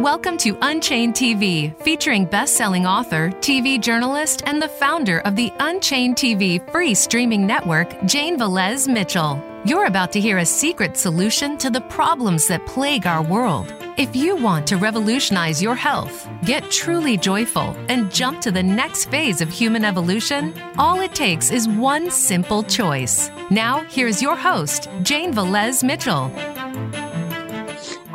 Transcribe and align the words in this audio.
Welcome 0.00 0.38
to 0.38 0.56
Unchained 0.62 1.12
TV, 1.12 1.78
featuring 1.82 2.24
best-selling 2.24 2.86
author, 2.86 3.28
TV 3.40 3.78
journalist, 3.78 4.42
and 4.46 4.60
the 4.60 4.66
founder 4.66 5.20
of 5.26 5.36
the 5.36 5.52
Unchained 5.60 6.16
TV 6.16 6.58
free 6.72 6.94
streaming 6.94 7.46
network, 7.46 7.90
Jane 8.06 8.38
Velez 8.38 8.88
Mitchell. 8.90 9.38
You're 9.66 9.84
about 9.84 10.10
to 10.12 10.20
hear 10.20 10.38
a 10.38 10.46
secret 10.46 10.96
solution 10.96 11.58
to 11.58 11.68
the 11.68 11.82
problems 11.82 12.46
that 12.46 12.64
plague 12.64 13.06
our 13.06 13.20
world. 13.22 13.74
If 13.98 14.16
you 14.16 14.36
want 14.36 14.66
to 14.68 14.78
revolutionize 14.78 15.60
your 15.60 15.74
health, 15.74 16.26
get 16.46 16.70
truly 16.70 17.18
joyful, 17.18 17.76
and 17.90 18.10
jump 18.10 18.40
to 18.40 18.50
the 18.50 18.62
next 18.62 19.10
phase 19.10 19.42
of 19.42 19.50
human 19.50 19.84
evolution, 19.84 20.54
all 20.78 21.00
it 21.02 21.14
takes 21.14 21.50
is 21.50 21.68
one 21.68 22.10
simple 22.10 22.62
choice. 22.62 23.30
Now, 23.50 23.82
here's 23.82 24.22
your 24.22 24.36
host, 24.36 24.88
Jane 25.02 25.34
Velez 25.34 25.84
Mitchell. 25.84 26.30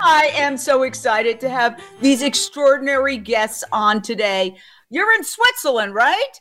I 0.08 0.30
am 0.36 0.56
so 0.56 0.84
excited 0.84 1.40
to 1.40 1.50
have 1.50 1.82
these 2.00 2.22
extraordinary 2.22 3.18
guests 3.18 3.64
on 3.72 4.04
today. 4.04 4.56
You're 4.92 5.12
in 5.14 5.24
Switzerland, 5.24 5.96
right? 5.96 6.32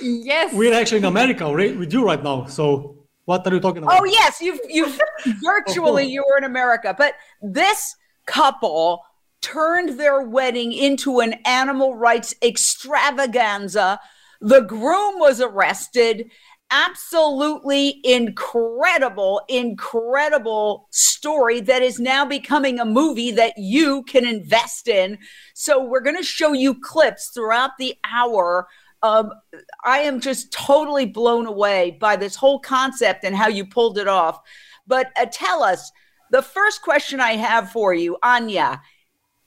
Yes. 0.00 0.54
We're 0.54 0.72
actually 0.72 0.98
in 0.98 1.04
America 1.04 1.54
right, 1.54 1.78
with 1.78 1.92
you 1.92 2.02
right 2.06 2.22
now. 2.24 2.46
So 2.46 2.96
what 3.26 3.46
are 3.46 3.52
you 3.52 3.60
talking 3.60 3.82
about? 3.82 4.00
Oh 4.00 4.04
yes, 4.06 4.40
you've 4.40 4.60
you've 4.70 4.98
virtually 5.44 6.06
you 6.06 6.24
were 6.30 6.38
in 6.38 6.44
America. 6.44 6.94
But 6.96 7.12
this 7.42 7.94
couple 8.24 9.02
turned 9.42 10.00
their 10.00 10.22
wedding 10.22 10.72
into 10.72 11.20
an 11.20 11.34
animal 11.44 11.96
rights 11.96 12.34
extravaganza. 12.42 14.00
The 14.40 14.60
groom 14.60 15.18
was 15.18 15.42
arrested 15.42 16.30
absolutely 16.70 18.00
incredible, 18.04 19.42
incredible 19.48 20.86
story 20.90 21.60
that 21.60 21.82
is 21.82 21.98
now 21.98 22.24
becoming 22.24 22.78
a 22.78 22.84
movie 22.84 23.32
that 23.32 23.54
you 23.56 24.02
can 24.04 24.26
invest 24.26 24.88
in. 24.88 25.18
So, 25.54 25.82
we're 25.84 26.00
going 26.00 26.16
to 26.16 26.22
show 26.22 26.52
you 26.52 26.74
clips 26.80 27.28
throughout 27.30 27.70
the 27.78 27.94
hour. 28.10 28.68
Um, 29.02 29.32
I 29.84 29.98
am 30.00 30.20
just 30.20 30.52
totally 30.52 31.06
blown 31.06 31.46
away 31.46 31.96
by 32.00 32.16
this 32.16 32.36
whole 32.36 32.60
concept 32.60 33.24
and 33.24 33.34
how 33.34 33.48
you 33.48 33.64
pulled 33.66 33.98
it 33.98 34.08
off. 34.08 34.40
But 34.86 35.10
uh, 35.20 35.26
tell 35.32 35.62
us 35.62 35.90
the 36.30 36.42
first 36.42 36.82
question 36.82 37.18
I 37.20 37.32
have 37.32 37.70
for 37.72 37.94
you, 37.94 38.16
Anja 38.22 38.80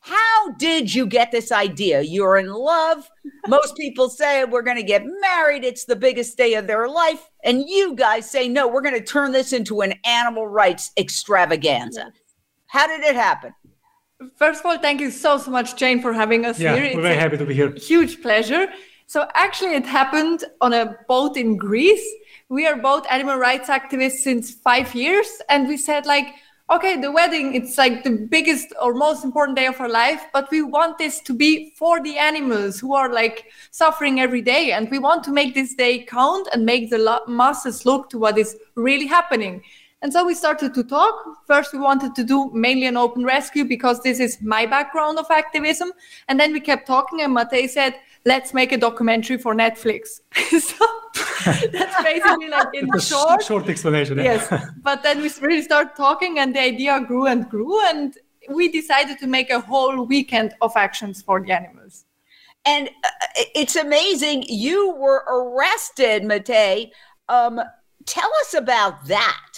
how 0.05 0.51
did 0.57 0.93
you 0.93 1.07
get 1.07 1.31
this 1.31 1.49
idea? 1.49 2.01
You're 2.01 2.35
in 2.35 2.49
love. 2.51 3.09
Most 3.47 3.77
people 3.77 4.09
say 4.09 4.43
we're 4.43 4.61
going 4.61 4.75
to 4.75 4.83
get 4.83 5.01
married. 5.21 5.63
It's 5.63 5.85
the 5.85 5.95
biggest 5.95 6.35
day 6.35 6.55
of 6.55 6.67
their 6.67 6.89
life. 6.89 7.31
And 7.45 7.63
you 7.69 7.95
guys 7.95 8.29
say, 8.29 8.49
no, 8.49 8.67
we're 8.67 8.81
going 8.81 8.95
to 8.99 9.03
turn 9.03 9.31
this 9.31 9.53
into 9.53 9.79
an 9.79 9.93
animal 10.03 10.45
rights 10.45 10.91
extravaganza. 10.99 12.11
How 12.67 12.85
did 12.85 12.99
it 12.99 13.15
happen? 13.15 13.53
First 14.35 14.59
of 14.59 14.65
all, 14.65 14.77
thank 14.77 14.99
you 14.99 15.09
so, 15.09 15.37
so 15.37 15.49
much, 15.51 15.77
Jane, 15.77 16.01
for 16.01 16.11
having 16.11 16.45
us 16.45 16.59
yeah, 16.59 16.75
here. 16.75 16.93
we're 16.97 17.01
very 17.01 17.15
happy 17.15 17.37
to 17.37 17.45
be 17.45 17.53
here. 17.53 17.71
Huge 17.71 18.21
pleasure. 18.21 18.67
So, 19.07 19.27
actually, 19.35 19.75
it 19.75 19.85
happened 19.85 20.43
on 20.59 20.73
a 20.73 20.97
boat 21.07 21.37
in 21.37 21.55
Greece. 21.55 22.05
We 22.49 22.67
are 22.67 22.75
both 22.75 23.05
animal 23.09 23.37
rights 23.37 23.69
activists 23.69 24.19
since 24.23 24.51
five 24.51 24.93
years. 24.95 25.27
And 25.49 25.69
we 25.69 25.77
said, 25.77 26.05
like, 26.05 26.25
okay, 26.69 26.99
the 26.99 27.11
wedding, 27.11 27.53
it's 27.53 27.77
like 27.77 28.03
the 28.03 28.11
biggest 28.11 28.67
or 28.81 28.93
most 28.93 29.23
important 29.23 29.57
day 29.57 29.67
of 29.67 29.79
our 29.79 29.89
life, 29.89 30.25
but 30.33 30.49
we 30.49 30.61
want 30.61 30.97
this 30.97 31.19
to 31.21 31.33
be 31.33 31.71
for 31.75 32.01
the 32.01 32.17
animals 32.17 32.79
who 32.79 32.95
are 32.95 33.11
like 33.13 33.45
suffering 33.71 34.19
every 34.21 34.41
day. 34.41 34.71
And 34.71 34.89
we 34.89 34.99
want 34.99 35.23
to 35.25 35.31
make 35.31 35.53
this 35.53 35.73
day 35.75 35.99
count 36.03 36.47
and 36.53 36.65
make 36.65 36.89
the 36.89 36.97
lo- 36.97 37.19
masses 37.27 37.85
look 37.85 38.09
to 38.11 38.17
what 38.17 38.37
is 38.37 38.55
really 38.75 39.05
happening. 39.07 39.61
And 40.01 40.11
so 40.11 40.25
we 40.25 40.33
started 40.33 40.73
to 40.73 40.83
talk. 40.83 41.45
First, 41.47 41.71
we 41.71 41.79
wanted 41.79 42.13
to 42.15 42.25
do 42.25 42.51
mainly 42.53 42.87
an 42.87 42.97
open 42.97 43.23
rescue 43.23 43.63
because 43.63 44.01
this 44.01 44.19
is 44.19 44.37
my 44.41 44.65
background 44.65 45.17
of 45.17 45.25
activism. 45.31 45.93
And 46.27 46.37
then 46.37 46.51
we 46.51 46.59
kept 46.59 46.87
talking, 46.87 47.21
and 47.21 47.35
Matej 47.35 47.69
said, 47.69 47.95
let's 48.25 48.53
make 48.53 48.71
a 48.71 48.77
documentary 48.77 49.37
for 49.37 49.53
Netflix. 49.55 50.19
so 50.35 50.85
that's 51.67 52.03
basically 52.03 52.47
like 52.49 52.67
in 52.73 52.87
short, 52.99 53.43
sh- 53.43 53.47
short 53.47 53.67
explanation. 53.69 54.17
Yeah. 54.17 54.23
Yes, 54.35 54.65
but 54.81 55.03
then 55.03 55.21
we 55.21 55.29
really 55.41 55.61
start 55.61 55.95
talking, 55.95 56.39
and 56.39 56.55
the 56.55 56.61
idea 56.61 56.99
grew 57.01 57.27
and 57.27 57.49
grew, 57.49 57.79
and 57.87 58.13
we 58.49 58.69
decided 58.69 59.19
to 59.19 59.27
make 59.27 59.49
a 59.49 59.59
whole 59.59 60.05
weekend 60.05 60.53
of 60.61 60.71
actions 60.75 61.21
for 61.21 61.41
the 61.41 61.51
animals. 61.51 62.05
And 62.65 62.89
uh, 63.03 63.09
it's 63.55 63.75
amazing. 63.75 64.45
You 64.47 64.91
were 64.95 65.23
arrested, 65.29 66.23
Matej. 66.23 66.91
Um, 67.27 67.59
tell 68.05 68.31
us 68.41 68.53
about 68.53 69.05
that. 69.07 69.51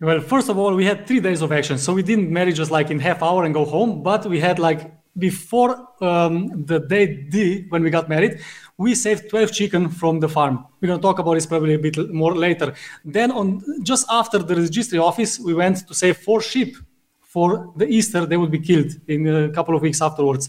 Well, 0.00 0.20
first 0.20 0.48
of 0.48 0.56
all, 0.56 0.74
we 0.74 0.86
had 0.86 1.06
three 1.06 1.20
days 1.20 1.42
of 1.42 1.52
action, 1.52 1.76
so 1.76 1.92
we 1.92 2.02
didn't 2.02 2.30
manage 2.30 2.56
just 2.56 2.70
like 2.70 2.90
in 2.90 2.98
half 3.00 3.22
hour 3.22 3.44
and 3.44 3.52
go 3.52 3.64
home, 3.66 4.02
but 4.02 4.24
we 4.26 4.40
had 4.40 4.58
like 4.58 4.90
before 5.18 5.88
um, 6.00 6.64
the 6.66 6.80
day 6.80 7.06
D, 7.06 7.66
when 7.68 7.82
we 7.82 7.90
got 7.90 8.08
married, 8.08 8.40
we 8.78 8.94
saved 8.94 9.28
12 9.30 9.52
chicken 9.52 9.88
from 9.88 10.20
the 10.20 10.28
farm. 10.28 10.66
We're 10.80 10.88
going 10.88 10.98
to 11.00 11.02
talk 11.02 11.18
about 11.18 11.34
this 11.34 11.46
probably 11.46 11.74
a 11.74 11.78
bit 11.78 12.12
more 12.12 12.34
later. 12.34 12.74
Then, 13.04 13.30
on 13.30 13.62
just 13.82 14.06
after 14.10 14.38
the 14.38 14.54
registry 14.54 14.98
office, 14.98 15.38
we 15.38 15.52
went 15.54 15.86
to 15.88 15.94
save 15.94 16.18
four 16.18 16.40
sheep 16.40 16.76
for 17.20 17.72
the 17.76 17.86
Easter. 17.88 18.24
They 18.26 18.36
would 18.36 18.50
be 18.50 18.60
killed 18.60 18.92
in 19.08 19.26
a 19.26 19.48
couple 19.50 19.74
of 19.74 19.82
weeks 19.82 20.00
afterwards. 20.00 20.48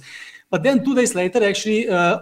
But 0.50 0.64
then 0.64 0.84
two 0.84 0.94
days 0.94 1.16
later, 1.16 1.44
actually, 1.48 1.88
uh, 1.90 2.20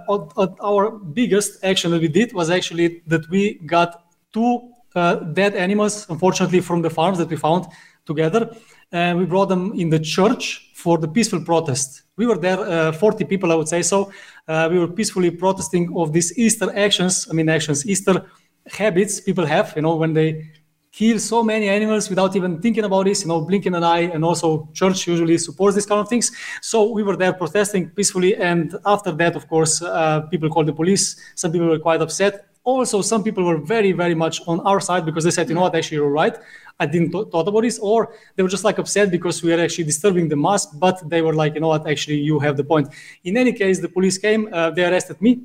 our 0.62 0.92
biggest 0.92 1.64
action 1.64 1.92
that 1.92 2.02
we 2.02 2.08
did 2.08 2.32
was 2.34 2.50
actually 2.52 3.02
that 3.08 3.28
we 3.30 3.56
got 3.66 4.04
two 4.34 4.72
uh, 4.96 5.16
dead 5.16 5.56
animals, 5.56 6.08
unfortunately, 6.10 6.60
from 6.62 6.82
the 6.84 6.90
farms 6.90 7.18
that 7.18 7.30
we 7.30 7.36
found 7.38 7.66
together 8.06 8.52
and 8.92 9.18
uh, 9.18 9.20
we 9.20 9.26
brought 9.26 9.48
them 9.48 9.72
in 9.76 9.90
the 9.90 10.00
church 10.00 10.72
for 10.74 10.98
the 10.98 11.08
peaceful 11.08 11.42
protest. 11.42 12.04
We 12.16 12.26
were 12.26 12.38
there, 12.38 12.60
uh, 12.60 12.92
40 12.92 13.26
people, 13.26 13.52
I 13.52 13.56
would 13.56 13.68
say 13.68 13.82
so. 13.82 14.12
Uh, 14.48 14.68
we 14.72 14.80
were 14.80 14.88
peacefully 14.88 15.30
protesting 15.32 15.94
of 15.96 16.12
these 16.12 16.36
Easter 16.38 16.76
actions. 16.76 17.28
I 17.30 17.34
mean, 17.34 17.50
actions, 17.50 17.86
Easter 17.86 18.26
habits 18.72 19.20
people 19.20 19.46
have. 19.46 19.74
You 19.76 19.84
know, 19.84 19.96
when 19.96 20.14
they 20.14 20.50
kill 20.92 21.20
so 21.20 21.44
many 21.44 21.70
animals 21.70 22.10
without 22.10 22.36
even 22.36 22.60
thinking 22.62 22.84
about 22.84 23.06
this. 23.06 23.22
You 23.22 23.28
know, 23.28 23.42
blinking 23.42 23.76
an 23.76 23.84
eye, 23.84 24.10
and 24.14 24.26
also 24.26 24.68
church 24.74 25.06
usually 25.06 25.38
supports 25.38 25.76
these 25.76 25.86
kind 25.86 26.02
of 26.02 26.10
things. 26.10 26.32
So 26.62 26.92
we 26.92 27.04
were 27.04 27.16
there 27.16 27.34
protesting 27.34 27.90
peacefully, 27.92 28.36
and 28.38 28.76
after 28.88 29.12
that, 29.12 29.36
of 29.36 29.48
course, 29.48 29.84
uh, 29.84 30.22
people 30.22 30.50
called 30.50 30.66
the 30.66 30.74
police. 30.74 31.16
Some 31.36 31.52
people 31.52 31.68
were 31.68 31.80
quite 31.80 32.02
upset 32.02 32.46
also 32.66 33.02
some 33.02 33.24
people 33.24 33.42
were 33.44 33.58
very 33.58 33.94
very 33.94 34.14
much 34.14 34.42
on 34.46 34.60
our 34.60 34.82
side 34.82 35.06
because 35.06 35.24
they 35.24 35.32
said 35.32 35.48
you 35.48 35.56
know 35.56 35.62
what 35.62 35.74
actually 35.74 35.96
you're 35.96 36.10
right 36.12 36.38
I 36.80 36.86
didn't 36.86 37.12
thought 37.12 37.48
about 37.48 37.62
this, 37.62 37.78
or 37.78 38.16
they 38.36 38.44
were 38.44 38.50
just 38.50 38.64
like 38.64 38.78
upset 38.78 39.12
because 39.12 39.44
we 39.44 39.54
are 39.54 39.60
actually 39.60 39.84
disturbing 39.84 40.30
the 40.30 40.36
mass. 40.38 40.66
But 40.66 41.08
they 41.10 41.22
were 41.22 41.34
like, 41.34 41.56
you 41.56 41.60
know 41.62 41.68
what? 41.68 41.86
Actually, 41.88 42.20
you 42.20 42.40
have 42.40 42.56
the 42.56 42.64
point. 42.64 42.88
In 43.26 43.36
any 43.36 43.52
case, 43.52 43.80
the 43.82 43.90
police 43.90 44.18
came. 44.18 44.48
Uh, 44.54 44.70
they 44.70 44.86
arrested 44.86 45.22
me. 45.22 45.42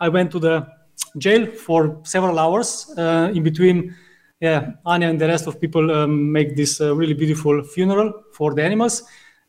I 0.00 0.08
went 0.08 0.32
to 0.32 0.40
the 0.40 0.66
jail 1.18 1.46
for 1.46 2.00
several 2.02 2.36
hours 2.40 2.92
uh, 2.98 3.30
in 3.32 3.42
between. 3.44 3.94
Yeah, 4.40 4.72
Anja 4.84 5.08
and 5.08 5.20
the 5.20 5.28
rest 5.28 5.46
of 5.46 5.60
people 5.60 5.88
um, 5.92 6.32
make 6.32 6.56
this 6.56 6.80
uh, 6.80 6.92
really 6.96 7.14
beautiful 7.14 7.62
funeral 7.62 8.12
for 8.32 8.54
the 8.54 8.64
animals, 8.64 9.04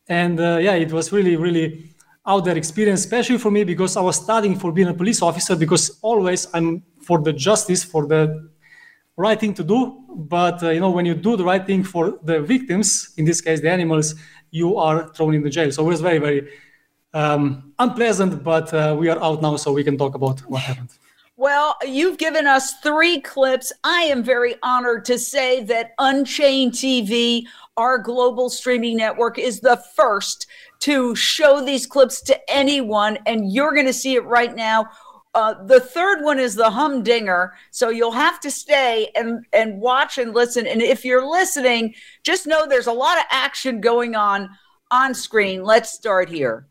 and 0.07 0.39
uh, 0.39 0.59
yeah, 0.61 0.75
it 0.75 0.91
was 0.91 1.11
really, 1.11 1.35
really 1.35 1.89
out 2.27 2.45
there 2.45 2.55
experience, 2.55 2.99
especially 2.99 3.39
for 3.39 3.49
me 3.49 3.63
because 3.63 3.97
I 3.97 4.01
was 4.01 4.17
studying 4.17 4.55
for 4.55 4.71
being 4.71 4.89
a 4.89 4.93
police 4.93 5.23
officer. 5.23 5.55
Because 5.55 5.97
always 6.03 6.47
I'm 6.53 6.83
for 7.01 7.17
the 7.23 7.33
justice, 7.33 7.83
for 7.83 8.05
the 8.05 8.51
right 9.15 9.39
thing 9.39 9.53
to 9.53 9.63
do 9.63 10.03
but 10.09 10.61
uh, 10.63 10.69
you 10.69 10.79
know 10.79 10.89
when 10.89 11.05
you 11.05 11.13
do 11.13 11.37
the 11.37 11.43
right 11.45 11.67
thing 11.67 11.83
for 11.83 12.19
the 12.23 12.41
victims 12.41 13.13
in 13.17 13.25
this 13.25 13.41
case 13.41 13.61
the 13.61 13.69
animals 13.69 14.15
you 14.51 14.75
are 14.77 15.09
thrown 15.13 15.35
in 15.35 15.43
the 15.43 15.49
jail 15.49 15.71
so 15.71 15.83
it 15.83 15.87
was 15.87 16.01
very 16.01 16.17
very 16.17 16.49
um, 17.13 17.71
unpleasant 17.77 18.43
but 18.43 18.73
uh, 18.73 18.95
we 18.97 19.09
are 19.09 19.21
out 19.21 19.41
now 19.41 19.55
so 19.55 19.71
we 19.71 19.83
can 19.83 19.97
talk 19.97 20.15
about 20.15 20.39
what 20.49 20.61
happened 20.63 20.89
Well, 21.35 21.75
you've 21.81 22.19
given 22.19 22.45
us 22.45 22.73
three 22.85 23.19
clips. 23.19 23.73
I 23.83 24.01
am 24.13 24.23
very 24.23 24.55
honored 24.61 25.03
to 25.05 25.17
say 25.17 25.63
that 25.65 25.87
Unchained 25.97 26.73
TV, 26.73 27.43
our 27.75 27.97
global 27.97 28.49
streaming 28.51 28.97
network, 28.97 29.37
is 29.39 29.59
the 29.59 29.77
first 29.95 30.45
to 30.87 31.15
show 31.15 31.51
these 31.65 31.85
clips 31.87 32.21
to 32.29 32.35
anyone. 32.47 33.17
And 33.25 33.51
you're 33.51 33.73
going 33.73 33.87
to 33.93 33.99
see 34.03 34.13
it 34.15 34.23
right 34.25 34.55
now 34.55 34.85
uh, 35.35 35.55
the 35.65 35.79
third 35.79 36.23
one 36.23 36.37
is 36.39 36.53
the 36.55 36.69
humdinger. 36.69 37.53
So 37.71 37.89
you'll 37.89 38.11
have 38.11 38.39
to 38.41 38.51
stay 38.51 39.09
and, 39.15 39.45
and 39.51 39.81
watch 39.81 40.17
and 40.19 40.33
listen. 40.33 40.67
And 40.67 40.81
if 40.81 41.03
you're 41.03 41.27
listening, 41.27 41.95
just 42.23 42.45
know 42.45 42.67
there's 42.67 42.87
a 42.87 42.93
lot 42.93 43.17
of 43.17 43.23
action 43.31 43.81
going 43.81 44.15
on 44.15 44.49
on 44.91 45.13
screen. 45.15 45.63
Let's 45.63 45.91
start 45.91 46.29
here. 46.29 46.67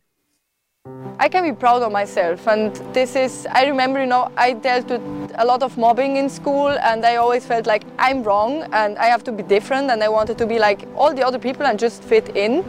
I 1.18 1.28
can 1.28 1.42
be 1.44 1.52
proud 1.52 1.82
of 1.82 1.92
myself, 1.92 2.48
and 2.48 2.74
this 2.92 3.14
is, 3.14 3.46
I 3.52 3.66
remember, 3.66 4.00
you 4.00 4.06
know, 4.06 4.32
I 4.36 4.54
dealt 4.54 4.88
with 4.88 5.00
a 5.36 5.46
lot 5.46 5.62
of 5.62 5.78
mobbing 5.78 6.16
in 6.16 6.28
school, 6.28 6.68
and 6.70 7.06
I 7.06 7.16
always 7.16 7.46
felt 7.46 7.66
like 7.68 7.84
I'm 8.00 8.24
wrong 8.24 8.62
and 8.72 8.98
I 8.98 9.04
have 9.04 9.22
to 9.24 9.32
be 9.32 9.44
different, 9.44 9.90
and 9.92 10.02
I 10.02 10.08
wanted 10.08 10.38
to 10.38 10.46
be 10.46 10.58
like 10.58 10.88
all 10.96 11.14
the 11.14 11.24
other 11.24 11.38
people 11.38 11.66
and 11.66 11.78
just 11.78 12.02
fit 12.02 12.34
in. 12.36 12.64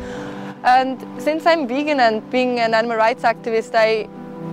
And 0.63 1.01
since 1.19 1.47
I'm 1.47 1.67
vegan 1.67 1.99
and 1.99 2.29
being 2.29 2.59
an 2.59 2.75
animal 2.75 2.97
rights 2.97 3.23
activist, 3.23 3.71
I 3.73 4.07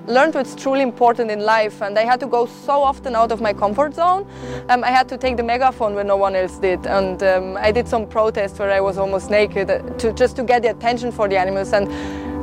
learned 0.07 0.35
what's 0.35 0.55
truly 0.55 0.83
important 0.83 1.31
in 1.31 1.41
life 1.41 1.81
and 1.83 1.99
I 1.99 2.03
had 2.05 2.21
to 2.21 2.27
go 2.27 2.47
so 2.47 2.83
often 2.83 3.15
out 3.15 3.33
of 3.33 3.41
my 3.41 3.53
comfort 3.53 3.95
zone. 3.95 4.27
Um, 4.69 4.85
I 4.85 4.89
had 4.91 5.09
to 5.11 5.17
take 5.19 5.37
the 5.37 5.43
megaphone 5.43 5.95
when 5.95 6.07
no 6.07 6.17
one 6.17 6.35
else 6.35 6.59
did 6.59 6.87
and 6.87 7.23
um, 7.23 7.57
I 7.57 7.73
did 7.73 7.89
some 7.89 8.07
protests 8.07 8.59
where 8.59 8.71
I 8.71 8.81
was 8.81 8.99
almost 8.99 9.31
naked 9.31 9.71
uh, 9.71 9.79
to, 9.99 10.13
just 10.13 10.37
to 10.37 10.45
get 10.45 10.63
the 10.63 10.71
attention 10.71 11.13
for 11.13 11.29
the 11.29 11.39
animals 11.39 11.73
and 11.73 11.89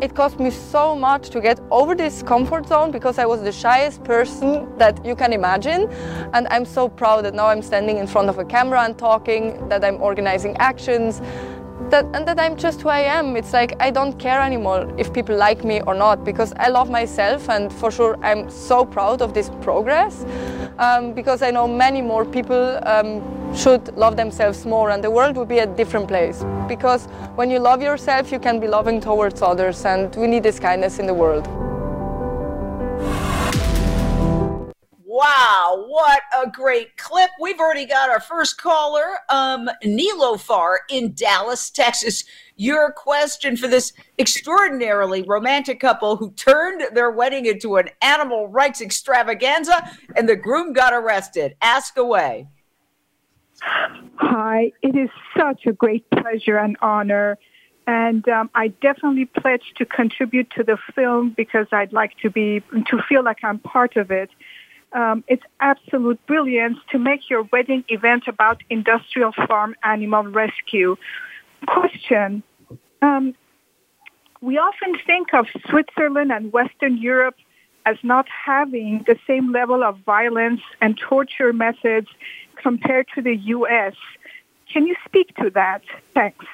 it 0.04 0.14
cost 0.14 0.40
me 0.40 0.52
so 0.52 0.96
much 0.96 1.30
to 1.32 1.42
get 1.42 1.60
over 1.72 1.96
this 1.96 2.22
comfort 2.22 2.68
zone 2.68 2.92
because 2.92 3.18
I 3.18 3.26
was 3.26 3.42
the 3.42 3.52
shyest 3.52 4.04
person 4.04 4.68
that 4.78 5.04
you 5.04 5.16
can 5.16 5.34
imagine. 5.34 5.90
And 6.36 6.48
I'm 6.52 6.66
so 6.66 6.88
proud 6.88 7.26
that 7.26 7.34
now 7.34 7.48
I'm 7.48 7.64
standing 7.64 7.98
in 7.98 8.06
front 8.06 8.30
of 8.30 8.38
a 8.38 8.46
camera 8.46 8.84
and 8.84 8.96
talking, 8.96 9.68
that 9.70 9.84
I'm 9.84 10.00
organizing 10.00 10.56
actions, 10.58 11.20
that, 11.92 12.06
and 12.14 12.28
that 12.28 12.40
I'm 12.40 12.56
just 12.56 12.82
who 12.82 12.90
I 12.90 13.00
am. 13.00 13.36
It's 13.36 13.54
like 13.54 13.76
I 13.82 13.90
don't 13.92 14.18
care 14.20 14.42
anymore 14.42 14.92
if 14.98 15.12
people 15.14 15.36
like 15.36 15.64
me 15.64 15.82
or 15.82 15.94
not 15.96 16.24
because 16.24 16.54
I 16.58 16.70
love 16.70 16.90
myself 16.90 17.50
and 17.50 17.72
for 17.72 17.92
sure 17.92 18.18
I'm 18.24 18.50
so 18.50 18.86
proud 18.86 19.22
of 19.22 19.34
this 19.34 19.50
progress 19.62 20.26
um, 20.80 21.14
because 21.14 21.42
I 21.42 21.52
know 21.52 21.68
many 21.68 22.02
more 22.02 22.26
people 22.26 22.80
um, 22.84 23.22
should 23.56 23.96
love 23.98 24.18
themselves 24.18 24.66
more 24.66 24.90
and 24.92 25.04
the 25.04 25.12
world 25.12 25.36
would 25.38 25.48
be 25.48 25.60
a 25.60 25.66
different 25.68 26.08
place 26.08 26.44
because 26.68 27.06
when 27.36 27.50
you 27.50 27.60
love 27.60 27.82
yourself 27.82 28.32
you 28.32 28.40
can 28.40 28.60
be 28.60 28.68
loving 28.68 29.00
towards 29.00 29.42
others 29.42 29.86
and 29.86 30.14
we 30.16 30.28
need 30.28 30.44
this 30.44 30.60
kindness 30.60 31.00
in 31.00 31.08
the 31.08 31.14
world. 31.14 31.48
Wow, 35.10 35.86
what 35.88 36.20
a 36.38 36.52
great 36.52 36.98
clip. 36.98 37.30
We've 37.40 37.62
already 37.62 37.86
got 37.86 38.10
our 38.10 38.20
first 38.20 38.62
caller, 38.62 39.06
um, 39.30 39.70
Far 40.40 40.82
in 40.90 41.14
Dallas, 41.14 41.70
Texas. 41.70 42.26
Your 42.58 42.92
question 42.92 43.56
for 43.56 43.70
this 43.70 43.94
extraordinarily 44.20 45.22
romantic 45.22 45.80
couple 45.80 46.18
who 46.18 46.32
turned 46.34 46.94
their 46.94 47.10
wedding 47.10 47.46
into 47.46 47.78
an 47.78 47.88
animal 48.02 48.50
rights 48.50 48.82
extravaganza 48.82 49.82
and 50.18 50.28
the 50.28 50.36
groom 50.36 50.74
got 50.74 50.92
arrested. 50.92 51.56
Ask 51.62 51.96
away. 51.98 52.50
Hi, 53.62 54.74
it 54.82 54.98
is 54.98 55.10
such 55.38 55.66
a 55.68 55.72
great 55.72 56.04
pleasure 56.10 56.58
and 56.58 56.76
honor. 56.82 57.38
And 57.88 58.28
um, 58.28 58.50
I 58.54 58.68
definitely 58.68 59.24
pledge 59.24 59.74
to 59.78 59.86
contribute 59.86 60.50
to 60.58 60.64
the 60.66 60.78
film 60.94 61.30
because 61.30 61.68
I'd 61.72 61.94
like 61.94 62.18
to 62.24 62.30
be 62.30 62.62
to 62.88 63.00
feel 63.08 63.24
like 63.24 63.38
I'm 63.46 63.60
part 63.60 63.96
of 63.96 64.12
it 64.12 64.30
um, 64.94 65.24
it's 65.28 65.44
absolute 65.60 66.24
brilliance 66.28 66.78
to 66.92 67.00
make 67.00 67.30
your 67.30 67.44
wedding 67.52 67.84
event 67.90 68.24
about 68.28 68.62
industrial 68.70 69.32
farm 69.48 69.76
animal 69.84 70.24
rescue. 70.24 70.96
Question. 71.68 72.44
Um, 73.02 73.36
we 74.42 74.58
often 74.58 74.96
think 75.06 75.34
of 75.34 75.48
Switzerland 75.70 76.32
and 76.32 76.54
Western 76.54 76.98
Europe 76.98 77.36
as 77.86 77.98
not 78.04 78.28
having 78.30 79.04
the 79.08 79.18
same 79.26 79.52
level 79.52 79.84
of 79.84 79.98
violence 80.00 80.62
and 80.82 80.98
torture 80.98 81.54
methods 81.54 82.08
compared 82.62 83.08
to 83.16 83.22
the 83.22 83.36
U.S. 83.36 83.94
Can 84.72 84.88
you 84.88 84.96
speak 85.08 85.36
to 85.38 85.50
that? 85.52 85.82
Thanks. 86.14 86.46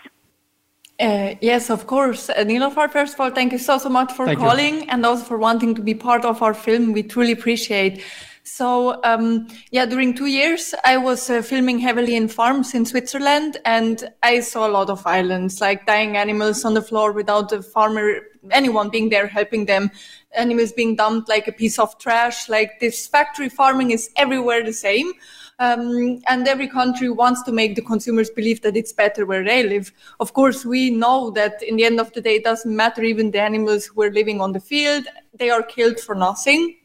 Uh, 1.00 1.34
yes, 1.42 1.69
of 1.69 1.88
course. 1.88 2.30
Uh, 2.30 2.36
Nilofar, 2.38 2.92
first 2.92 3.16
of 3.16 3.19
all, 3.19 3.31
thank 3.31 3.51
you 3.51 3.57
so, 3.57 3.78
so 3.78 3.90
much 3.90 4.12
for 4.13 4.25
thank 4.25 4.40
calling 4.40 4.81
you. 4.81 4.86
and 4.90 5.06
also 5.06 5.24
for 5.24 5.38
wanting 5.38 5.74
to 5.75 5.81
be 5.81 5.94
part 5.94 6.24
of 6.24 6.42
our 6.44 6.54
film. 6.54 6.94
We 6.94 7.04
truly 7.04 7.31
appreciate. 7.31 8.04
So, 8.45 9.01
um, 9.06 9.48
yeah, 9.72 9.86
during 9.86 10.13
two 10.13 10.25
years, 10.28 10.75
I 10.84 10.98
was 10.98 11.30
uh, 11.30 11.42
filming 11.42 11.80
heavily 11.80 12.16
in 12.16 12.28
farms 12.28 12.74
in 12.74 12.86
Switzerland 12.86 13.57
and 13.66 14.10
I 14.22 14.42
saw 14.42 14.68
a 14.68 14.72
lot 14.72 14.90
of 14.90 15.01
violence, 15.01 15.62
like 15.62 15.86
dying 15.86 16.18
animals 16.18 16.66
on 16.66 16.74
the 16.74 16.81
floor 16.81 17.13
without 17.13 17.50
the 17.50 17.63
farmer, 17.63 18.16
anyone 18.51 18.90
being 18.90 19.10
there 19.10 19.28
helping 19.28 19.66
them, 19.66 19.90
animals 20.36 20.74
being 20.74 20.98
dumped 20.98 21.30
like 21.30 21.48
a 21.48 21.54
piece 21.54 21.80
of 21.80 21.98
trash. 22.00 22.50
Like 22.50 22.81
this 22.81 23.07
factory 23.07 23.50
farming 23.50 23.92
is 23.92 24.10
everywhere 24.18 24.63
the 24.63 24.74
same. 24.74 25.13
Um, 25.60 26.20
and 26.28 26.48
every 26.48 26.68
country 26.68 27.10
wants 27.10 27.44
to 27.44 27.52
make 27.52 27.76
the 27.76 27.82
consumers 27.82 28.30
believe 28.30 28.62
that 28.62 28.76
it's 28.76 28.92
better 28.92 29.26
where 29.26 29.44
they 29.44 29.64
live. 29.64 29.92
Of 30.20 30.34
course, 30.34 30.66
we 30.66 30.90
know 30.90 31.30
that 31.32 31.62
in 31.62 31.76
the 31.76 31.86
end 31.86 32.00
of 32.00 32.12
the 32.14 32.22
day, 32.22 32.36
it 32.36 32.44
doesn't 32.44 32.76
matter 32.76 33.04
even 33.04 33.32
the 33.32 33.42
animals 33.42 33.86
who 33.86 34.02
are 34.04 34.12
living 34.12 34.42
on 34.42 34.52
the 34.52 34.60
field, 34.60 35.06
they 35.36 35.50
are 35.50 35.64
killed 35.64 36.00
for 36.00 36.16
nothing 36.16 36.76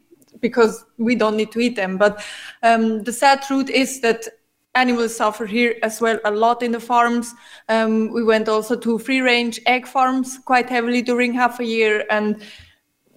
because 0.40 0.84
we 0.98 1.14
don't 1.14 1.36
need 1.36 1.50
to 1.52 1.60
eat 1.60 1.76
them. 1.76 1.96
But 1.96 2.22
um, 2.62 3.02
the 3.04 3.12
sad 3.12 3.42
truth 3.42 3.70
is 3.70 4.00
that 4.00 4.26
animals 4.74 5.16
suffer 5.16 5.46
here 5.46 5.74
as 5.82 6.00
well 6.00 6.20
a 6.24 6.30
lot 6.30 6.62
in 6.62 6.72
the 6.72 6.80
farms. 6.80 7.34
Um, 7.68 8.12
we 8.12 8.22
went 8.22 8.48
also 8.48 8.76
to 8.76 8.98
free 8.98 9.20
range 9.20 9.58
egg 9.66 9.86
farms 9.86 10.38
quite 10.44 10.68
heavily 10.68 11.00
during 11.02 11.32
half 11.32 11.58
a 11.58 11.64
year 11.64 12.04
and 12.10 12.40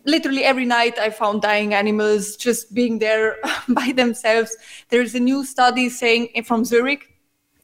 literally 0.06 0.44
every 0.44 0.66
night 0.66 0.98
i 1.00 1.10
found 1.10 1.42
dying 1.42 1.74
animals 1.74 2.36
just 2.36 2.74
being 2.74 2.98
there 3.00 3.38
by 3.70 3.92
themselves 3.92 4.56
there's 4.90 5.14
a 5.16 5.20
new 5.20 5.46
study 5.46 5.90
saying 5.90 6.28
from 6.46 6.64
zurich 6.66 7.08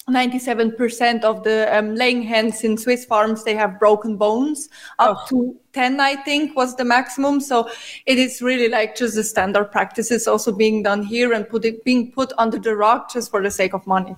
97% 0.10 1.26
of 1.26 1.44
the 1.44 1.68
um, 1.78 1.94
laying 1.94 2.24
hens 2.24 2.64
in 2.64 2.78
Swiss 2.78 3.04
farms 3.04 3.44
they 3.44 3.54
have 3.54 3.78
broken 3.78 4.16
bones 4.16 4.70
up 5.00 5.18
oh. 5.34 5.44
to 5.52 5.56
10 5.74 6.00
I 6.00 6.16
think 6.16 6.56
was 6.56 6.78
the 6.78 6.86
maximum 6.86 7.42
so 7.42 7.70
it 8.06 8.18
is 8.18 8.42
really 8.42 8.70
like 8.70 8.96
just 8.96 9.16
the 9.16 9.24
standard 9.26 9.70
practices 9.70 10.26
also 10.26 10.54
being 10.54 10.82
done 10.82 11.04
here 11.04 11.34
and 11.34 11.50
put 11.50 11.66
it, 11.66 11.84
being 11.84 12.10
put 12.10 12.32
under 12.38 12.58
the 12.58 12.74
rug 12.74 13.02
just 13.14 13.30
for 13.30 13.44
the 13.44 13.52
sake 13.52 13.74
of 13.74 13.86
money 13.86 14.16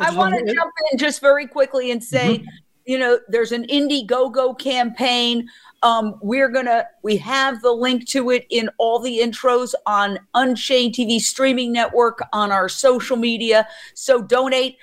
I 0.00 0.12
want 0.16 0.34
to 0.34 0.52
jump 0.52 0.72
in 0.90 0.98
just 0.98 1.20
very 1.20 1.46
quickly 1.46 1.92
and 1.92 2.02
say 2.02 2.38
mm-hmm. 2.38 2.46
you 2.84 2.98
know 2.98 3.20
there's 3.28 3.52
an 3.52 3.68
Indiegogo 3.68 4.58
campaign 4.58 5.48
um, 5.84 6.16
we're 6.22 6.48
gonna 6.48 6.86
we 7.02 7.18
have 7.18 7.60
the 7.60 7.70
link 7.72 8.06
to 8.08 8.30
it 8.30 8.46
in 8.48 8.70
all 8.78 8.98
the 8.98 9.18
intros 9.18 9.74
on 9.84 10.18
Unchained 10.32 10.94
TV 10.94 11.20
streaming 11.20 11.72
network 11.72 12.22
on 12.32 12.50
our 12.50 12.68
social 12.68 13.16
media. 13.16 13.68
So 13.94 14.20
donate. 14.20 14.78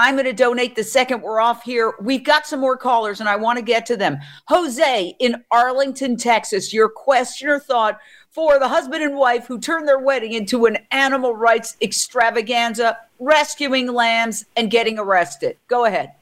I'm 0.00 0.14
going 0.14 0.26
to 0.26 0.32
donate 0.32 0.76
the 0.76 0.84
second 0.84 1.22
we're 1.22 1.40
off 1.40 1.64
here. 1.64 1.94
We've 2.00 2.22
got 2.22 2.46
some 2.46 2.60
more 2.60 2.76
callers 2.76 3.18
and 3.18 3.28
I 3.28 3.34
want 3.34 3.58
to 3.58 3.64
get 3.64 3.84
to 3.86 3.96
them. 3.96 4.18
Jose 4.46 5.16
in 5.18 5.42
Arlington, 5.50 6.16
Texas, 6.16 6.72
your 6.72 6.88
question 6.88 7.48
or 7.48 7.58
thought 7.58 7.98
for 8.30 8.60
the 8.60 8.68
husband 8.68 9.02
and 9.02 9.16
wife 9.16 9.48
who 9.48 9.58
turned 9.58 9.88
their 9.88 9.98
wedding 9.98 10.34
into 10.34 10.66
an 10.66 10.78
animal 10.92 11.34
rights 11.34 11.76
extravaganza, 11.82 12.96
rescuing 13.18 13.88
lambs 13.92 14.44
and 14.56 14.70
getting 14.70 15.00
arrested. 15.00 15.56
Go 15.66 15.84
ahead. 15.86 16.12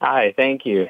Hi, 0.00 0.34
thank 0.36 0.66
you. 0.66 0.88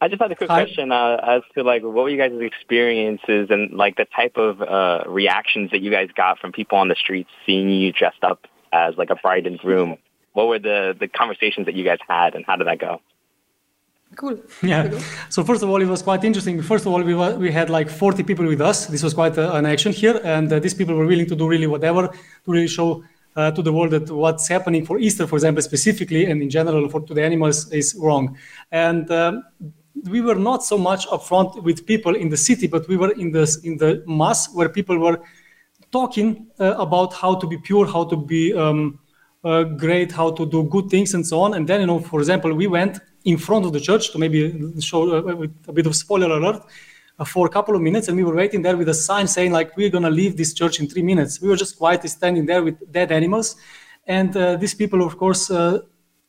I 0.00 0.08
just 0.08 0.22
had 0.22 0.30
a 0.30 0.36
quick 0.36 0.48
Hi. 0.50 0.62
question 0.64 0.92
uh, 0.92 1.18
as 1.24 1.42
to 1.54 1.62
like 1.64 1.82
what 1.82 1.94
were 2.04 2.08
you 2.08 2.16
guys' 2.18 2.32
experiences 2.40 3.48
and 3.50 3.72
like 3.72 3.96
the 3.96 4.04
type 4.14 4.36
of 4.36 4.62
uh, 4.62 5.02
reactions 5.06 5.70
that 5.72 5.80
you 5.80 5.90
guys 5.90 6.08
got 6.14 6.38
from 6.38 6.52
people 6.52 6.78
on 6.78 6.88
the 6.88 6.94
streets 6.94 7.30
seeing 7.44 7.68
you 7.68 7.92
dressed 7.92 8.22
up 8.22 8.46
as 8.72 8.96
like 8.96 9.10
a 9.10 9.16
bride 9.16 9.46
and 9.46 9.58
groom. 9.58 9.96
What 10.34 10.46
were 10.46 10.58
the 10.58 10.96
the 10.98 11.08
conversations 11.08 11.66
that 11.66 11.74
you 11.74 11.82
guys 11.84 11.98
had, 12.08 12.34
and 12.34 12.44
how 12.46 12.54
did 12.56 12.66
that 12.68 12.78
go? 12.78 13.00
Cool. 14.14 14.38
Yeah. 14.62 14.90
So 15.30 15.42
first 15.42 15.62
of 15.62 15.68
all, 15.68 15.82
it 15.82 15.88
was 15.88 16.00
quite 16.02 16.22
interesting. 16.24 16.62
First 16.62 16.86
of 16.86 16.92
all, 16.94 17.02
we 17.02 17.14
were, 17.14 17.36
we 17.36 17.52
had 17.52 17.68
like 17.68 17.90
40 17.90 18.22
people 18.22 18.46
with 18.46 18.58
us. 18.60 18.86
This 18.86 19.02
was 19.02 19.12
quite 19.12 19.36
a, 19.36 19.52
uh, 19.52 19.58
an 19.58 19.66
action 19.66 19.92
here, 19.92 20.20
and 20.24 20.50
uh, 20.50 20.58
these 20.60 20.72
people 20.74 20.94
were 20.94 21.06
willing 21.06 21.26
to 21.26 21.36
do 21.36 21.46
really 21.46 21.66
whatever 21.66 22.08
to 22.08 22.46
really 22.50 22.68
show 22.68 23.04
uh, 23.36 23.50
to 23.50 23.60
the 23.62 23.72
world 23.72 23.90
that 23.90 24.10
what's 24.10 24.48
happening 24.48 24.86
for 24.86 24.98
Easter, 24.98 25.26
for 25.26 25.36
example, 25.36 25.60
specifically 25.62 26.24
and 26.30 26.40
in 26.40 26.48
general 26.48 26.88
for 26.88 27.00
to 27.02 27.12
the 27.14 27.22
animals 27.22 27.70
is 27.72 27.94
wrong. 28.00 28.38
And 28.72 29.10
um, 29.10 29.42
we 30.04 30.20
were 30.20 30.34
not 30.34 30.64
so 30.64 30.78
much 30.78 31.06
upfront 31.08 31.62
with 31.62 31.86
people 31.86 32.14
in 32.14 32.28
the 32.28 32.36
city, 32.36 32.66
but 32.66 32.86
we 32.88 32.96
were 32.96 33.10
in 33.12 33.30
the 33.32 33.46
in 33.64 33.76
the 33.76 34.02
mass 34.06 34.52
where 34.54 34.68
people 34.68 34.98
were 34.98 35.20
talking 35.90 36.46
uh, 36.60 36.74
about 36.78 37.12
how 37.14 37.34
to 37.34 37.46
be 37.46 37.56
pure, 37.58 37.86
how 37.86 38.04
to 38.04 38.16
be 38.16 38.52
um, 38.54 38.98
uh, 39.44 39.62
great, 39.64 40.12
how 40.12 40.30
to 40.30 40.44
do 40.46 40.64
good 40.64 40.88
things, 40.90 41.14
and 41.14 41.26
so 41.26 41.40
on. 41.40 41.54
And 41.54 41.66
then, 41.66 41.80
you 41.80 41.86
know, 41.86 41.98
for 42.00 42.20
example, 42.20 42.52
we 42.54 42.66
went 42.66 42.98
in 43.24 43.38
front 43.38 43.64
of 43.64 43.72
the 43.72 43.80
church 43.80 44.12
to 44.12 44.18
maybe 44.18 44.52
show 44.80 45.02
uh, 45.10 45.32
uh 45.32 45.46
a 45.68 45.72
bit 45.72 45.86
of 45.86 45.94
spoiler 45.96 46.30
alert 46.36 46.62
uh, 47.18 47.24
for 47.24 47.46
a 47.46 47.50
couple 47.50 47.74
of 47.74 47.82
minutes, 47.82 48.08
and 48.08 48.16
we 48.16 48.24
were 48.24 48.36
waiting 48.36 48.62
there 48.62 48.76
with 48.76 48.88
a 48.88 48.94
sign 48.94 49.26
saying 49.26 49.52
like 49.52 49.76
we're 49.76 49.90
gonna 49.90 50.10
leave 50.10 50.36
this 50.36 50.54
church 50.54 50.80
in 50.80 50.88
three 50.88 51.02
minutes. 51.02 51.40
We 51.40 51.48
were 51.48 51.56
just 51.56 51.78
quietly 51.78 52.08
standing 52.08 52.46
there 52.46 52.62
with 52.62 52.76
dead 52.92 53.10
animals, 53.12 53.56
and 54.06 54.36
uh, 54.36 54.56
these 54.56 54.74
people, 54.74 55.02
of 55.02 55.16
course 55.16 55.50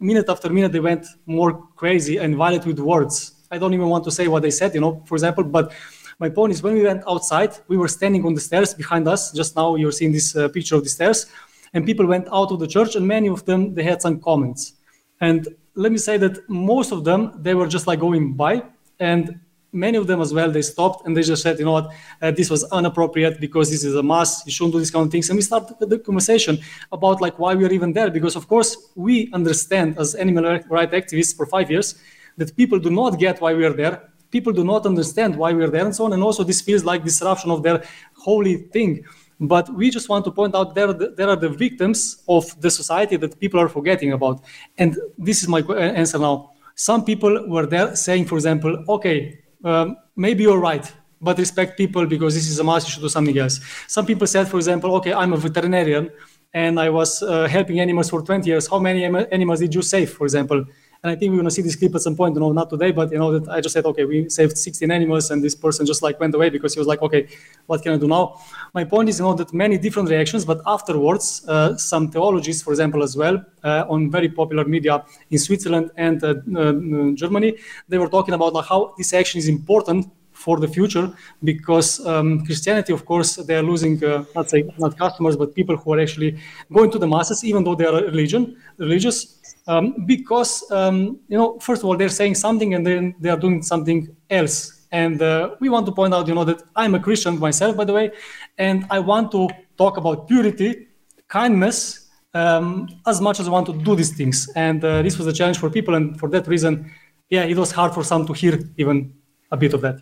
minute 0.01 0.29
after 0.29 0.49
minute 0.49 0.71
they 0.71 0.79
went 0.79 1.05
more 1.25 1.51
crazy 1.75 2.19
and 2.19 2.37
violent 2.37 2.65
with 2.65 2.79
words 2.79 3.33
I 3.51 3.57
don't 3.57 3.73
even 3.73 3.87
want 3.89 4.03
to 4.05 4.11
say 4.11 4.27
what 4.27 4.43
they 4.43 4.51
said, 4.51 4.75
you 4.75 4.81
know, 4.81 5.01
for 5.05 5.15
example. 5.15 5.43
But 5.43 5.71
my 6.19 6.29
point 6.29 6.53
is, 6.53 6.61
when 6.61 6.73
we 6.73 6.83
went 6.83 7.03
outside, 7.07 7.57
we 7.67 7.77
were 7.77 7.87
standing 7.87 8.25
on 8.25 8.33
the 8.33 8.41
stairs 8.41 8.73
behind 8.73 9.07
us. 9.07 9.31
Just 9.31 9.55
now, 9.55 9.75
you're 9.75 9.91
seeing 9.91 10.11
this 10.11 10.35
uh, 10.35 10.49
picture 10.49 10.75
of 10.75 10.83
the 10.83 10.89
stairs, 10.89 11.25
and 11.73 11.85
people 11.85 12.05
went 12.05 12.27
out 12.31 12.51
of 12.51 12.59
the 12.59 12.67
church, 12.67 12.95
and 12.95 13.07
many 13.07 13.27
of 13.27 13.45
them 13.45 13.73
they 13.73 13.83
had 13.83 14.01
some 14.01 14.19
comments. 14.19 14.73
And 15.21 15.47
let 15.75 15.91
me 15.91 15.97
say 15.97 16.17
that 16.17 16.47
most 16.49 16.91
of 16.91 17.03
them 17.03 17.33
they 17.41 17.53
were 17.55 17.67
just 17.67 17.87
like 17.87 17.99
going 17.99 18.33
by, 18.33 18.63
and 18.99 19.39
many 19.71 19.97
of 19.97 20.07
them 20.07 20.19
as 20.19 20.33
well 20.33 20.49
they 20.51 20.63
stopped 20.63 21.05
and 21.05 21.15
they 21.15 21.21
just 21.21 21.43
said, 21.43 21.59
you 21.59 21.65
know 21.65 21.71
what, 21.73 21.93
uh, 22.23 22.31
this 22.31 22.49
was 22.49 22.65
inappropriate 22.73 23.39
because 23.39 23.69
this 23.69 23.83
is 23.83 23.93
a 23.93 24.01
mass. 24.01 24.43
You 24.47 24.51
shouldn't 24.51 24.73
do 24.73 24.79
these 24.79 24.89
kind 24.89 25.05
of 25.05 25.11
things. 25.11 25.29
And 25.29 25.37
we 25.37 25.43
started 25.43 25.75
the 25.79 25.99
conversation 25.99 26.57
about 26.91 27.21
like 27.21 27.37
why 27.37 27.53
we 27.53 27.65
are 27.65 27.69
even 27.71 27.93
there 27.93 28.09
because 28.09 28.35
of 28.35 28.47
course 28.47 28.75
we 28.95 29.29
understand 29.31 29.99
as 29.99 30.15
animal 30.15 30.59
rights 30.71 30.95
activists 30.95 31.37
for 31.37 31.45
five 31.45 31.69
years 31.69 31.95
that 32.37 32.55
people 32.55 32.79
do 32.79 32.89
not 32.89 33.19
get 33.19 33.41
why 33.41 33.53
we 33.53 33.65
are 33.65 33.73
there 33.73 34.03
people 34.31 34.53
do 34.53 34.63
not 34.63 34.85
understand 34.85 35.35
why 35.35 35.51
we're 35.51 35.69
there 35.69 35.85
and 35.85 35.95
so 35.95 36.05
on 36.05 36.13
and 36.13 36.21
also 36.23 36.43
this 36.43 36.61
feels 36.61 36.83
like 36.85 37.03
disruption 37.03 37.49
of 37.51 37.63
their 37.63 37.83
holy 38.15 38.55
thing 38.71 39.03
but 39.41 39.69
we 39.75 39.89
just 39.89 40.09
want 40.09 40.23
to 40.25 40.31
point 40.31 40.53
out 40.55 40.75
there 40.75 40.93
there 40.93 41.29
are 41.29 41.35
the 41.35 41.49
victims 41.49 42.23
of 42.27 42.59
the 42.61 42.69
society 42.69 43.15
that 43.15 43.39
people 43.39 43.59
are 43.59 43.69
forgetting 43.69 44.11
about 44.13 44.41
and 44.77 44.97
this 45.17 45.41
is 45.41 45.47
my 45.47 45.59
uh, 45.61 45.73
answer 45.73 46.19
now 46.19 46.51
some 46.75 47.03
people 47.03 47.47
were 47.49 47.65
there 47.65 47.95
saying 47.95 48.25
for 48.25 48.35
example 48.35 48.83
okay 48.87 49.39
um, 49.63 49.95
maybe 50.15 50.43
you're 50.43 50.59
right 50.59 50.91
but 51.21 51.37
respect 51.37 51.77
people 51.77 52.05
because 52.05 52.33
this 52.33 52.47
is 52.49 52.59
a 52.59 52.63
must 52.63 52.87
you 52.87 52.91
should 52.93 53.01
do 53.01 53.09
something 53.09 53.37
else 53.37 53.59
some 53.87 54.05
people 54.05 54.27
said 54.27 54.47
for 54.47 54.57
example 54.57 54.93
okay 54.95 55.13
i'm 55.13 55.33
a 55.33 55.37
veterinarian 55.37 56.09
and 56.53 56.79
i 56.79 56.89
was 56.89 57.23
uh, 57.23 57.47
helping 57.47 57.79
animals 57.79 58.09
for 58.09 58.21
20 58.21 58.47
years 58.49 58.69
how 58.69 58.79
many 58.79 59.03
animals 59.05 59.59
did 59.59 59.73
you 59.73 59.81
save 59.81 60.09
for 60.11 60.25
example 60.25 60.63
and 61.01 61.11
I 61.11 61.15
think 61.15 61.31
we're 61.31 61.37
going 61.37 61.45
to 61.45 61.51
see 61.51 61.61
this 61.61 61.77
clip 61.77 61.95
at 61.95 62.01
some 62.01 62.15
point, 62.17 62.33
you 62.33 62.41
know, 62.41 62.51
not 62.51 62.69
today, 62.69 62.91
but, 62.91 63.09
you 63.11 63.17
know, 63.17 63.39
that 63.39 63.47
I 63.49 63.61
just 63.61 63.71
said, 63.71 63.85
okay, 63.85 64.03
we 64.03 64.27
saved 64.29 64.57
16 64.57 64.91
animals 64.91 65.31
and 65.31 65.41
this 65.41 65.55
person 65.55 65.85
just 65.85 66.01
like 66.01 66.19
went 66.19 66.35
away 66.35 66.49
because 66.49 66.73
he 66.73 66.79
was 66.79 66.87
like, 66.87 67.01
okay, 67.01 67.25
what 67.67 67.81
can 67.81 67.93
I 67.93 67.97
do 67.97 68.07
now? 68.07 68.41
My 68.73 68.83
point 68.83 69.07
is, 69.07 69.19
you 69.19 69.23
know, 69.25 69.33
that 69.35 69.53
many 69.53 69.77
different 69.77 70.09
reactions, 70.09 70.43
but 70.43 70.59
afterwards, 70.65 71.45
uh, 71.47 71.77
some 71.77 72.11
theologists, 72.11 72.61
for 72.63 72.71
example, 72.71 73.01
as 73.01 73.15
well, 73.15 73.41
uh, 73.63 73.85
on 73.87 74.11
very 74.11 74.27
popular 74.27 74.65
media 74.65 75.05
in 75.29 75.39
Switzerland 75.39 75.91
and 75.95 76.21
uh, 76.21 76.35
uh 76.57 77.13
Germany, 77.15 77.55
they 77.87 77.97
were 77.97 78.09
talking 78.09 78.33
about 78.33 78.51
like, 78.51 78.65
how 78.65 78.93
this 78.97 79.13
action 79.13 79.39
is 79.39 79.47
important 79.47 80.05
for 80.33 80.57
the 80.59 80.67
future 80.67 81.11
because 81.43 81.99
um, 82.05 82.45
Christianity, 82.45 82.93
of 82.93 83.05
course, 83.05 83.35
they 83.35 83.55
are 83.55 83.63
losing 83.63 84.01
uh, 84.03 84.23
not 84.33 84.49
say 84.49 84.63
not 84.77 84.97
customers 84.97 85.35
but 85.35 85.53
people 85.53 85.75
who 85.75 85.93
are 85.93 85.99
actually 85.99 86.39
going 86.73 86.89
to 86.91 86.97
the 86.97 87.07
masses, 87.07 87.43
even 87.43 87.63
though 87.63 87.75
they 87.75 87.85
are 87.85 88.01
religion 88.03 88.55
religious 88.77 89.38
um, 89.69 89.93
because 90.05 90.65
um, 90.71 91.19
you 91.29 91.37
know 91.37 91.59
first 91.59 91.83
of 91.83 91.85
all 91.89 91.95
they're 91.95 92.09
saying 92.21 92.35
something 92.35 92.73
and 92.73 92.85
then 92.85 93.15
they 93.19 93.29
are 93.29 93.37
doing 93.39 93.61
something 93.61 94.09
else 94.29 94.87
and 94.91 95.21
uh, 95.21 95.51
we 95.61 95.69
want 95.69 95.85
to 95.85 95.91
point 95.91 96.13
out 96.13 96.27
you 96.27 96.33
know 96.33 96.43
that 96.43 96.63
i'm 96.75 96.95
a 96.95 96.99
christian 96.99 97.39
myself 97.39 97.77
by 97.77 97.85
the 97.85 97.93
way 97.93 98.11
and 98.57 98.85
i 98.89 98.97
want 98.99 99.31
to 99.31 99.47
talk 99.77 99.97
about 99.97 100.27
purity 100.27 100.87
kindness 101.27 102.07
um, 102.33 102.87
as 103.05 103.21
much 103.21 103.39
as 103.39 103.47
i 103.47 103.51
want 103.51 103.65
to 103.67 103.73
do 103.73 103.95
these 103.95 104.15
things 104.17 104.49
and 104.55 104.83
uh, 104.83 105.01
this 105.03 105.17
was 105.19 105.27
a 105.27 105.33
challenge 105.33 105.59
for 105.59 105.69
people 105.69 105.93
and 105.93 106.19
for 106.19 106.27
that 106.27 106.47
reason 106.47 106.91
yeah 107.29 107.43
it 107.43 107.55
was 107.57 107.71
hard 107.71 107.93
for 107.93 108.03
some 108.03 108.25
to 108.25 108.33
hear 108.33 108.59
even 108.77 109.13
a 109.51 109.57
bit 109.57 109.73
of 109.73 109.81
that 109.81 109.97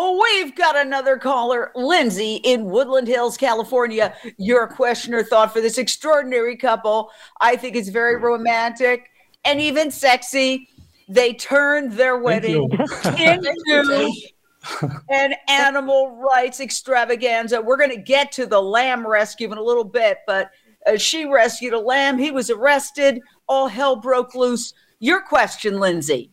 Oh, 0.00 0.16
we've 0.36 0.54
got 0.54 0.76
another 0.76 1.16
caller, 1.18 1.72
Lindsay 1.74 2.36
in 2.44 2.66
Woodland 2.66 3.08
Hills, 3.08 3.36
California. 3.36 4.14
Your 4.36 4.68
question 4.68 5.12
or 5.12 5.24
thought 5.24 5.52
for 5.52 5.60
this 5.60 5.76
extraordinary 5.76 6.56
couple. 6.56 7.10
I 7.40 7.56
think 7.56 7.74
it's 7.74 7.88
very 7.88 8.14
romantic 8.14 9.10
and 9.44 9.60
even 9.60 9.90
sexy. 9.90 10.68
They 11.08 11.34
turned 11.34 11.94
their 11.94 12.16
wedding 12.16 12.70
into 13.18 14.12
an 15.10 15.34
animal 15.48 16.14
rights 16.16 16.60
extravaganza. 16.60 17.60
We're 17.60 17.76
going 17.76 17.90
to 17.90 17.96
get 17.96 18.30
to 18.32 18.46
the 18.46 18.62
lamb 18.62 19.04
rescue 19.04 19.50
in 19.50 19.58
a 19.58 19.62
little 19.62 19.82
bit, 19.84 20.18
but 20.28 20.52
uh, 20.86 20.96
she 20.96 21.24
rescued 21.24 21.72
a 21.72 21.80
lamb. 21.80 22.18
He 22.18 22.30
was 22.30 22.50
arrested. 22.50 23.20
All 23.48 23.66
hell 23.66 23.96
broke 23.96 24.36
loose. 24.36 24.74
Your 25.00 25.22
question, 25.22 25.80
Lindsay. 25.80 26.30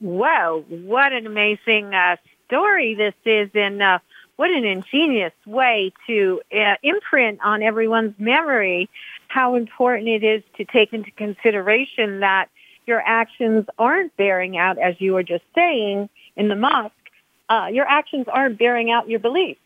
Wow, 0.00 0.64
what 0.68 1.12
an 1.12 1.26
amazing 1.26 1.92
uh, 1.92 2.14
story 2.48 2.94
this 2.94 3.14
is 3.24 3.50
in 3.54 3.80
uh, 3.82 3.98
what 4.36 4.50
an 4.50 4.64
ingenious 4.64 5.36
way 5.46 5.92
to 6.06 6.40
uh, 6.54 6.74
imprint 6.82 7.38
on 7.44 7.62
everyone's 7.62 8.14
memory 8.18 8.88
how 9.28 9.54
important 9.56 10.08
it 10.08 10.24
is 10.24 10.42
to 10.56 10.64
take 10.64 10.92
into 10.94 11.10
consideration 11.10 12.20
that 12.20 12.46
your 12.86 13.02
actions 13.04 13.66
aren't 13.78 14.16
bearing 14.16 14.56
out, 14.56 14.78
as 14.78 14.94
you 14.98 15.12
were 15.12 15.22
just 15.22 15.44
saying 15.54 16.08
in 16.36 16.48
the 16.48 16.56
mosque, 16.56 17.06
uh, 17.50 17.66
your 17.70 17.84
actions 17.86 18.24
aren't 18.32 18.58
bearing 18.58 18.90
out 18.90 19.06
your 19.10 19.20
beliefs. 19.20 19.60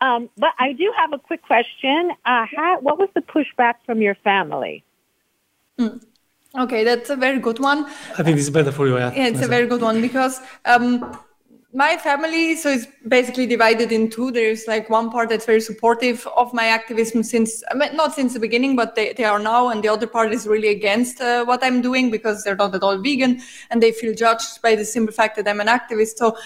Um, 0.00 0.30
but 0.38 0.50
I 0.60 0.72
do 0.74 0.92
have 0.96 1.12
a 1.12 1.18
quick 1.18 1.42
question. 1.42 2.12
Uh, 2.24 2.46
how, 2.54 2.78
what 2.80 2.96
was 3.00 3.08
the 3.14 3.22
pushback 3.22 3.74
from 3.84 4.00
your 4.00 4.14
family? 4.14 4.84
Mm. 5.80 6.00
Okay, 6.60 6.84
that's 6.84 7.10
a 7.10 7.16
very 7.16 7.40
good 7.40 7.58
one. 7.58 7.86
I 8.16 8.22
think 8.22 8.38
it's 8.38 8.50
better 8.50 8.70
for 8.70 8.86
you. 8.86 8.96
Yeah, 8.96 9.12
yeah 9.14 9.26
it's 9.26 9.42
a 9.42 9.48
very 9.48 9.66
good 9.66 9.82
one 9.82 10.00
because 10.00 10.40
um, 10.64 11.18
my 11.72 11.96
family 11.96 12.56
so 12.56 12.68
it's 12.70 12.86
basically 13.06 13.46
divided 13.46 13.92
in 13.92 14.10
two 14.10 14.32
there's 14.32 14.66
like 14.66 14.90
one 14.90 15.08
part 15.08 15.28
that's 15.28 15.46
very 15.46 15.60
supportive 15.60 16.26
of 16.36 16.52
my 16.52 16.66
activism 16.66 17.22
since 17.22 17.62
I 17.70 17.74
mean, 17.74 17.94
not 17.94 18.12
since 18.14 18.32
the 18.34 18.40
beginning 18.40 18.74
but 18.74 18.96
they, 18.96 19.12
they 19.12 19.22
are 19.24 19.38
now 19.38 19.68
and 19.68 19.82
the 19.82 19.88
other 19.88 20.08
part 20.08 20.32
is 20.32 20.48
really 20.48 20.68
against 20.68 21.20
uh, 21.20 21.44
what 21.44 21.62
i'm 21.62 21.80
doing 21.80 22.10
because 22.10 22.42
they're 22.42 22.56
not 22.56 22.74
at 22.74 22.82
all 22.82 22.98
vegan 22.98 23.40
and 23.70 23.80
they 23.80 23.92
feel 23.92 24.14
judged 24.14 24.60
by 24.62 24.74
the 24.74 24.84
simple 24.84 25.12
fact 25.14 25.36
that 25.36 25.46
i'm 25.46 25.60
an 25.60 25.68
activist 25.68 26.16
so 26.16 26.36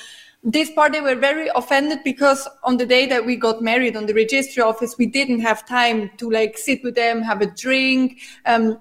this 0.42 0.70
part 0.72 0.92
they 0.92 1.00
were 1.00 1.14
very 1.14 1.48
offended 1.54 2.00
because 2.04 2.46
on 2.62 2.76
the 2.76 2.84
day 2.84 3.06
that 3.06 3.24
we 3.24 3.34
got 3.34 3.62
married 3.62 3.96
on 3.96 4.04
the 4.04 4.12
registry 4.12 4.62
office 4.62 4.96
we 4.98 5.06
didn't 5.06 5.40
have 5.40 5.66
time 5.66 6.10
to 6.18 6.28
like 6.30 6.58
sit 6.58 6.80
with 6.84 6.94
them 6.96 7.22
have 7.22 7.40
a 7.40 7.46
drink 7.46 8.20
um, 8.44 8.78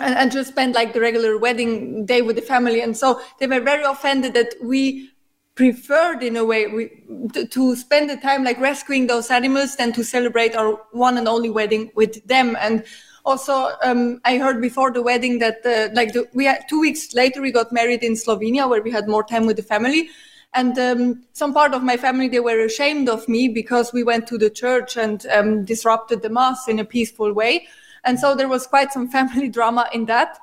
and, 0.00 0.16
and, 0.16 0.32
just 0.32 0.50
spend 0.50 0.74
like 0.74 0.92
the 0.92 0.98
regular 1.00 1.38
wedding 1.38 2.04
day 2.04 2.20
with 2.20 2.34
the 2.34 2.42
family. 2.42 2.80
And 2.80 2.96
so 2.96 3.20
they 3.38 3.46
were 3.46 3.60
very 3.60 3.84
offended 3.84 4.34
that 4.34 4.52
we 4.60 5.08
preferred 5.54 6.22
in 6.22 6.36
a 6.36 6.44
way 6.44 6.66
we, 6.66 6.90
to, 7.32 7.46
to, 7.46 7.76
spend 7.76 8.10
the 8.10 8.16
time 8.16 8.42
like 8.44 8.58
rescuing 8.58 9.06
those 9.06 9.30
animals 9.30 9.76
than 9.76 9.92
to 9.92 10.02
celebrate 10.04 10.56
our 10.56 10.72
one 10.90 11.16
and 11.16 11.28
only 11.28 11.48
wedding 11.50 11.90
with 11.94 12.26
them 12.26 12.56
and 12.60 12.84
also 13.24 13.70
um, 13.84 14.20
i 14.24 14.36
heard 14.36 14.60
before 14.60 14.90
the 14.90 15.00
wedding 15.02 15.38
that 15.38 15.64
uh, 15.64 15.88
like 15.94 16.12
the, 16.12 16.28
we 16.34 16.44
had 16.44 16.64
two 16.68 16.80
weeks 16.80 17.14
later 17.14 17.40
we 17.40 17.52
got 17.52 17.72
married 17.72 18.02
in 18.02 18.14
slovenia 18.14 18.68
where 18.68 18.82
we 18.82 18.90
had 18.90 19.08
more 19.08 19.22
time 19.24 19.46
with 19.46 19.56
the 19.56 19.62
family 19.62 20.08
and 20.54 20.76
um, 20.78 21.22
some 21.32 21.52
part 21.54 21.72
of 21.72 21.82
my 21.84 21.96
family 21.96 22.28
they 22.28 22.40
were 22.40 22.58
ashamed 22.64 23.08
of 23.08 23.26
me 23.28 23.46
because 23.48 23.92
we 23.92 24.02
went 24.02 24.26
to 24.26 24.36
the 24.36 24.50
church 24.50 24.96
and 24.96 25.24
um, 25.32 25.64
disrupted 25.64 26.20
the 26.22 26.28
mass 26.28 26.66
in 26.68 26.78
a 26.80 26.84
peaceful 26.84 27.32
way 27.32 27.66
and 28.04 28.18
so 28.18 28.34
there 28.34 28.48
was 28.48 28.66
quite 28.66 28.92
some 28.92 29.08
family 29.08 29.48
drama 29.48 29.88
in 29.94 30.04
that 30.06 30.36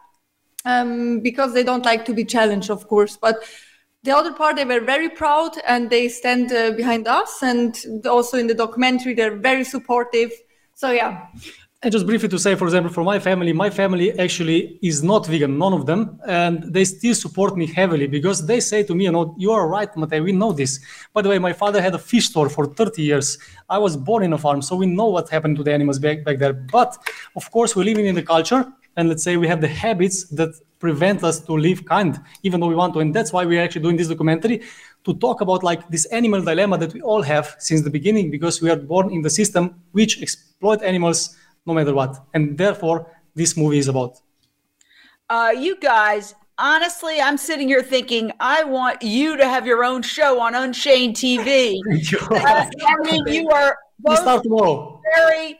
um, 0.65 1.19
because 1.19 1.53
they 1.53 1.63
don't 1.63 1.83
like 1.85 2.05
to 2.05 2.13
be 2.13 2.23
challenged 2.25 2.69
of 2.71 2.87
course 2.87 3.15
but 3.17 3.43
the 4.03 4.11
other 4.15 4.33
part 4.33 4.55
they 4.55 4.65
were 4.65 4.79
very 4.81 5.09
proud 5.09 5.51
and 5.67 5.89
they 5.89 6.09
stand 6.09 6.51
uh, 6.51 6.71
behind 6.71 7.07
us 7.07 7.43
and 7.43 7.77
also 8.07 8.37
in 8.37 8.47
the 8.47 8.53
documentary 8.55 9.13
they're 9.13 9.35
very 9.37 9.63
supportive 9.63 10.31
so 10.73 10.91
yeah 10.91 11.27
and 11.83 11.91
just 11.91 12.05
briefly 12.07 12.27
to 12.27 12.39
say 12.39 12.55
for 12.55 12.65
example 12.65 12.91
for 12.91 13.03
my 13.03 13.19
family 13.19 13.53
my 13.53 13.69
family 13.69 14.07
actually 14.17 14.79
is 14.81 15.03
not 15.03 15.27
vegan 15.27 15.55
none 15.55 15.71
of 15.71 15.85
them 15.85 16.19
and 16.27 16.63
they 16.73 16.83
still 16.83 17.13
support 17.13 17.55
me 17.55 17.67
heavily 17.67 18.07
because 18.07 18.43
they 18.43 18.59
say 18.59 18.81
to 18.83 18.95
me 18.95 19.03
you 19.03 19.11
know 19.11 19.35
you 19.37 19.51
are 19.51 19.67
right 19.67 19.93
Matej, 19.93 20.23
we 20.23 20.31
know 20.31 20.51
this 20.51 20.79
by 21.13 21.21
the 21.21 21.29
way 21.29 21.37
my 21.37 21.53
father 21.53 21.79
had 21.79 21.93
a 21.93 21.99
fish 21.99 22.27
store 22.29 22.49
for 22.49 22.65
30 22.65 23.03
years 23.03 23.37
i 23.69 23.77
was 23.77 23.95
born 23.95 24.23
in 24.23 24.33
a 24.33 24.37
farm 24.37 24.63
so 24.63 24.75
we 24.75 24.87
know 24.87 25.05
what 25.05 25.29
happened 25.29 25.55
to 25.57 25.63
the 25.63 25.71
animals 25.71 25.99
back, 25.99 26.23
back 26.23 26.39
there 26.39 26.53
but 26.53 26.97
of 27.35 27.51
course 27.51 27.75
we're 27.75 27.83
living 27.85 28.07
in 28.07 28.15
the 28.15 28.23
culture 28.23 28.65
and 28.97 29.09
let's 29.09 29.23
say 29.23 29.37
we 29.37 29.47
have 29.47 29.61
the 29.61 29.67
habits 29.67 30.25
that 30.25 30.49
prevent 30.79 31.23
us 31.23 31.39
to 31.41 31.53
live 31.53 31.85
kind 31.85 32.19
even 32.43 32.59
though 32.59 32.67
we 32.67 32.75
want 32.75 32.93
to 32.93 32.99
and 32.99 33.13
that's 33.13 33.31
why 33.31 33.45
we're 33.45 33.61
actually 33.61 33.81
doing 33.81 33.95
this 33.95 34.07
documentary 34.07 34.61
to 35.03 35.13
talk 35.15 35.41
about 35.41 35.63
like 35.63 35.87
this 35.89 36.05
animal 36.05 36.41
dilemma 36.41 36.77
that 36.77 36.91
we 36.93 37.01
all 37.01 37.21
have 37.21 37.55
since 37.59 37.81
the 37.83 37.89
beginning 37.89 38.31
because 38.31 38.61
we 38.61 38.69
are 38.69 38.75
born 38.75 39.11
in 39.11 39.21
the 39.21 39.29
system 39.29 39.75
which 39.91 40.21
exploit 40.21 40.81
animals 40.81 41.35
no 41.67 41.73
matter 41.73 41.93
what 41.93 42.25
and 42.33 42.57
therefore 42.57 43.05
this 43.35 43.55
movie 43.55 43.77
is 43.77 43.87
about 43.87 44.17
uh, 45.29 45.53
you 45.57 45.77
guys 45.79 46.35
honestly, 46.57 47.19
I'm 47.21 47.37
sitting 47.37 47.67
here 47.69 47.81
thinking, 47.81 48.31
I 48.41 48.63
want 48.65 49.01
you 49.01 49.35
to 49.37 49.47
have 49.49 49.65
your 49.65 49.83
own 49.85 50.01
show 50.03 50.39
on 50.41 50.53
Unchained 50.53 51.15
TV. 51.15 51.79
I 52.29 52.65
mean, 53.09 53.25
you 53.27 53.47
are 53.49 53.75
both 54.03 54.43
very 55.15 55.57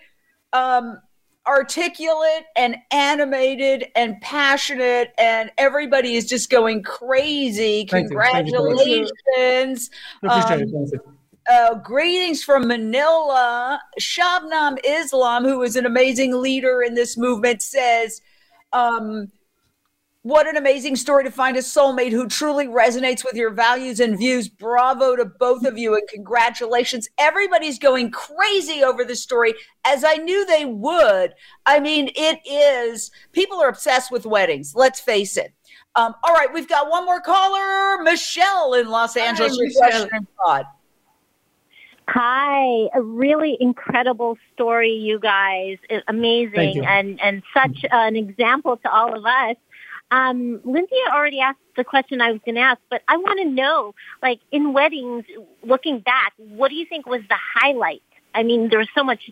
um, 0.53 0.99
articulate 1.47 2.45
and 2.55 2.75
animated 2.91 3.85
and 3.95 4.19
passionate 4.21 5.13
and 5.17 5.51
everybody 5.57 6.15
is 6.15 6.27
just 6.27 6.51
going 6.51 6.83
crazy 6.83 7.87
thank 7.89 8.07
congratulations 8.07 9.89
um, 10.29 10.61
you, 10.61 10.87
um, 11.07 11.15
uh, 11.51 11.73
greetings 11.79 12.43
from 12.43 12.67
manila 12.67 13.81
shabnam 13.99 14.77
islam 14.85 15.43
who 15.43 15.63
is 15.63 15.75
an 15.75 15.87
amazing 15.87 16.31
leader 16.39 16.83
in 16.83 16.93
this 16.93 17.17
movement 17.17 17.61
says 17.63 18.21
um, 18.73 19.27
what 20.23 20.47
an 20.47 20.55
amazing 20.55 20.97
story 20.97 21.23
to 21.23 21.31
find 21.31 21.57
a 21.57 21.61
soulmate 21.61 22.11
who 22.11 22.27
truly 22.27 22.67
resonates 22.67 23.25
with 23.25 23.33
your 23.33 23.49
values 23.49 23.99
and 23.99 24.15
views. 24.19 24.47
Bravo 24.47 25.15
to 25.15 25.25
both 25.25 25.65
of 25.65 25.79
you 25.79 25.95
and 25.95 26.07
congratulations. 26.07 27.09
Everybody's 27.17 27.79
going 27.79 28.11
crazy 28.11 28.83
over 28.83 29.03
this 29.03 29.19
story, 29.23 29.55
as 29.83 30.03
I 30.03 30.17
knew 30.17 30.45
they 30.45 30.65
would. 30.65 31.33
I 31.65 31.79
mean, 31.79 32.11
it 32.15 32.39
is, 32.47 33.09
people 33.31 33.59
are 33.63 33.67
obsessed 33.69 34.11
with 34.11 34.27
weddings, 34.27 34.75
let's 34.75 34.99
face 34.99 35.37
it. 35.37 35.53
Um, 35.95 36.13
all 36.23 36.35
right, 36.35 36.53
we've 36.53 36.69
got 36.69 36.91
one 36.91 37.03
more 37.03 37.19
caller, 37.21 38.03
Michelle 38.03 38.75
in 38.75 38.89
Los 38.89 39.17
Angeles. 39.17 39.55
Hi, 39.83 40.03
Michelle. 40.07 40.63
Hi, 42.09 42.89
a 42.93 43.01
really 43.01 43.57
incredible 43.59 44.37
story, 44.53 44.91
you 44.91 45.17
guys. 45.17 45.77
Amazing 46.07 46.73
you. 46.75 46.83
and 46.83 47.19
and 47.21 47.41
such 47.53 47.85
an 47.89 48.15
example 48.17 48.77
to 48.77 48.91
all 48.91 49.17
of 49.17 49.25
us 49.25 49.55
um, 50.11 50.59
Lindsay 50.65 50.95
already 51.11 51.39
asked 51.39 51.59
the 51.77 51.83
question 51.83 52.21
I 52.21 52.31
was 52.31 52.41
going 52.45 52.55
to 52.55 52.61
ask, 52.61 52.81
but 52.89 53.01
I 53.07 53.17
want 53.17 53.39
to 53.39 53.45
know, 53.45 53.93
like 54.21 54.39
in 54.51 54.73
weddings, 54.73 55.23
looking 55.63 55.99
back, 55.99 56.33
what 56.37 56.67
do 56.69 56.75
you 56.75 56.85
think 56.85 57.05
was 57.07 57.21
the 57.29 57.37
highlight? 57.55 58.03
I 58.35 58.43
mean, 58.43 58.69
there 58.69 58.79
was 58.79 58.89
so 58.95 59.03
much 59.03 59.29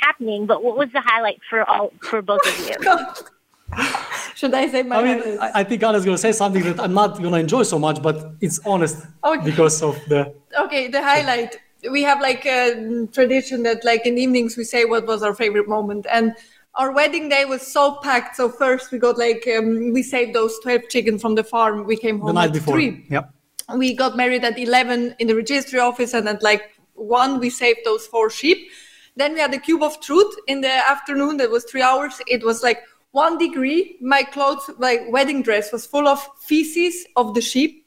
happening, 0.00 0.46
but 0.46 0.64
what 0.64 0.76
was 0.76 0.88
the 0.92 1.02
highlight 1.02 1.40
for 1.48 1.68
all 1.68 1.92
for 2.00 2.22
both 2.22 2.40
of 2.46 2.68
you? 2.68 2.74
Oh 3.74 4.28
Should 4.34 4.52
I 4.52 4.68
say 4.68 4.82
my? 4.82 4.96
I 4.96 5.02
mean, 5.02 5.38
I, 5.40 5.50
I, 5.60 5.64
think 5.64 5.82
Anna's 5.82 6.04
going 6.04 6.14
to 6.14 6.20
say 6.20 6.32
something 6.32 6.62
that 6.64 6.78
I'm 6.78 6.92
not 6.92 7.16
going 7.22 7.32
to 7.32 7.38
enjoy 7.40 7.62
so 7.62 7.78
much, 7.78 8.02
but 8.02 8.32
it's 8.42 8.60
honest 8.66 8.98
okay. 8.98 9.06
Oh, 9.24 9.40
because 9.42 9.82
of 9.82 9.98
the. 10.10 10.34
Okay, 10.60 10.88
the 10.88 11.02
highlight. 11.02 11.56
We 11.90 12.02
have 12.02 12.20
like 12.20 12.44
a 12.44 12.74
mm, 12.76 13.10
tradition 13.14 13.62
that, 13.62 13.82
like 13.82 14.04
in 14.04 14.18
evenings, 14.18 14.58
we 14.58 14.64
say 14.64 14.84
what 14.84 15.06
was 15.06 15.22
our 15.22 15.32
favorite 15.32 15.70
moment, 15.70 16.04
and 16.12 16.34
our 16.76 16.90
wedding 16.92 17.28
day 17.28 17.44
was 17.44 17.66
so 17.66 17.96
packed. 18.02 18.36
So 18.36 18.48
first 18.48 18.90
we 18.92 18.98
got 18.98 19.18
like 19.18 19.46
um, 19.56 19.92
we 19.92 20.02
saved 20.02 20.34
those 20.34 20.58
twelve 20.60 20.88
chicken 20.88 21.18
from 21.18 21.34
the 21.34 21.44
farm. 21.44 21.84
We 21.84 21.96
came 21.96 22.18
home 22.18 22.28
the 22.28 22.32
night 22.32 22.46
at 22.46 22.52
before. 22.54 22.74
three. 22.74 23.04
Yep. 23.10 23.30
We 23.76 23.94
got 23.94 24.16
married 24.16 24.44
at 24.44 24.58
eleven 24.58 25.14
in 25.18 25.26
the 25.28 25.36
registry 25.36 25.78
office, 25.80 26.14
and 26.14 26.28
at 26.28 26.42
like 26.42 26.62
one 26.94 27.38
we 27.38 27.50
saved 27.50 27.80
those 27.84 28.06
four 28.06 28.30
sheep. 28.30 28.70
Then 29.16 29.34
we 29.34 29.40
had 29.40 29.52
the 29.52 29.58
cube 29.58 29.82
of 29.82 30.00
truth 30.00 30.34
in 30.46 30.62
the 30.62 30.72
afternoon. 30.90 31.36
That 31.36 31.50
was 31.50 31.64
three 31.64 31.82
hours. 31.82 32.20
It 32.26 32.42
was 32.44 32.62
like 32.62 32.80
one 33.10 33.36
degree. 33.36 33.98
My 34.00 34.22
clothes, 34.22 34.70
my 34.78 35.06
wedding 35.10 35.42
dress, 35.42 35.70
was 35.70 35.84
full 35.84 36.08
of 36.08 36.26
feces 36.40 37.04
of 37.16 37.34
the 37.34 37.42
sheep 37.42 37.81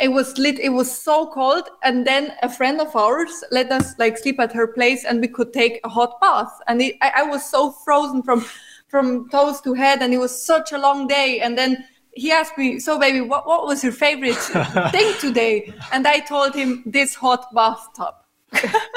it 0.00 0.08
was 0.08 0.36
lit 0.38 0.58
it 0.58 0.68
was 0.70 0.90
so 0.90 1.26
cold 1.28 1.68
and 1.82 2.06
then 2.06 2.32
a 2.42 2.48
friend 2.48 2.80
of 2.80 2.94
ours 2.94 3.42
let 3.50 3.70
us 3.72 3.94
like 3.98 4.18
sleep 4.18 4.38
at 4.38 4.52
her 4.52 4.66
place 4.66 5.04
and 5.04 5.20
we 5.20 5.28
could 5.28 5.52
take 5.52 5.80
a 5.84 5.88
hot 5.88 6.20
bath 6.20 6.52
and 6.68 6.82
it, 6.82 6.96
I, 7.00 7.12
I, 7.18 7.22
was 7.24 7.42
so 7.48 7.70
frozen 7.70 8.22
from 8.22 8.44
from 8.88 9.28
toes 9.30 9.60
to 9.62 9.72
head 9.74 10.02
and 10.02 10.12
it 10.12 10.18
was 10.18 10.40
such 10.44 10.72
a 10.72 10.78
long 10.78 11.06
day 11.06 11.40
and 11.40 11.56
then 11.56 11.84
he 12.14 12.30
asked 12.30 12.56
me 12.58 12.78
so 12.78 12.98
baby 12.98 13.20
what, 13.20 13.46
what 13.46 13.66
was 13.66 13.82
your 13.82 13.92
favorite 13.92 14.34
thing 14.92 15.14
today 15.18 15.72
and 15.92 16.06
i 16.06 16.20
told 16.20 16.54
him 16.54 16.82
this 16.86 17.14
hot 17.14 17.46
bathtub 17.54 18.14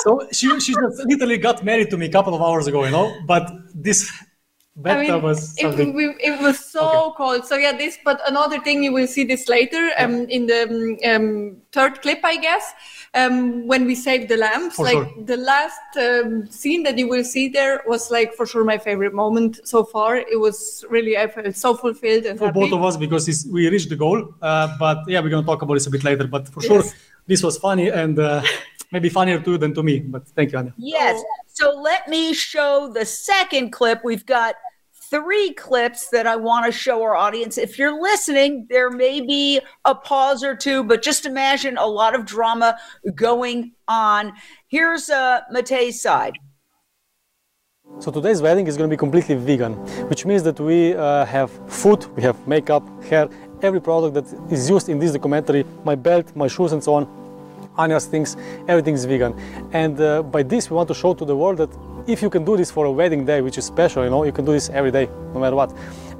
so 0.03 0.27
she, 0.31 0.57
she 0.59 0.73
just 0.73 0.99
literally 1.05 1.37
got 1.37 1.63
married 1.65 1.89
to 1.89 1.97
me 1.97 2.05
a 2.07 2.11
couple 2.11 2.33
of 2.35 2.41
hours 2.41 2.67
ago 2.67 2.83
you 2.85 2.91
know 2.91 3.15
but 3.25 3.49
this 3.73 4.09
that, 4.81 4.97
I 4.97 5.01
mean, 5.01 5.21
was 5.21 5.59
something... 5.59 5.99
it, 5.99 6.15
it, 6.21 6.41
was 6.41 6.59
so 6.63 7.07
okay. 7.07 7.17
cold. 7.17 7.45
So 7.45 7.57
yeah, 7.57 7.75
this. 7.75 7.97
But 8.03 8.21
another 8.27 8.59
thing, 8.61 8.81
you 8.83 8.93
will 8.93 9.07
see 9.07 9.25
this 9.25 9.49
later 9.49 9.89
um, 9.97 10.25
in 10.29 10.47
the 10.47 10.97
um, 11.05 11.11
um, 11.23 11.57
third 11.73 12.01
clip, 12.01 12.19
I 12.23 12.37
guess, 12.37 12.71
um, 13.13 13.67
when 13.67 13.85
we 13.85 13.95
save 13.95 14.29
the 14.29 14.37
lamps. 14.37 14.77
For 14.77 14.83
like 14.85 14.93
sure. 14.93 15.11
the 15.25 15.35
last 15.37 15.81
um, 15.99 16.47
scene 16.49 16.83
that 16.83 16.97
you 16.97 17.09
will 17.09 17.25
see 17.25 17.49
there 17.49 17.81
was 17.87 18.09
like 18.09 18.33
for 18.33 18.45
sure 18.45 18.63
my 18.63 18.77
favorite 18.77 19.13
moment 19.13 19.59
so 19.67 19.83
far. 19.83 20.15
It 20.15 20.39
was 20.39 20.85
really 20.89 21.17
I 21.17 21.27
felt 21.27 21.53
so 21.55 21.75
fulfilled 21.75 22.25
and 22.25 22.39
for 22.39 22.45
happy. 22.45 22.59
both 22.61 22.71
of 22.71 22.81
us 22.83 22.95
because 22.95 23.27
we 23.51 23.67
reached 23.69 23.89
the 23.89 23.97
goal. 23.97 24.33
Uh, 24.41 24.77
but 24.79 24.99
yeah, 25.07 25.19
we're 25.19 25.29
gonna 25.29 25.45
talk 25.45 25.61
about 25.61 25.73
this 25.73 25.87
a 25.87 25.89
bit 25.91 26.05
later. 26.05 26.25
But 26.25 26.47
for 26.47 26.61
yes. 26.63 26.67
sure, 26.85 26.93
this 27.29 27.43
was 27.43 27.57
funny 27.57 27.87
and 27.89 28.17
uh, 28.17 28.43
maybe 28.91 29.07
funnier 29.07 29.39
too 29.39 29.57
than 29.57 29.73
to 29.75 29.83
me. 29.83 29.99
But 29.99 30.27
thank 30.29 30.51
you, 30.51 30.57
Anna. 30.57 30.73
Yes. 30.77 31.21
So 31.45 31.65
let 31.89 32.07
me 32.09 32.33
show 32.33 32.91
the 32.91 33.05
second 33.05 33.69
clip. 33.71 33.99
We've 34.03 34.25
got 34.25 34.55
three 35.11 35.53
clips 35.53 36.09
that 36.09 36.25
I 36.27 36.35
want 36.35 36.65
to 36.65 36.71
show 36.71 37.01
our 37.03 37.15
audience. 37.15 37.57
If 37.57 37.77
you're 37.77 37.99
listening, 38.09 38.65
there 38.69 38.89
may 38.89 39.21
be 39.21 39.59
a 39.85 39.95
pause 39.95 40.43
or 40.43 40.55
two, 40.55 40.83
but 40.83 41.01
just 41.03 41.25
imagine 41.25 41.77
a 41.77 41.85
lot 41.87 42.13
of 42.17 42.25
drama 42.25 42.75
going 43.15 43.71
on. 43.87 44.33
Here's 44.67 45.09
uh, 45.09 45.41
Matej's 45.53 46.01
side. 46.01 46.37
So 47.99 48.11
today's 48.11 48.39
wedding 48.41 48.67
is 48.67 48.77
going 48.77 48.87
to 48.89 48.93
be 48.95 48.97
completely 48.97 49.35
vegan, 49.35 49.73
which 50.09 50.23
means 50.25 50.43
that 50.43 50.59
we 50.59 50.93
uh, 50.95 51.25
have 51.25 51.49
food, 51.67 52.05
we 52.15 52.21
have 52.21 52.37
makeup, 52.47 52.83
hair, 53.05 53.27
every 53.63 53.81
product 53.81 54.13
that 54.15 54.51
is 54.51 54.69
used 54.69 54.89
in 54.89 54.99
this 54.99 55.11
documentary, 55.11 55.65
my 55.83 55.95
belt, 55.95 56.35
my 56.35 56.47
shoes 56.47 56.71
and 56.73 56.83
so 56.83 56.93
on, 56.95 57.07
Anja's 57.77 58.05
things, 58.05 58.35
everything 58.67 58.95
is 58.95 59.05
vegan. 59.05 59.33
And 59.71 59.99
uh, 59.99 60.23
by 60.23 60.43
this 60.43 60.69
we 60.69 60.75
want 60.75 60.87
to 60.89 60.93
show 60.93 61.13
to 61.13 61.25
the 61.25 61.35
world 61.35 61.57
that 61.57 61.69
if 62.07 62.21
you 62.21 62.29
can 62.29 62.43
do 62.43 62.57
this 62.57 62.71
for 62.71 62.85
a 62.85 62.91
wedding 62.91 63.25
day, 63.25 63.41
which 63.41 63.57
is 63.57 63.65
special, 63.65 64.03
you 64.03 64.09
know, 64.09 64.23
you 64.23 64.31
can 64.31 64.43
do 64.43 64.51
this 64.51 64.69
every 64.69 64.91
day, 64.91 65.07
no 65.33 65.39
matter 65.39 65.55
what. 65.55 65.71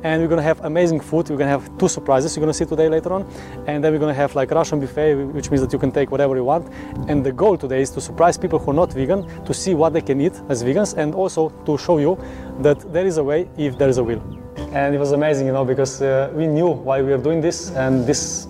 And 0.04 0.22
we're 0.22 0.30
gonna 0.30 0.42
have 0.42 0.62
amazing 0.64 1.02
food, 1.02 1.30
we're 1.30 1.36
gonna 1.38 1.50
have 1.50 1.66
two 1.78 1.90
surprises 1.90 2.36
you're 2.36 2.42
gonna 2.42 2.54
see 2.54 2.64
today 2.66 2.88
later 2.88 3.12
on. 3.12 3.28
And 3.68 3.84
then 3.84 3.92
we're 3.92 4.00
gonna 4.00 4.14
have 4.14 4.34
like 4.36 4.52
Russian 4.52 4.80
buffet, 4.80 5.16
which 5.16 5.52
means 5.52 5.60
that 5.62 5.74
you 5.74 5.80
can 5.80 5.92
take 5.92 6.12
whatever 6.12 6.36
you 6.38 6.46
want. 6.46 6.72
And 7.10 7.26
the 7.26 7.34
goal 7.34 7.58
today 7.58 7.82
is 7.82 7.90
to 7.92 8.02
surprise 8.02 8.38
people 8.38 8.60
who 8.60 8.72
are 8.72 8.80
not 8.86 8.94
vegan, 8.94 9.26
to 9.46 9.54
see 9.54 9.74
what 9.74 9.92
they 9.92 10.02
can 10.02 10.22
eat 10.22 10.40
as 10.48 10.64
vegans, 10.64 10.96
and 10.96 11.14
also 11.16 11.50
to 11.66 11.78
show 11.78 11.98
you 11.98 12.18
that 12.60 12.94
there 12.94 13.06
is 13.06 13.18
a 13.18 13.24
way 13.24 13.50
if 13.58 13.78
there 13.78 13.90
is 13.90 13.98
a 13.98 14.04
will. 14.04 14.24
And 14.72 14.94
it 14.94 15.00
was 15.00 15.14
amazing, 15.14 15.48
you 15.48 15.54
know, 15.54 15.66
because 15.66 16.00
uh, 16.00 16.30
we 16.34 16.46
knew 16.46 16.68
why 16.68 17.02
we 17.02 17.10
were 17.10 17.18
doing 17.18 17.42
this, 17.42 17.72
and 17.72 18.06
this 18.06 18.46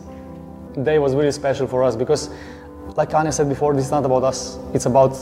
day 0.83 0.99
was 0.99 1.15
really 1.15 1.31
special 1.31 1.65
for 1.65 1.81
us 1.81 1.95
because, 1.95 2.29
like 2.97 3.11
Anja 3.11 3.31
said 3.31 3.47
before, 3.47 3.73
this 3.73 3.85
is 3.85 3.91
not 3.91 4.03
about 4.05 4.23
us, 4.23 4.59
it's 4.73 4.85
about 4.85 5.13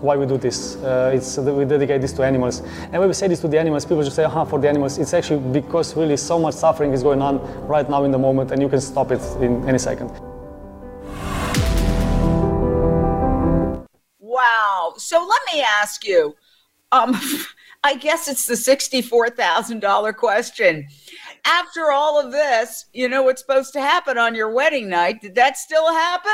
why 0.00 0.16
we 0.16 0.24
do 0.24 0.38
this. 0.38 0.76
Uh, 0.76 1.10
it's 1.12 1.36
we 1.38 1.64
dedicate 1.64 2.00
this 2.00 2.12
to 2.12 2.22
animals, 2.22 2.60
and 2.82 2.92
when 3.00 3.08
we 3.08 3.12
say 3.12 3.26
this 3.26 3.40
to 3.40 3.48
the 3.48 3.58
animals, 3.58 3.84
people 3.84 4.04
just 4.04 4.14
say, 4.14 4.22
"Ah, 4.22 4.44
for 4.44 4.60
the 4.60 4.68
animals." 4.68 4.98
It's 4.98 5.12
actually 5.14 5.40
because 5.50 5.96
really 5.96 6.16
so 6.16 6.38
much 6.38 6.54
suffering 6.54 6.92
is 6.92 7.02
going 7.02 7.20
on 7.20 7.40
right 7.66 7.90
now 7.90 8.04
in 8.04 8.12
the 8.12 8.18
moment, 8.18 8.52
and 8.52 8.62
you 8.62 8.68
can 8.68 8.80
stop 8.80 9.10
it 9.10 9.18
in 9.42 9.68
any 9.68 9.78
second. 9.78 10.10
Wow. 14.20 14.94
So 14.96 15.18
let 15.18 15.42
me 15.52 15.60
ask 15.82 16.06
you. 16.06 16.36
Um, 16.92 17.18
I 17.84 17.96
guess 17.96 18.28
it's 18.28 18.46
the 18.46 18.54
$64,000 18.54 20.16
question. 20.16 20.88
After 21.44 21.92
all 21.92 22.18
of 22.18 22.32
this, 22.32 22.86
you 22.94 23.10
know 23.10 23.22
what's 23.22 23.42
supposed 23.42 23.74
to 23.74 23.80
happen 23.82 24.16
on 24.16 24.34
your 24.34 24.50
wedding 24.50 24.88
night. 24.88 25.20
Did 25.20 25.34
that 25.34 25.58
still 25.58 25.92
happen? 25.92 26.32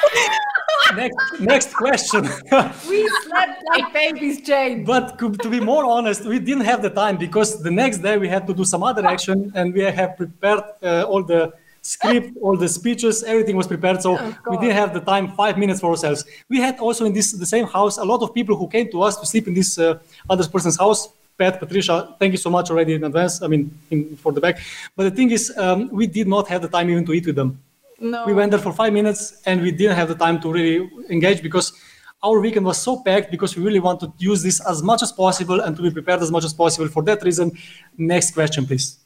next, 0.96 1.40
next 1.40 1.74
question. 1.74 2.22
we 2.88 3.06
slept 3.24 3.62
like 3.68 3.92
babies, 3.92 4.40
Jane. 4.40 4.84
But 4.86 5.18
to 5.18 5.50
be 5.50 5.60
more 5.60 5.84
honest, 5.84 6.24
we 6.24 6.38
didn't 6.38 6.64
have 6.64 6.80
the 6.80 6.90
time 6.90 7.18
because 7.18 7.62
the 7.62 7.70
next 7.70 7.98
day 7.98 8.16
we 8.16 8.26
had 8.26 8.46
to 8.46 8.54
do 8.54 8.64
some 8.64 8.82
other 8.82 9.06
action 9.06 9.52
and 9.54 9.74
we 9.74 9.82
have 9.82 10.16
prepared 10.16 10.60
uh, 10.82 11.02
all 11.02 11.22
the 11.22 11.52
script, 11.86 12.36
all 12.42 12.56
the 12.56 12.68
speeches, 12.68 13.22
everything 13.22 13.54
was 13.56 13.66
prepared. 13.68 14.02
So 14.02 14.18
oh, 14.18 14.34
we 14.50 14.56
didn't 14.58 14.74
have 14.74 14.92
the 14.92 15.00
time, 15.00 15.32
five 15.36 15.56
minutes 15.56 15.80
for 15.80 15.90
ourselves. 15.90 16.24
We 16.48 16.58
had 16.58 16.78
also 16.80 17.04
in 17.04 17.12
this 17.12 17.32
the 17.32 17.46
same 17.46 17.66
house 17.66 17.96
a 17.98 18.04
lot 18.04 18.20
of 18.22 18.34
people 18.34 18.54
who 18.56 18.66
came 18.66 18.90
to 18.90 19.02
us 19.02 19.16
to 19.20 19.26
sleep 19.26 19.46
in 19.46 19.54
this 19.54 19.78
uh, 19.78 19.98
other 20.28 20.46
person's 20.48 20.78
house. 20.78 21.08
Pat, 21.38 21.58
Patricia, 21.60 22.14
thank 22.18 22.32
you 22.32 22.38
so 22.38 22.50
much 22.50 22.70
already 22.70 22.94
in 22.94 23.04
advance. 23.04 23.40
I 23.42 23.46
mean, 23.46 23.62
in, 23.90 24.16
for 24.16 24.32
the 24.32 24.40
back. 24.40 24.58
But 24.96 25.04
the 25.04 25.10
thing 25.12 25.30
is, 25.30 25.52
um, 25.58 25.88
we 25.92 26.06
did 26.08 26.26
not 26.26 26.48
have 26.48 26.62
the 26.62 26.68
time 26.68 26.88
even 26.90 27.04
to 27.06 27.12
eat 27.12 27.26
with 27.26 27.36
them. 27.36 27.60
No. 28.00 28.24
We 28.26 28.32
went 28.32 28.50
there 28.52 28.60
for 28.66 28.72
five 28.72 28.92
minutes 28.92 29.42
and 29.46 29.60
we 29.60 29.70
didn't 29.70 29.96
have 29.96 30.08
the 30.08 30.14
time 30.14 30.40
to 30.40 30.50
really 30.50 30.90
engage 31.10 31.42
because 31.42 31.72
our 32.22 32.40
weekend 32.40 32.64
was 32.64 32.78
so 32.78 33.00
packed 33.02 33.30
because 33.30 33.54
we 33.56 33.62
really 33.62 33.80
want 33.80 34.00
to 34.00 34.10
use 34.18 34.42
this 34.42 34.66
as 34.66 34.82
much 34.82 35.02
as 35.02 35.12
possible 35.12 35.60
and 35.60 35.76
to 35.76 35.82
be 35.82 35.90
prepared 35.90 36.22
as 36.22 36.30
much 36.32 36.42
as 36.44 36.54
possible. 36.54 36.88
For 36.88 37.02
that 37.02 37.22
reason, 37.22 37.52
next 37.98 38.32
question, 38.32 38.66
please 38.66 38.96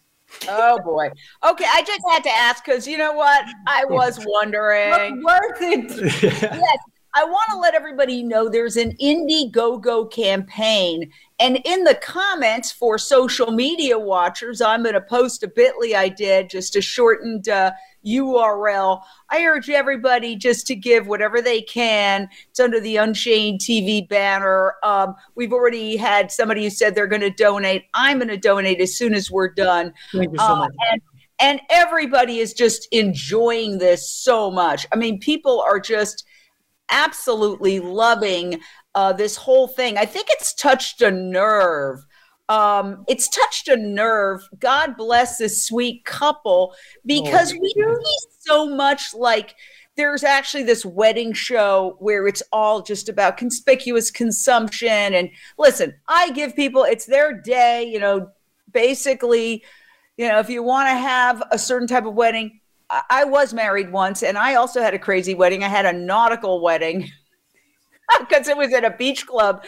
oh 0.49 0.79
boy. 0.83 1.11
Okay, 1.49 1.65
I 1.67 1.83
just 1.85 2.03
had 2.11 2.23
to 2.25 2.31
ask 2.31 2.65
because 2.65 2.87
you 2.87 2.99
know 2.99 3.13
what? 3.13 3.45
I 3.67 3.85
was 3.85 4.21
wondering. 4.27 5.23
worth 5.25 5.63
it. 5.63 6.23
yes, 6.23 6.79
I 7.15 7.25
want 7.25 7.51
to 7.51 7.59
let 7.59 7.75
everybody 7.75 8.23
know 8.23 8.49
there's 8.49 8.77
an 8.77 8.93
Indiegogo 9.01 10.11
campaign. 10.13 11.11
And 11.41 11.61
in 11.65 11.83
the 11.85 11.97
comments 11.97 12.71
for 12.71 12.99
social 12.99 13.51
media 13.51 13.99
watchers, 13.99 14.61
I'm 14.61 14.83
going 14.85 14.95
to 14.95 15.01
post 15.01 15.43
a 15.43 15.49
bit.ly 15.49 15.95
I 15.99 16.09
did, 16.09 16.49
just 16.49 16.77
a 16.77 16.81
shortened 16.81 17.49
uh, 17.49 17.73
URL. 18.07 19.03
I 19.29 19.45
urge 19.45 19.69
everybody 19.71 20.37
just 20.37 20.69
to 20.69 20.77
give 20.77 21.09
whatever 21.09 21.43
they 21.43 21.63
can. 21.63 22.29
It's 22.49 22.61
under 22.61 22.79
the 22.79 22.97
Unchained 22.99 23.61
TV 23.61 24.09
banner. 24.09 24.75
Um, 24.85 25.15
we've 25.35 25.53
already 25.53 25.97
had 25.97 26.31
somebody 26.31 26.63
who 26.63 26.71
said 26.71 26.95
they're 26.95 27.07
going 27.09 27.23
to 27.23 27.31
donate. 27.31 27.87
I'm 27.93 28.19
going 28.19 28.29
to 28.29 28.37
donate 28.37 28.81
as 28.81 28.97
soon 28.97 29.15
as 29.15 29.33
we're 29.33 29.53
done. 29.53 29.93
Thank 30.13 30.31
you 30.33 30.39
so 30.39 30.45
uh, 30.45 30.57
much. 30.59 30.71
Uh, 30.71 30.93
and, 30.93 31.03
and 31.43 31.61
everybody 31.71 32.39
is 32.39 32.55
just 32.55 32.87
enjoying 32.93 33.79
this 33.79 34.09
so 34.09 34.49
much. 34.51 34.87
I 34.93 34.97
mean, 34.97 35.19
people 35.19 35.61
are 35.61 35.81
just 35.81 36.25
absolutely 36.91 37.81
loving 37.81 38.61
uh, 38.95 39.13
this 39.13 39.37
whole 39.37 39.69
thing. 39.69 39.97
I 39.97 40.05
think 40.07 40.27
it's 40.31 40.53
touched 40.55 41.01
a 41.01 41.11
nerve. 41.11 42.05
Um, 42.49 43.05
it's 43.09 43.29
touched 43.29 43.69
a 43.69 43.77
nerve. 43.77 44.43
God 44.59 44.97
bless 44.97 45.39
this 45.39 45.65
sweet 45.65 46.05
couple 46.05 46.75
because 47.07 47.53
oh, 47.55 47.59
we 47.61 47.71
see 47.71 48.17
so 48.41 48.69
much 48.75 49.15
like 49.15 49.55
there's 49.97 50.25
actually 50.25 50.65
this 50.65 50.85
wedding 50.85 51.33
show 51.33 51.97
where 52.01 52.27
it's 52.27 52.43
all 52.53 52.83
just 52.83 53.09
about 53.09 53.37
conspicuous 53.37 54.11
consumption. 54.11 54.89
And 54.89 55.31
listen, 55.59 55.95
I 56.09 56.33
give 56.33 56.57
people, 56.57 56.85
it's 56.85 57.07
their 57.07 57.33
day, 57.41 57.85
you 57.85 58.01
know, 58.01 58.31
basically, 58.73 59.63
you 60.17 60.27
know, 60.29 60.39
if 60.39 60.49
you 60.51 60.63
want 60.63 60.89
to 60.89 60.95
have 60.95 61.43
a 61.53 61.59
certain 61.59 61.87
type 61.87 62.07
of 62.07 62.15
wedding, 62.15 62.60
I 63.09 63.25
was 63.25 63.55
married 63.55 63.93
once 63.93 64.23
and 64.23 64.37
I 64.37 64.55
also 64.57 64.83
had 64.83 64.95
a 64.95 64.99
crazy 64.99 65.35
wedding. 65.35 65.63
I 65.63 65.69
had 65.69 65.87
a 65.87 65.93
nautical 65.93 66.61
wedding 66.61 67.09
because 68.19 68.49
it 68.49 68.57
was 68.57 68.73
at 68.73 68.85
a 68.85 68.91
beach 68.91 69.27
club 69.27 69.65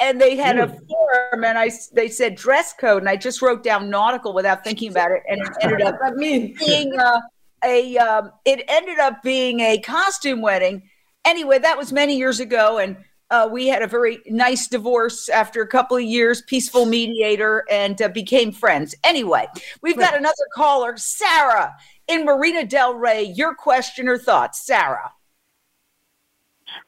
and 0.00 0.20
they 0.20 0.36
had 0.36 0.58
Ooh. 0.58 0.62
a 0.64 0.68
form 0.68 1.44
and 1.44 1.58
I 1.58 1.70
they 1.94 2.08
said 2.08 2.34
dress 2.36 2.74
code 2.74 3.02
and 3.02 3.08
I 3.08 3.16
just 3.16 3.40
wrote 3.40 3.62
down 3.62 3.88
nautical 3.88 4.34
without 4.34 4.64
thinking 4.64 4.90
about 4.90 5.12
it 5.12 5.22
and 5.28 5.40
it 5.40 5.48
ended 5.62 5.82
up 5.82 5.98
I 6.02 6.10
mean 6.10 6.54
being 6.58 6.94
a, 6.94 7.02
uh, 7.02 7.20
a 7.64 7.96
um, 7.98 8.32
it 8.44 8.64
ended 8.68 8.98
up 8.98 9.22
being 9.22 9.60
a 9.60 9.78
costume 9.78 10.42
wedding. 10.42 10.88
Anyway, 11.24 11.58
that 11.58 11.78
was 11.78 11.90
many 11.90 12.16
years 12.18 12.38
ago 12.38 12.78
and 12.78 12.96
uh, 13.30 13.46
we 13.50 13.66
had 13.68 13.82
a 13.82 13.86
very 13.86 14.18
nice 14.26 14.68
divorce 14.68 15.28
after 15.28 15.60
a 15.62 15.66
couple 15.66 15.94
of 15.96 16.02
years, 16.02 16.40
peaceful 16.42 16.86
mediator, 16.86 17.62
and 17.70 18.00
uh, 18.00 18.08
became 18.08 18.50
friends. 18.50 18.94
Anyway, 19.04 19.46
we've 19.82 19.98
got 19.98 20.16
another 20.16 20.46
caller, 20.56 20.96
Sarah 20.96 21.74
in 22.08 22.24
Marina 22.24 22.64
Del 22.64 22.94
Rey. 22.94 23.22
Your 23.22 23.54
question 23.54 24.08
or 24.08 24.18
thoughts, 24.18 24.60
Sarah? 24.60 25.12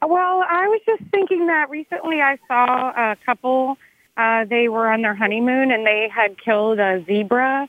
Well, 0.03 0.45
I 0.49 0.67
was 0.69 0.81
just 0.87 1.03
thinking 1.11 1.47
that 1.47 1.71
recently 1.71 2.21
I 2.21 2.39
saw 2.49 3.13
a 3.13 3.17
couple. 3.25 3.77
Uh, 4.17 4.45
they 4.45 4.69
were 4.69 4.91
on 4.93 5.03
their 5.03 5.15
honeymoon 5.15 5.71
and 5.71 5.87
they 5.87 6.09
had 6.13 6.39
killed 6.39 6.79
a 6.79 7.05
zebra 7.07 7.69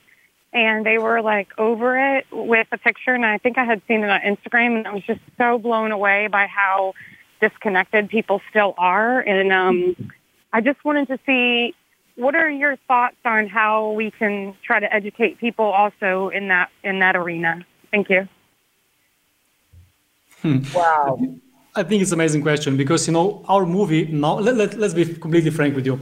and 0.53 0.85
they 0.85 0.97
were 0.97 1.21
like 1.21 1.47
over 1.57 2.17
it 2.17 2.25
with 2.31 2.67
a 2.71 2.77
picture. 2.77 3.13
And 3.13 3.25
I 3.25 3.37
think 3.37 3.57
I 3.57 3.63
had 3.63 3.81
seen 3.87 4.03
it 4.03 4.09
on 4.09 4.19
Instagram 4.21 4.77
and 4.77 4.87
I 4.87 4.93
was 4.93 5.03
just 5.03 5.21
so 5.37 5.57
blown 5.57 5.91
away 5.91 6.27
by 6.27 6.47
how 6.47 6.93
disconnected 7.39 8.09
people 8.09 8.41
still 8.49 8.73
are. 8.77 9.21
And 9.21 9.51
um, 9.53 10.11
I 10.51 10.59
just 10.59 10.83
wanted 10.83 11.07
to 11.07 11.17
see 11.25 11.73
what 12.21 12.36
are 12.36 12.49
your 12.51 12.75
thoughts 12.88 13.17
on 13.25 13.47
how 13.47 13.93
we 13.93 14.12
can 14.12 14.53
try 14.62 14.79
to 14.79 14.88
educate 14.93 15.39
people 15.39 15.65
also 15.65 16.29
in 16.29 16.49
that 16.49 16.69
in 16.84 16.99
that 16.99 17.15
arena? 17.15 17.65
Thank 17.91 18.10
you. 18.12 18.27
Hmm. 20.41 20.60
Wow. 20.73 21.19
I 21.75 21.81
think 21.84 22.01
it's 22.03 22.12
an 22.12 22.17
amazing 22.21 22.43
question 22.43 22.77
because 22.77 23.07
you 23.07 23.13
know 23.13 23.43
our 23.49 23.65
movie 23.65 24.05
now 24.05 24.38
let, 24.38 24.55
let, 24.55 24.77
let's 24.84 24.93
be 24.93 25.05
completely 25.25 25.49
frank 25.51 25.75
with 25.75 25.86
you. 25.88 25.99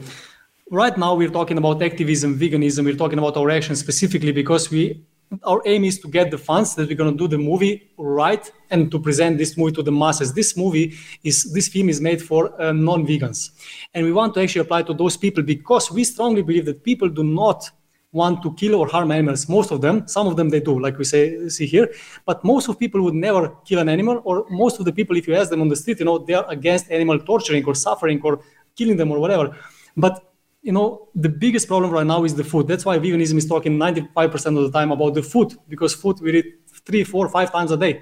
Right 0.71 0.95
now 0.97 1.15
we're 1.15 1.31
talking 1.39 1.57
about 1.57 1.81
activism, 1.81 2.37
veganism, 2.37 2.81
we're 2.85 3.01
talking 3.03 3.19
about 3.23 3.35
our 3.37 3.49
actions 3.49 3.79
specifically 3.79 4.31
because 4.41 4.69
we 4.69 4.81
our 5.43 5.61
aim 5.65 5.83
is 5.83 5.99
to 5.99 6.07
get 6.07 6.31
the 6.31 6.37
funds 6.37 6.75
that 6.75 6.89
we're 6.89 6.95
going 6.95 7.11
to 7.11 7.17
do 7.17 7.27
the 7.27 7.37
movie 7.37 7.91
right 7.97 8.51
and 8.71 8.89
to 8.91 8.99
present 8.99 9.37
this 9.37 9.57
movie 9.57 9.71
to 9.71 9.83
the 9.83 9.91
masses 9.91 10.33
this 10.33 10.57
movie 10.57 10.95
is 11.23 11.53
this 11.53 11.67
film 11.67 11.89
is 11.89 12.01
made 12.01 12.19
for 12.21 12.41
uh, 12.61 12.71
non-vegans 12.73 13.51
and 13.93 14.05
we 14.05 14.11
want 14.11 14.33
to 14.33 14.41
actually 14.41 14.61
apply 14.61 14.81
to 14.81 14.93
those 14.93 15.15
people 15.15 15.43
because 15.43 15.91
we 15.91 16.03
strongly 16.03 16.41
believe 16.41 16.65
that 16.65 16.83
people 16.83 17.07
do 17.07 17.23
not 17.23 17.69
want 18.11 18.41
to 18.41 18.51
kill 18.55 18.73
or 18.75 18.87
harm 18.87 19.11
animals 19.11 19.47
most 19.47 19.71
of 19.71 19.81
them 19.81 20.07
some 20.07 20.25
of 20.27 20.35
them 20.35 20.49
they 20.49 20.59
do 20.59 20.79
like 20.79 20.97
we 20.97 21.03
say 21.05 21.47
see 21.47 21.65
here 21.67 21.93
but 22.25 22.43
most 22.43 22.67
of 22.67 22.79
people 22.79 22.99
would 23.01 23.13
never 23.13 23.49
kill 23.65 23.79
an 23.79 23.89
animal 23.89 24.19
or 24.23 24.47
most 24.49 24.79
of 24.79 24.85
the 24.85 24.91
people 24.91 25.15
if 25.15 25.27
you 25.27 25.35
ask 25.35 25.51
them 25.51 25.61
on 25.61 25.67
the 25.69 25.75
street 25.75 25.99
you 25.99 26.05
know 26.05 26.17
they 26.17 26.33
are 26.33 26.45
against 26.49 26.89
animal 26.89 27.19
torturing 27.19 27.63
or 27.65 27.75
suffering 27.75 28.19
or 28.23 28.39
killing 28.75 28.97
them 28.97 29.11
or 29.11 29.19
whatever 29.19 29.55
but 29.95 30.28
you 30.61 30.71
know 30.73 31.07
the 31.15 31.29
biggest 31.29 31.67
problem 31.67 31.91
right 31.91 32.05
now 32.05 32.23
is 32.23 32.35
the 32.35 32.43
food 32.43 32.67
that's 32.67 32.85
why 32.85 32.97
veganism 32.99 33.37
is 33.37 33.45
talking 33.47 33.77
95% 33.77 34.57
of 34.57 34.71
the 34.71 34.71
time 34.77 34.91
about 34.91 35.13
the 35.13 35.23
food 35.23 35.55
because 35.69 35.93
food 35.93 36.19
we 36.21 36.37
eat 36.37 36.45
three 36.85 37.03
four 37.03 37.29
five 37.29 37.51
times 37.51 37.71
a 37.71 37.77
day 37.77 38.01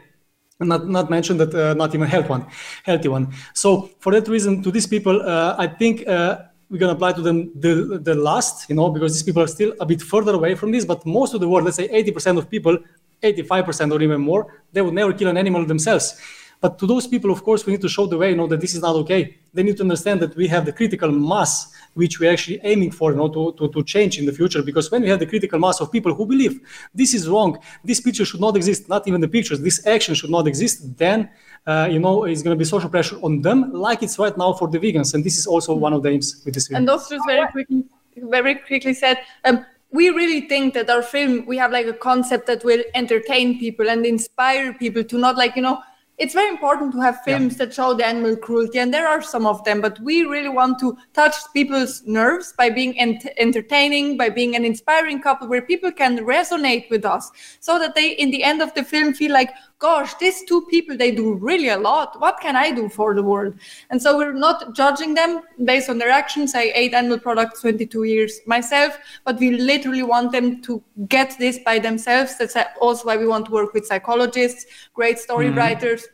not 0.60 0.88
not 0.88 1.10
mention 1.10 1.38
that 1.38 1.54
uh, 1.54 1.74
not 1.76 1.94
even 1.94 2.08
health 2.08 2.30
one 2.30 2.46
healthy 2.84 3.08
one 3.08 3.32
so 3.54 3.90
for 4.00 4.12
that 4.12 4.28
reason 4.28 4.64
to 4.64 4.72
these 4.72 4.88
people 4.88 5.22
uh, 5.22 5.56
i 5.60 5.68
think 5.68 6.08
uh, 6.08 6.38
we're 6.70 6.80
going 6.80 6.90
to 6.90 6.96
apply 6.96 7.12
to 7.14 7.22
them 7.22 7.52
the, 7.60 8.00
the 8.04 8.16
last 8.16 8.68
you 8.70 8.76
know 8.76 8.90
because 8.90 9.14
these 9.14 9.24
people 9.24 9.44
are 9.44 9.48
still 9.58 9.72
a 9.80 9.86
bit 9.86 10.02
further 10.02 10.34
away 10.34 10.56
from 10.56 10.72
this 10.72 10.84
but 10.84 11.06
most 11.06 11.36
of 11.36 11.40
the 11.42 11.48
world 11.48 11.64
let's 11.64 11.78
say 11.78 11.88
80% 11.90 12.38
of 12.40 12.50
people 12.50 12.76
85% 13.24 13.94
or 13.94 14.02
even 14.02 14.20
more 14.20 14.62
they 14.74 14.82
would 14.82 14.94
never 14.96 15.14
kill 15.14 15.30
an 15.30 15.38
animal 15.38 15.64
themselves 15.66 16.20
but 16.60 16.80
to 16.80 16.88
those 16.88 17.06
people, 17.06 17.30
of 17.32 17.44
course, 17.44 17.66
we 17.66 17.74
need 17.74 17.82
to 17.82 17.90
show 17.90 18.08
the 18.08 18.18
way, 18.18 18.32
you 18.32 18.36
know, 18.36 18.48
that 18.48 18.60
this 18.62 18.74
is 18.74 18.82
not 18.82 18.96
okay. 19.04 19.38
They 19.54 19.62
need 19.64 19.78
to 19.78 19.84
understand 19.84 20.20
that 20.22 20.36
we 20.36 20.48
have 20.48 20.66
the 20.66 20.74
critical 20.74 21.12
mass 21.12 21.72
which 21.94 22.20
we're 22.20 22.32
actually 22.32 22.60
aiming 22.64 22.92
for, 22.92 23.12
you 23.12 23.18
know, 23.18 23.28
to, 23.30 23.54
to, 23.58 23.68
to 23.70 23.84
change 23.84 24.18
in 24.20 24.26
the 24.26 24.32
future. 24.34 24.64
Because 24.64 24.90
when 24.90 25.02
we 25.04 25.10
have 25.10 25.20
the 25.20 25.26
critical 25.26 25.60
mass 25.60 25.82
of 25.82 25.92
people 25.92 26.14
who 26.14 26.26
believe 26.26 26.60
this 26.94 27.14
is 27.14 27.28
wrong, 27.30 27.60
this 27.84 28.00
picture 28.00 28.26
should 28.26 28.40
not 28.40 28.56
exist, 28.56 28.90
not 28.90 29.08
even 29.08 29.22
the 29.22 29.28
pictures, 29.28 29.60
this 29.62 29.86
action 29.86 30.16
should 30.16 30.30
not 30.32 30.48
exist, 30.48 30.98
then, 30.98 31.30
uh, 31.66 31.88
you 31.92 32.00
know, 32.00 32.24
it's 32.24 32.42
going 32.42 32.56
to 32.56 32.60
be 32.60 32.66
social 32.66 32.90
pressure 32.90 33.18
on 33.22 33.42
them, 33.42 33.72
like 33.74 34.02
it's 34.04 34.18
right 34.20 34.38
now 34.38 34.54
for 34.54 34.68
the 34.68 34.80
vegans. 34.80 35.14
And 35.14 35.24
this 35.24 35.38
is 35.38 35.46
also 35.48 35.74
one 35.76 35.94
of 35.94 36.02
the 36.04 36.10
aims 36.10 36.42
with 36.44 36.56
this 36.56 36.68
film. 36.68 36.78
And 36.78 36.90
also, 36.90 37.16
just 37.16 37.28
very 37.28 37.48
quickly, 37.52 37.84
very 38.16 38.56
quickly 38.56 38.94
said, 38.96 39.20
um, 39.46 39.66
we 39.92 40.10
really 40.10 40.42
think 40.48 40.74
that 40.74 40.90
our 40.90 41.02
film 41.02 41.46
we 41.46 41.56
have 41.58 41.72
like 41.72 41.86
a 41.86 41.94
concept 41.94 42.46
that 42.48 42.62
will 42.66 42.84
entertain 42.94 43.58
people 43.58 43.90
and 43.90 44.06
inspire 44.06 44.74
people 44.74 45.02
to 45.06 45.18
not 45.18 45.38
like 45.38 45.56
you 45.56 45.62
know 45.62 45.80
it's 46.18 46.34
very 46.34 46.50
important 46.50 46.92
to 46.94 47.00
have 47.00 47.22
films 47.24 47.54
yeah. 47.58 47.66
that 47.66 47.74
show 47.74 47.94
the 47.94 48.06
animal 48.06 48.36
cruelty, 48.36 48.80
and 48.80 48.92
there 48.94 49.08
are 49.08 49.22
some 49.22 49.46
of 49.46 49.64
them. 49.66 49.82
But 49.82 50.00
we 50.00 50.24
really 50.24 50.50
want 50.50 50.80
to 50.80 50.98
touch 51.14 51.36
people's 51.54 52.02
nerves 52.08 52.54
by 52.58 52.70
being 52.72 52.98
ent- 53.00 53.28
entertaining, 53.38 54.18
by 54.18 54.30
being 54.30 54.56
an 54.56 54.66
inspiring 54.66 55.22
couple 55.22 55.48
where 55.48 55.62
people 55.62 55.92
can 55.92 56.20
resonate 56.26 56.90
with 56.90 57.06
us, 57.06 57.32
so 57.60 57.78
that 57.80 57.94
they, 57.96 58.12
in 58.14 58.32
the 58.32 58.44
end 58.44 58.62
of 58.62 58.74
the 58.74 58.84
film, 58.84 59.14
feel 59.14 59.32
like, 59.32 59.52
gosh, 59.80 60.14
these 60.16 60.44
two 60.46 60.62
people, 60.70 60.98
they 60.98 61.12
do 61.12 61.36
really 61.36 61.70
a 61.70 61.78
lot. 61.78 62.20
What 62.20 62.40
can 62.42 62.56
I 62.56 62.72
do 62.72 62.90
for 62.90 63.14
the 63.14 63.22
world? 63.22 63.54
And 63.90 64.02
so 64.02 64.18
we're 64.18 64.34
not 64.34 64.76
judging 64.76 65.14
them 65.14 65.42
based 65.64 65.90
on 65.90 66.00
their 66.00 66.10
actions. 66.10 66.54
I 66.56 66.72
ate 66.74 66.94
animal 66.94 67.20
products 67.20 67.62
22 67.62 68.04
years 68.06 68.40
myself, 68.48 68.98
but 69.24 69.40
we 69.40 69.52
literally 69.52 70.04
want 70.04 70.32
them 70.32 70.62
to 70.64 70.84
get 71.08 71.36
this 71.38 71.60
by 71.64 71.78
themselves. 71.80 72.38
That's 72.38 72.56
also 72.82 73.06
why 73.06 73.18
we 73.18 73.28
want 73.28 73.46
to 73.48 73.52
work 73.52 73.74
with 73.74 73.86
psychologists, 73.86 74.66
great 74.94 75.20
story 75.20 75.50
mm 75.50 75.58
writers 75.58 76.06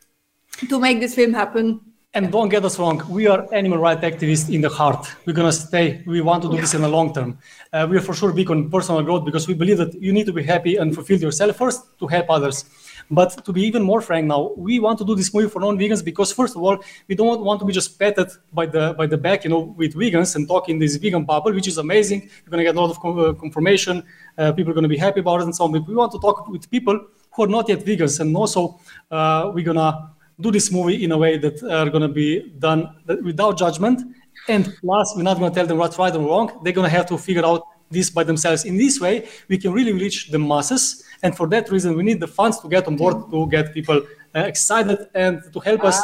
to 0.70 0.80
make 0.80 1.00
this 1.02 1.14
film 1.16 1.34
happen. 1.34 1.82
And 2.14 2.32
don't 2.32 2.48
get 2.48 2.64
us 2.64 2.78
wrong, 2.80 3.02
we 3.10 3.28
are 3.28 3.52
animal 3.54 3.78
rights 3.80 4.04
activists 4.04 4.54
in 4.54 4.62
the 4.62 4.70
heart. 4.70 5.06
We're 5.26 5.34
going 5.34 5.50
to 5.50 5.58
stay. 5.58 6.02
We 6.06 6.22
want 6.22 6.44
to 6.44 6.50
do 6.50 6.56
this 6.62 6.74
in 6.76 6.82
the 6.82 6.88
long 6.88 7.14
term. 7.14 7.40
Uh, 7.74 7.88
we 7.90 7.98
are 7.98 8.02
for 8.02 8.14
sure 8.14 8.32
big 8.32 8.50
on 8.52 8.70
personal 8.70 9.02
growth 9.02 9.26
because 9.26 9.48
we 9.50 9.54
believe 9.56 9.80
that 9.80 9.94
you 10.02 10.14
need 10.14 10.28
to 10.28 10.32
be 10.34 10.44
happy 10.44 10.78
and 10.78 10.94
fulfill 10.96 11.20
yourself 11.20 11.58
first 11.58 11.82
to 12.00 12.08
help 12.08 12.28
others. 12.30 12.64
But 13.12 13.44
to 13.46 13.54
be 13.54 13.62
even 13.64 13.82
more 13.84 14.02
frank 14.02 14.28
now, 14.28 14.52
we 14.58 14.80
want 14.80 14.98
to 15.00 15.06
do 15.06 15.16
this 15.16 15.34
movie 15.34 15.50
for 15.50 15.60
non-vegans 15.60 16.04
because 16.04 16.32
first 16.32 16.56
of 16.56 16.64
all, 16.64 16.78
we 17.08 17.16
don't 17.16 17.42
want 17.42 17.60
to 17.60 17.66
be 17.66 17.74
just 17.74 18.00
patted 18.00 18.30
by 18.52 18.66
the 18.66 18.94
by 18.98 19.06
the 19.08 19.18
back, 19.18 19.44
you 19.44 19.50
know, 19.50 19.74
with 19.78 19.94
vegans 19.96 20.36
and 20.36 20.48
talk 20.48 20.70
in 20.70 20.80
this 20.80 20.96
vegan 20.96 21.26
bubble, 21.26 21.54
which 21.54 21.68
is 21.68 21.78
amazing. 21.78 22.22
You're 22.22 22.50
gonna 22.52 22.64
get 22.64 22.76
a 22.76 22.80
lot 22.82 22.96
of 22.98 23.20
uh, 23.20 23.34
confirmation. 23.38 24.04
Uh, 24.38 24.52
people 24.54 24.72
are 24.72 24.76
gonna 24.76 24.88
be 24.88 24.98
happy 24.98 25.20
about 25.20 25.42
it 25.42 25.44
and 25.44 25.56
so 25.56 25.66
on. 25.66 25.72
But 25.72 25.88
we 25.88 25.96
want 25.96 26.12
to 26.14 26.20
talk 26.20 26.48
with 26.48 26.70
people 26.70 27.00
who 27.34 27.44
are 27.44 27.48
not 27.48 27.68
yet 27.70 27.80
vegans, 27.80 28.20
and 28.20 28.36
also 28.36 28.80
uh, 29.12 29.52
we're 29.54 29.66
gonna 29.66 30.12
do 30.40 30.50
this 30.52 30.72
movie 30.72 31.04
in 31.04 31.12
a 31.12 31.18
way 31.18 31.38
that 31.38 31.62
are 31.64 31.90
gonna 31.90 32.08
be 32.10 32.54
done 32.58 32.96
without 33.24 33.58
judgment. 33.58 34.02
And 34.50 34.74
plus, 34.82 35.14
we're 35.16 35.24
not 35.24 35.40
gonna 35.40 35.54
tell 35.54 35.68
them 35.68 35.78
what's 35.78 35.98
right 36.00 36.14
and 36.16 36.26
wrong. 36.26 36.60
They're 36.64 36.74
gonna 36.74 36.90
have 36.90 37.06
to 37.08 37.18
figure 37.18 37.46
out 37.46 37.64
this 37.94 38.10
by 38.10 38.24
themselves. 38.24 38.66
In 38.66 38.78
this 38.78 39.00
way, 39.00 39.30
we 39.48 39.58
can 39.58 39.72
really 39.72 39.94
reach 39.94 40.30
the 40.32 40.40
masses. 40.40 41.04
And 41.22 41.38
for 41.38 41.48
that 41.50 41.72
reason, 41.72 41.96
we 41.96 42.04
need 42.04 42.20
the 42.20 42.28
funds 42.28 42.60
to 42.62 42.68
get 42.68 42.88
on 42.88 42.98
board 42.98 43.32
to 43.32 43.48
get 43.48 43.74
people 43.74 44.02
uh, 44.36 44.40
excited 44.40 44.98
and 45.16 45.42
to 45.54 45.60
help 45.62 45.84
us. 45.86 45.98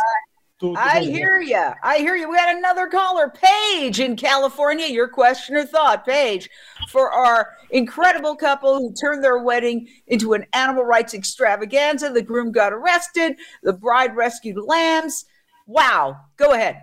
To, 0.62 0.74
to 0.76 0.80
I 0.80 1.02
hear 1.02 1.42
you. 1.42 1.68
I 1.84 1.98
hear 1.98 2.16
you. 2.16 2.30
We 2.30 2.36
got 2.36 2.56
another 2.56 2.88
caller, 2.88 3.30
Paige 3.34 4.00
in 4.00 4.16
California. 4.16 4.86
Your 4.86 5.08
question 5.08 5.56
or 5.56 5.66
thought, 5.66 6.06
Paige, 6.06 6.50
for 6.90 7.12
our 7.12 7.50
incredible 7.72 8.36
couple 8.36 8.76
who 8.78 8.94
turned 8.94 9.24
their 9.24 9.40
wedding 9.44 9.88
into 10.08 10.34
an 10.34 10.46
animal 10.54 10.84
rights 10.84 11.14
extravaganza. 11.14 12.10
The 12.10 12.22
groom 12.22 12.52
got 12.52 12.72
arrested, 12.72 13.38
the 13.64 13.74
bride 13.74 14.16
rescued 14.16 14.58
lambs. 14.58 15.26
Wow. 15.66 16.18
Go 16.38 16.54
ahead. 16.54 16.82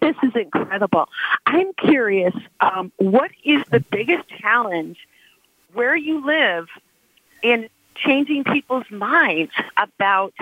This 0.00 0.16
is 0.22 0.32
incredible. 0.34 1.08
I'm 1.46 1.72
curious, 1.74 2.34
um, 2.60 2.92
what 2.96 3.30
is 3.44 3.62
the 3.70 3.80
biggest 3.80 4.28
challenge 4.28 4.98
where 5.72 5.96
you 5.96 6.24
live 6.24 6.66
in 7.42 7.68
changing 7.94 8.44
people's 8.44 8.90
minds 8.90 9.52
about, 9.76 10.34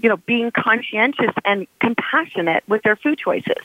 you 0.00 0.08
know, 0.08 0.16
being 0.18 0.50
conscientious 0.50 1.30
and 1.44 1.66
compassionate 1.80 2.64
with 2.68 2.82
their 2.82 2.96
food 2.96 3.18
choices? 3.18 3.64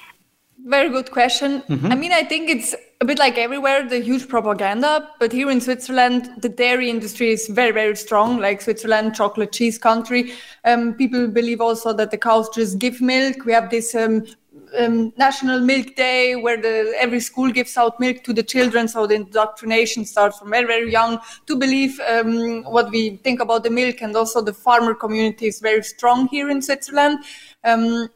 Very 0.65 0.89
good 0.89 1.12
question. 1.12 1.62
Mm-hmm. 1.62 1.86
I 1.91 1.95
mean, 1.95 2.12
I 2.12 2.23
think 2.23 2.50
it's 2.50 2.76
a 3.00 3.06
bit 3.06 3.19
like 3.19 3.38
everywhere, 3.38 3.88
the 3.88 4.00
huge 4.02 4.28
propaganda. 4.28 5.08
But 5.19 5.32
here 5.32 5.50
in 5.52 5.62
Switzerland, 5.62 6.30
the 6.39 6.50
dairy 6.50 6.89
industry 6.89 7.32
is 7.32 7.47
very, 7.47 7.71
very 7.71 7.95
strong, 7.95 8.39
like 8.39 8.62
Switzerland, 8.62 9.15
chocolate 9.15 9.54
cheese 9.54 9.78
country. 9.78 10.34
Um, 10.65 10.93
people 10.95 11.28
believe 11.28 11.62
also 11.62 11.93
that 11.93 12.12
the 12.12 12.17
cows 12.17 12.50
just 12.50 12.80
give 12.80 13.00
milk. 13.00 13.45
We 13.45 13.54
have 13.54 13.69
this 13.69 13.93
um, 13.95 14.26
um, 14.78 15.14
National 15.18 15.60
Milk 15.60 15.96
Day, 15.96 16.36
where 16.36 16.58
the, 16.60 16.94
every 17.00 17.20
school 17.20 17.52
gives 17.52 17.78
out 17.78 18.00
milk 18.00 18.24
to 18.24 18.34
the 18.34 18.44
children, 18.44 18.88
so 18.88 19.08
the 19.08 19.16
indoctrination 19.16 20.06
starts 20.06 20.40
from 20.40 20.50
very, 20.50 20.66
very 20.66 20.92
young 20.92 21.20
to 21.46 21.56
believe 21.56 22.00
um, 22.10 22.64
what 22.64 22.90
we 22.92 23.18
think 23.18 23.40
about 23.40 23.64
the 23.64 23.70
milk, 23.70 24.02
and 24.02 24.16
also 24.16 24.42
the 24.42 24.54
farmer 24.54 24.94
community 24.94 25.48
is 25.48 25.60
very 25.60 25.84
strong 25.84 26.28
here 26.28 26.50
in 26.50 26.62
Switzerland. 26.62 27.20
Um, 27.64 28.10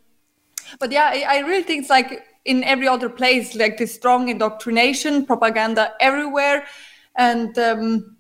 but 0.80 0.92
yeah, 0.92 1.10
I, 1.14 1.26
I 1.28 1.40
really 1.40 1.64
think 1.64 1.82
it's 1.82 1.90
like 1.90 2.26
in 2.46 2.64
every 2.64 2.88
other 2.88 3.10
place, 3.10 3.56
like 3.56 3.78
this 3.78 3.94
strong 3.94 4.30
indoctrination, 4.30 5.26
propaganda 5.26 5.94
everywhere, 6.00 6.66
and 7.16 7.58
um, 7.60 8.16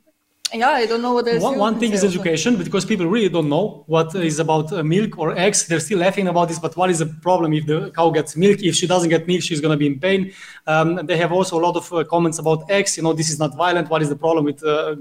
yeah 0.53 0.71
i 0.79 0.85
don't 0.85 1.01
know 1.01 1.13
what 1.13 1.25
one, 1.39 1.57
one 1.57 1.79
thing 1.79 1.91
is 1.93 2.03
education 2.03 2.57
because 2.57 2.85
people 2.85 3.07
really 3.07 3.29
don't 3.29 3.47
know 3.47 3.83
what 3.87 4.13
is 4.15 4.39
about 4.39 4.71
uh, 4.73 4.83
milk 4.83 5.17
or 5.17 5.31
eggs 5.37 5.67
they're 5.67 5.79
still 5.79 5.99
laughing 5.99 6.27
about 6.27 6.47
this 6.47 6.59
but 6.59 6.75
what 6.75 6.89
is 6.89 6.99
the 6.99 7.05
problem 7.21 7.53
if 7.53 7.65
the 7.65 7.91
cow 7.91 8.09
gets 8.09 8.35
milk 8.35 8.59
if 8.61 8.75
she 8.75 8.87
doesn't 8.87 9.09
get 9.09 9.27
milk 9.27 9.41
she's 9.41 9.61
going 9.61 9.71
to 9.71 9.77
be 9.77 9.85
in 9.87 9.99
pain 9.99 10.31
um, 10.67 10.95
they 11.05 11.15
have 11.17 11.31
also 11.31 11.57
a 11.57 11.61
lot 11.67 11.75
of 11.75 11.91
uh, 11.93 12.03
comments 12.03 12.39
about 12.39 12.69
eggs 12.69 12.97
you 12.97 13.03
know 13.03 13.13
this 13.13 13.29
is 13.29 13.39
not 13.39 13.55
violent 13.55 13.89
what 13.89 14.01
is 14.01 14.09
the 14.09 14.15
problem 14.15 14.43
with 14.45 14.63
uh, 14.63 14.95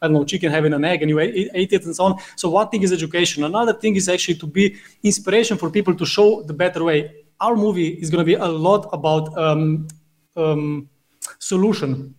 I 0.00 0.06
don't 0.06 0.12
know, 0.14 0.24
chicken 0.24 0.52
having 0.52 0.72
an 0.74 0.84
egg 0.84 1.02
and 1.02 1.10
you 1.10 1.18
ate, 1.18 1.50
ate 1.54 1.72
it 1.72 1.84
and 1.84 1.90
so 1.92 2.04
on. 2.04 2.18
So, 2.36 2.48
one 2.50 2.68
thing 2.68 2.84
is 2.84 2.92
education. 2.92 3.42
Another 3.42 3.72
thing 3.72 3.96
is 3.96 4.08
actually 4.08 4.36
to 4.36 4.46
be 4.46 4.76
inspiration 5.02 5.58
for 5.58 5.70
people 5.70 5.92
to 5.96 6.06
show 6.06 6.44
the 6.44 6.52
better 6.54 6.84
way. 6.84 7.24
Our 7.40 7.56
movie 7.56 7.88
is 7.88 8.08
going 8.08 8.20
to 8.20 8.24
be 8.24 8.34
a 8.34 8.46
lot 8.46 8.88
about 8.92 9.36
um, 9.36 9.88
um, 10.36 10.88
solution 11.40 12.14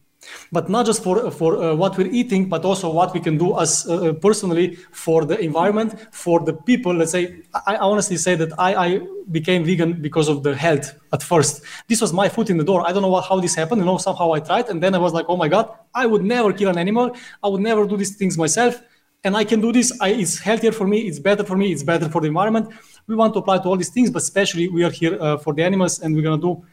but 0.51 0.69
not 0.69 0.85
just 0.85 1.03
for 1.03 1.31
for 1.31 1.57
uh, 1.61 1.75
what 1.75 1.97
we're 1.97 2.11
eating 2.21 2.49
but 2.49 2.63
also 2.65 2.91
what 2.91 3.13
we 3.13 3.19
can 3.19 3.37
do 3.37 3.57
as 3.59 3.87
uh, 3.87 3.95
uh, 3.95 4.13
personally 4.13 4.75
for 4.91 5.25
the 5.25 5.37
environment 5.39 5.95
for 6.11 6.39
the 6.39 6.53
people 6.53 6.93
let's 6.93 7.11
say 7.11 7.37
i, 7.53 7.75
I 7.75 7.75
honestly 7.77 8.17
say 8.17 8.35
that 8.35 8.49
I, 8.57 8.75
I 8.75 8.99
became 9.31 9.63
vegan 9.63 10.01
because 10.01 10.27
of 10.29 10.43
the 10.43 10.55
health 10.55 10.93
at 11.13 11.23
first 11.23 11.61
this 11.87 12.01
was 12.01 12.11
my 12.13 12.27
foot 12.29 12.49
in 12.49 12.57
the 12.57 12.63
door 12.63 12.87
i 12.87 12.91
don't 12.91 13.01
know 13.01 13.13
what, 13.15 13.25
how 13.27 13.39
this 13.39 13.55
happened 13.55 13.79
you 13.81 13.85
know 13.85 13.97
somehow 13.97 14.31
i 14.33 14.39
tried 14.39 14.69
and 14.69 14.81
then 14.83 14.95
i 14.95 14.97
was 14.97 15.13
like 15.13 15.25
oh 15.29 15.37
my 15.37 15.47
god 15.47 15.71
i 15.93 16.05
would 16.05 16.23
never 16.23 16.51
kill 16.53 16.69
an 16.69 16.77
animal 16.77 17.15
i 17.43 17.47
would 17.47 17.61
never 17.61 17.85
do 17.87 17.95
these 17.97 18.15
things 18.17 18.37
myself 18.37 18.81
and 19.23 19.35
i 19.37 19.43
can 19.43 19.59
do 19.61 19.71
this 19.71 19.95
I, 20.01 20.09
it's 20.09 20.39
healthier 20.39 20.71
for 20.71 20.87
me 20.87 20.99
it's 21.01 21.19
better 21.19 21.43
for 21.43 21.57
me 21.57 21.71
it's 21.71 21.83
better 21.83 22.07
for 22.09 22.21
the 22.21 22.27
environment 22.27 22.71
we 23.07 23.15
want 23.15 23.33
to 23.33 23.39
apply 23.39 23.57
to 23.59 23.65
all 23.65 23.77
these 23.77 23.89
things 23.89 24.09
but 24.09 24.21
especially 24.21 24.67
we 24.69 24.83
are 24.83 24.91
here 24.91 25.17
uh, 25.21 25.37
for 25.37 25.53
the 25.53 25.63
animals 25.63 25.99
and 25.99 26.15
we're 26.15 26.23
going 26.23 26.39
to 26.39 26.55
do 26.55 26.65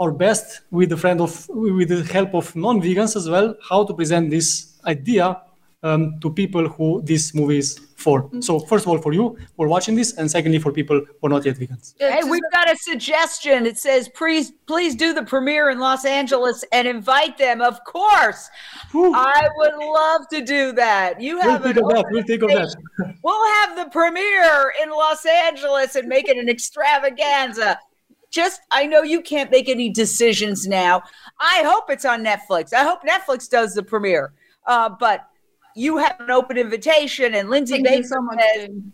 our 0.00 0.12
best 0.12 0.60
with 0.70 0.88
the 0.90 0.96
friend 0.96 1.20
of 1.20 1.48
with 1.50 1.88
the 1.88 2.02
help 2.12 2.34
of 2.34 2.54
non-vegans 2.54 3.16
as 3.16 3.28
well 3.28 3.54
how 3.68 3.84
to 3.84 3.94
present 3.94 4.30
this 4.30 4.78
idea 4.86 5.42
um, 5.84 6.18
to 6.20 6.30
people 6.30 6.66
who 6.68 7.00
this 7.02 7.34
movie 7.36 7.58
is 7.58 7.78
for. 7.94 8.24
Mm-hmm. 8.24 8.40
So 8.40 8.58
first 8.58 8.84
of 8.84 8.88
all, 8.88 8.98
for 8.98 9.12
you 9.12 9.36
for 9.56 9.68
watching 9.68 9.94
this, 9.94 10.16
and 10.18 10.28
secondly 10.28 10.58
for 10.58 10.72
people 10.72 10.98
who 11.00 11.26
are 11.26 11.30
not 11.30 11.44
yet 11.46 11.56
vegans. 11.56 11.94
Hey, 12.00 12.24
we've 12.28 12.50
got 12.52 12.68
a 12.68 12.76
suggestion. 12.76 13.64
It 13.64 13.78
says 13.78 14.08
please 14.16 14.52
please 14.66 14.96
do 14.96 15.12
the 15.12 15.22
premiere 15.22 15.70
in 15.70 15.78
Los 15.78 16.04
Angeles 16.04 16.64
and 16.72 16.88
invite 16.88 17.38
them. 17.38 17.60
Of 17.60 17.82
course, 17.84 18.48
Whew. 18.90 19.14
I 19.14 19.48
would 19.54 19.74
love 19.76 20.22
to 20.32 20.40
do 20.44 20.72
that. 20.72 21.20
You 21.20 21.38
have 21.40 21.62
we'll 21.64 21.72
think 21.74 21.84
of 21.86 21.92
that. 21.94 22.06
We'll 22.10 22.24
think 22.24 22.42
of 22.42 22.48
that. 22.50 23.14
we'll 23.22 23.52
have 23.60 23.76
the 23.76 23.88
premiere 23.90 24.72
in 24.82 24.90
Los 24.90 25.24
Angeles 25.26 25.94
and 25.94 26.08
make 26.08 26.28
it 26.28 26.36
an 26.36 26.48
extravaganza 26.48 27.78
just 28.30 28.60
I 28.70 28.86
know 28.86 29.02
you 29.02 29.20
can't 29.22 29.50
make 29.50 29.68
any 29.68 29.88
decisions 29.90 30.66
now. 30.66 31.02
I 31.40 31.62
hope 31.64 31.84
it's 31.90 32.04
on 32.04 32.24
Netflix. 32.24 32.72
I 32.72 32.82
hope 32.84 33.00
Netflix 33.02 33.48
does 33.48 33.74
the 33.74 33.82
premiere. 33.82 34.32
Uh, 34.66 34.90
but 35.00 35.22
you 35.74 35.96
have 35.98 36.16
an 36.18 36.30
open 36.30 36.56
invitation, 36.58 37.34
and 37.34 37.48
Lindsay 37.50 37.76
Thank 37.76 37.86
Baker 37.88 38.08
so 38.08 38.20
much, 38.20 38.38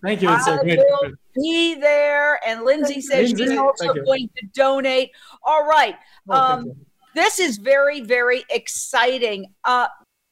"Thank 0.03 0.23
you, 0.23 0.29
so 0.41 0.53
I 0.53 0.57
will 0.63 1.13
be 1.35 1.75
there." 1.75 2.41
And 2.47 2.63
Lindsay 2.65 3.01
says 3.01 3.29
Lindsay, 3.31 3.45
she's 3.47 3.59
also 3.59 3.93
going 3.95 4.29
to 4.37 4.47
donate. 4.55 5.11
All 5.43 5.67
right, 5.67 5.97
oh, 6.29 6.35
um, 6.35 6.67
oh, 6.69 6.77
this 7.15 7.39
is 7.39 7.57
very, 7.59 8.01
very 8.03 8.45
exciting. 8.51 9.47
Uh, 9.65 9.87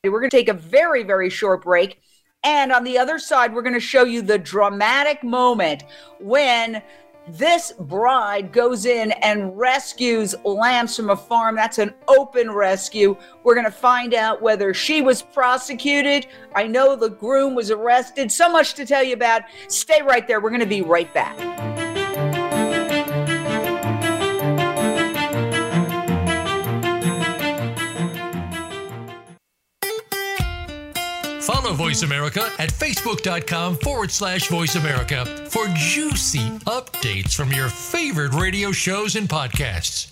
we're 0.04 0.20
going 0.20 0.30
to 0.30 0.36
take 0.36 0.48
a 0.48 0.54
very, 0.54 1.02
very 1.02 1.30
short 1.30 1.62
break. 1.62 2.00
And 2.44 2.72
on 2.72 2.82
the 2.82 2.98
other 2.98 3.20
side, 3.20 3.54
we're 3.54 3.62
going 3.62 3.72
to 3.74 3.78
show 3.78 4.02
you 4.02 4.20
the 4.20 4.36
dramatic 4.36 5.22
moment 5.22 5.84
when 6.18 6.82
this 7.28 7.72
bride 7.78 8.52
goes 8.52 8.84
in 8.84 9.12
and 9.12 9.56
rescues 9.56 10.34
lambs 10.44 10.96
from 10.96 11.10
a 11.10 11.16
farm. 11.16 11.54
That's 11.54 11.78
an 11.78 11.94
open 12.08 12.50
rescue. 12.50 13.16
We're 13.44 13.54
going 13.54 13.64
to 13.66 13.70
find 13.70 14.12
out 14.12 14.42
whether 14.42 14.74
she 14.74 15.02
was 15.02 15.22
prosecuted. 15.22 16.26
I 16.56 16.66
know 16.66 16.96
the 16.96 17.10
groom 17.10 17.54
was 17.54 17.70
arrested. 17.70 18.32
So 18.32 18.50
much 18.50 18.74
to 18.74 18.84
tell 18.84 19.04
you 19.04 19.14
about. 19.14 19.42
Stay 19.68 20.02
right 20.02 20.26
there. 20.26 20.40
We're 20.40 20.50
going 20.50 20.60
to 20.60 20.66
be 20.66 20.82
right 20.82 21.12
back. 21.14 21.38
Follow 31.72 31.86
Voice 31.88 32.02
America 32.02 32.50
at 32.58 32.68
facebook.com 32.70 33.76
forward 33.78 34.10
slash 34.10 34.48
voice 34.48 34.76
America 34.76 35.24
for 35.48 35.66
juicy 35.74 36.46
updates 36.66 37.34
from 37.34 37.50
your 37.52 37.68
favorite 37.70 38.32
radio 38.34 38.72
shows 38.72 39.16
and 39.16 39.26
podcasts. 39.28 40.10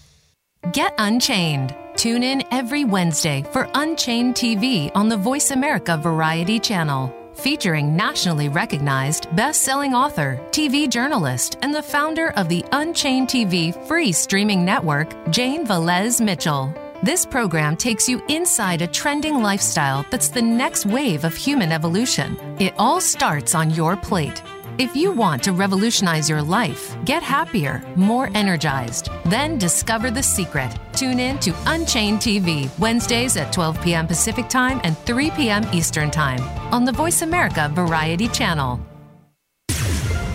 Get 0.73 0.95
Unchained. 0.99 1.75
Tune 1.97 2.23
in 2.23 2.43
every 2.51 2.85
Wednesday 2.87 3.45
for 3.53 3.69
Unchained 3.75 4.35
TV 4.37 4.91
on 4.95 5.09
the 5.11 5.17
Voice 5.19 5.51
America 5.51 5.97
Variety 5.99 6.59
Channel 6.59 7.15
featuring 7.35 7.95
nationally 7.97 8.49
recognized 8.51 9.35
best-selling 9.37 9.93
author, 9.95 10.39
TV 10.53 10.87
journalist, 10.89 11.57
and 11.63 11.75
the 11.75 11.83
founder 11.83 12.31
of 12.33 12.49
the 12.51 12.63
Unchained 12.73 13.29
TV 13.29 13.73
free 13.87 14.13
streaming 14.13 14.63
network, 14.65 15.13
Jane 15.31 15.67
Velez 15.67 16.23
Mitchell. 16.25 16.75
This 17.03 17.25
program 17.25 17.79
takes 17.79 18.11
you 18.11 18.23
inside 18.29 18.83
a 18.83 18.87
trending 18.87 19.43
lifestyle 19.43 20.05
that's 20.11 20.29
the 20.29 20.43
next 20.43 20.85
wave 20.85 21.25
of 21.25 21.35
human 21.35 21.73
evolution. 21.73 22.37
It 22.61 22.75
all 22.79 23.01
starts 23.01 23.55
on 23.55 23.71
your 23.71 23.97
plate. 23.97 24.43
If 24.77 24.95
you 24.95 25.11
want 25.11 25.43
to 25.45 25.53
revolutionize 25.55 26.29
your 26.29 26.43
life, 26.43 26.95
get 27.07 27.23
happier, 27.23 27.83
more 27.97 28.29
energized, 28.35 29.09
then 29.25 29.57
discover 29.57 30.11
the 30.11 30.23
secret. 30.23 30.77
Tune 30.93 31.21
in 31.21 31.39
to 31.39 31.55
Unchained 31.67 32.19
TV, 32.19 32.69
Wednesdays 32.79 33.39
at 33.39 33.51
12 33.51 33.81
p.m. 33.83 34.07
Pacific 34.07 34.51
Time 34.51 34.79
and 34.85 34.97
3 34.99 35.31
p.m. 35.31 35.65
Eastern 35.73 36.11
Time 36.11 36.43
on 36.73 36.85
the 36.85 36.93
Voice 36.93 37.23
America 37.23 37.71
Variety 37.75 38.29
Channel. 38.29 38.79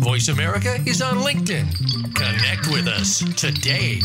Voice 0.00 0.28
America 0.28 0.76
is 0.86 1.00
on 1.00 1.16
LinkedIn. 1.16 2.14
Connect 2.14 2.66
with 2.68 2.86
us 2.86 3.20
today. 3.34 4.00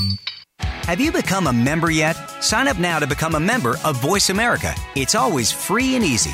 Have 0.60 1.00
you 1.02 1.12
become 1.12 1.48
a 1.48 1.54
member 1.54 1.92
yet? 1.92 2.16
Sign 2.44 2.68
up 2.68 2.80
now 2.80 2.98
to 3.00 3.06
become 3.08 3.36
a 3.36 3.40
member 3.40 3.76
of 3.84 3.98
Voice 4.02 4.30
America. 4.30 4.74
It's 4.96 5.16
always 5.16 5.52
free 5.52 5.96
and 5.96 6.04
easy. 6.06 6.34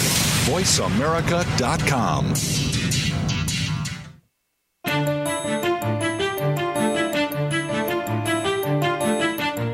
voiceamerica.com. 0.51 2.33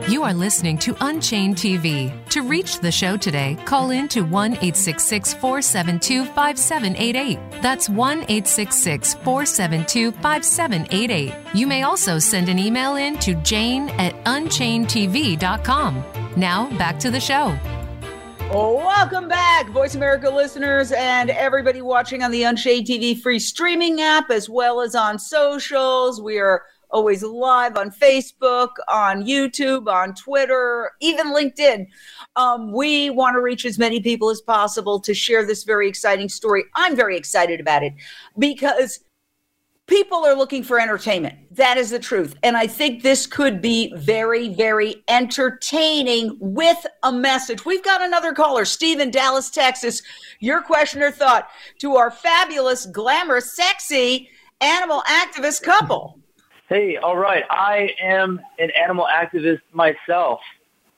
You 0.08 0.24
are 0.24 0.34
listening 0.36 0.78
to 0.80 0.96
Unchained 1.02 1.56
TV. 1.56 2.12
To 2.30 2.42
reach 2.44 2.80
the 2.80 2.92
show 2.92 3.18
today, 3.18 3.58
call 3.66 3.90
in 3.90 4.08
to 4.10 4.22
1 4.22 4.52
866 4.54 5.34
472 5.34 6.26
5788. 6.26 7.40
That's 7.64 7.90
1 7.90 8.20
866 8.24 9.16
472 9.16 10.12
5788. 10.12 11.34
You 11.56 11.66
may 11.66 11.84
also 11.84 12.20
send 12.20 12.50
an 12.50 12.60
email 12.60 12.96
in 12.98 13.18
to 13.20 13.34
jane 13.42 13.90
at 13.98 14.14
unchainedtv.com. 14.26 16.04
Now, 16.36 16.78
back 16.78 17.00
to 17.00 17.10
the 17.10 17.20
show. 17.20 17.58
Welcome 18.50 19.28
back, 19.28 19.70
Voice 19.72 19.94
America 19.96 20.30
listeners 20.30 20.94
and 20.94 21.30
everybody 21.32 21.82
watching 21.82 22.24
on 22.24 22.32
the 22.32 22.44
Unchained 22.44 22.88
TV 22.88 23.20
free 23.20 23.40
streaming 23.40 24.00
app, 24.00 24.32
as 24.32 24.50
well 24.50 24.80
as 24.80 24.96
on 24.96 25.20
socials. 25.20 26.22
We 26.22 26.40
are 26.40 26.64
always 26.90 27.24
live 27.24 27.76
on 27.78 27.92
Facebook, 27.92 28.70
on 28.88 29.26
YouTube, 29.26 29.92
on 29.94 30.16
Twitter, 30.16 30.92
even 31.02 31.34
LinkedIn. 31.34 31.88
Um, 32.38 32.72
we 32.72 33.10
want 33.10 33.36
to 33.36 33.42
reach 33.42 33.66
as 33.66 33.78
many 33.78 34.00
people 34.00 34.30
as 34.30 34.40
possible 34.40 34.98
to 35.02 35.14
share 35.14 35.46
this 35.46 35.66
very 35.66 35.90
exciting 35.90 36.30
story. 36.30 36.64
I'm 36.76 36.96
very 36.96 37.18
excited 37.18 37.60
about 37.60 37.84
it 37.84 37.94
because 38.40 39.02
people 39.88 40.24
are 40.26 40.36
looking 40.36 40.64
for 40.64 40.80
entertainment. 40.80 41.36
That 41.56 41.78
is 41.78 41.90
the 41.90 42.00
truth. 42.00 42.36
And 42.44 42.56
I 42.58 42.68
think 42.68 43.04
this 43.04 43.26
could 43.26 43.62
be 43.62 43.92
very, 43.96 44.54
very 44.54 45.02
entertaining 45.08 46.36
with 46.40 46.86
a 47.04 47.12
message. 47.12 47.64
We've 47.66 47.84
got 47.84 48.02
another 48.02 48.34
caller, 48.34 48.66
Steve 48.66 49.00
in 49.00 49.10
Dallas, 49.12 49.50
Texas. 49.50 50.02
Your 50.40 50.62
question 50.62 51.02
or 51.02 51.10
thought 51.12 51.50
to 51.80 51.96
our 51.96 52.12
fabulous, 52.12 52.86
glamorous, 52.86 53.56
sexy 53.56 54.30
animal 54.62 55.04
activist 55.08 55.64
couple. 55.64 56.20
Hey, 56.70 56.98
all 56.98 57.16
right. 57.18 57.46
I 57.50 57.92
am 58.02 58.42
an 58.60 58.72
animal 58.72 59.08
activist 59.10 59.62
myself 59.72 60.42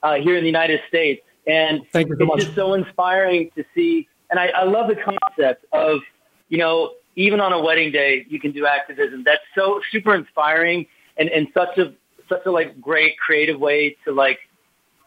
uh, 0.02 0.16
here 0.16 0.36
in 0.36 0.42
the 0.44 0.48
United 0.48 0.82
States. 0.88 1.22
And 1.46 1.82
Thank 1.94 2.10
you 2.10 2.16
so 2.18 2.24
it's 2.24 2.28
much. 2.28 2.42
just 2.42 2.56
so 2.56 2.74
inspiring 2.74 3.52
to 3.56 3.64
see. 3.76 4.08
And 4.32 4.40
I, 4.40 4.48
I 4.48 4.64
love 4.64 4.88
the 4.88 4.96
concept 4.96 5.66
of, 5.74 6.02
you 6.50 6.58
know, 6.58 6.94
even 7.16 7.40
on 7.40 7.54
a 7.54 7.60
wedding 7.62 7.92
day, 7.92 8.26
you 8.30 8.40
can 8.40 8.52
do 8.52 8.66
activism. 8.66 9.24
That's 9.24 9.42
so 9.56 9.82
super 9.92 10.14
inspiring 10.14 10.88
and, 11.18 11.30
and 11.30 11.48
such 11.54 11.78
a, 11.78 11.94
such 12.30 12.46
a 12.46 12.52
like 12.52 12.80
great 12.80 13.18
creative 13.20 13.60
way 13.60 13.98
to 14.06 14.12
like 14.12 14.40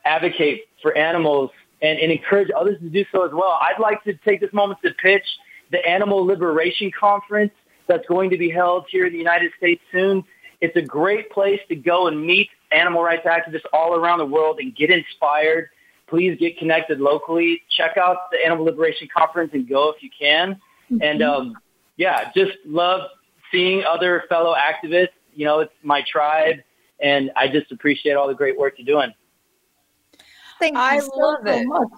advocate 0.05 0.63
for 0.81 0.97
animals 0.97 1.51
and, 1.81 1.99
and 1.99 2.11
encourage 2.13 2.49
others 2.57 2.79
to 2.81 2.89
do 2.91 3.05
so 3.13 3.25
as 3.25 3.33
well. 3.33 3.59
I'd 3.61 3.81
like 3.81 4.03
to 4.05 4.15
take 4.15 4.41
this 4.41 4.53
moment 4.53 4.81
to 4.85 4.93
pitch 4.93 5.25
the 5.71 5.79
Animal 5.87 6.25
Liberation 6.27 6.91
Conference 6.99 7.53
that's 7.87 8.07
going 8.07 8.31
to 8.31 8.39
be 8.39 8.51
held 8.51 8.87
here 8.91 9.07
in 9.07 9.13
the 9.13 9.19
United 9.19 9.53
States 9.57 9.83
soon. 9.91 10.25
It's 10.61 10.77
a 10.77 10.83
great 10.83 11.31
place 11.31 11.61
to 11.69 11.75
go 11.77 12.07
and 12.09 12.25
meet 12.25 12.49
animal 12.71 13.03
rights 13.03 13.27
activists 13.27 13.65
all 13.73 13.95
around 13.95 14.19
the 14.19 14.27
world 14.27 14.59
and 14.61 14.75
get 14.75 14.91
inspired. 14.91 15.71
Please 16.09 16.39
get 16.39 16.59
connected 16.59 17.01
locally. 17.01 17.63
Check 17.75 17.97
out 17.97 18.31
the 18.31 18.39
Animal 18.45 18.65
Liberation 18.65 19.09
Conference 19.17 19.51
and 19.55 19.69
go 19.69 19.93
if 19.97 20.03
you 20.03 20.11
can. 20.17 20.55
Mm-hmm. 20.91 21.03
And 21.03 21.23
um, 21.23 21.55
yeah, 21.97 22.31
just 22.35 22.53
love 22.65 23.03
seeing 23.51 23.85
other 23.85 24.25
fellow 24.29 24.55
activists. 24.55 25.09
You 25.35 25.47
know, 25.47 25.61
it's 25.61 25.73
my 25.83 26.05
tribe, 26.07 26.57
and 27.01 27.31
I 27.37 27.49
just 27.49 27.73
appreciate 27.73 28.15
all 28.15 28.29
the 28.29 28.35
great 28.35 28.59
work 28.59 28.75
you're 28.79 28.87
doing. 29.01 29.13
Thank 30.59 30.77
I 30.77 30.97
you 30.97 31.01
it. 31.01 31.63
so 31.63 31.65
much. 31.67 31.89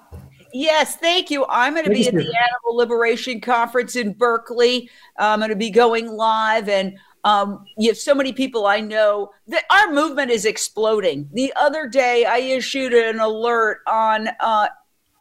Yes, 0.53 0.97
thank 0.97 1.31
you. 1.31 1.45
I'm 1.49 1.75
going 1.75 1.85
to 1.85 1.91
be 1.91 2.07
at 2.07 2.15
the 2.15 2.21
Animal 2.21 2.77
Liberation 2.77 3.41
Conference 3.41 3.97
in 3.97 4.13
Berkeley. 4.13 4.89
I'm 5.19 5.41
going 5.41 5.51
to 5.51 5.57
be 5.57 5.71
going 5.71 6.07
live, 6.09 6.69
and 6.69 6.97
um, 7.25 7.65
you 7.77 7.91
have 7.91 7.99
so 7.99 8.15
many 8.15 8.33
people 8.33 8.67
I 8.67 8.79
know 8.81 9.31
that 9.49 9.65
our 9.71 9.93
movement 9.93 10.31
is 10.31 10.45
exploding. 10.45 11.29
The 11.33 11.53
other 11.57 11.89
day, 11.89 12.25
I 12.25 12.39
issued 12.39 12.95
an 12.95 13.19
alert 13.19 13.79
on 13.89 14.29
uh, 14.39 14.69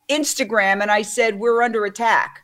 Instagram, 0.08 0.84
and 0.84 0.92
I 0.92 1.02
said 1.02 1.40
we're 1.40 1.64
under 1.64 1.86
attack 1.86 2.43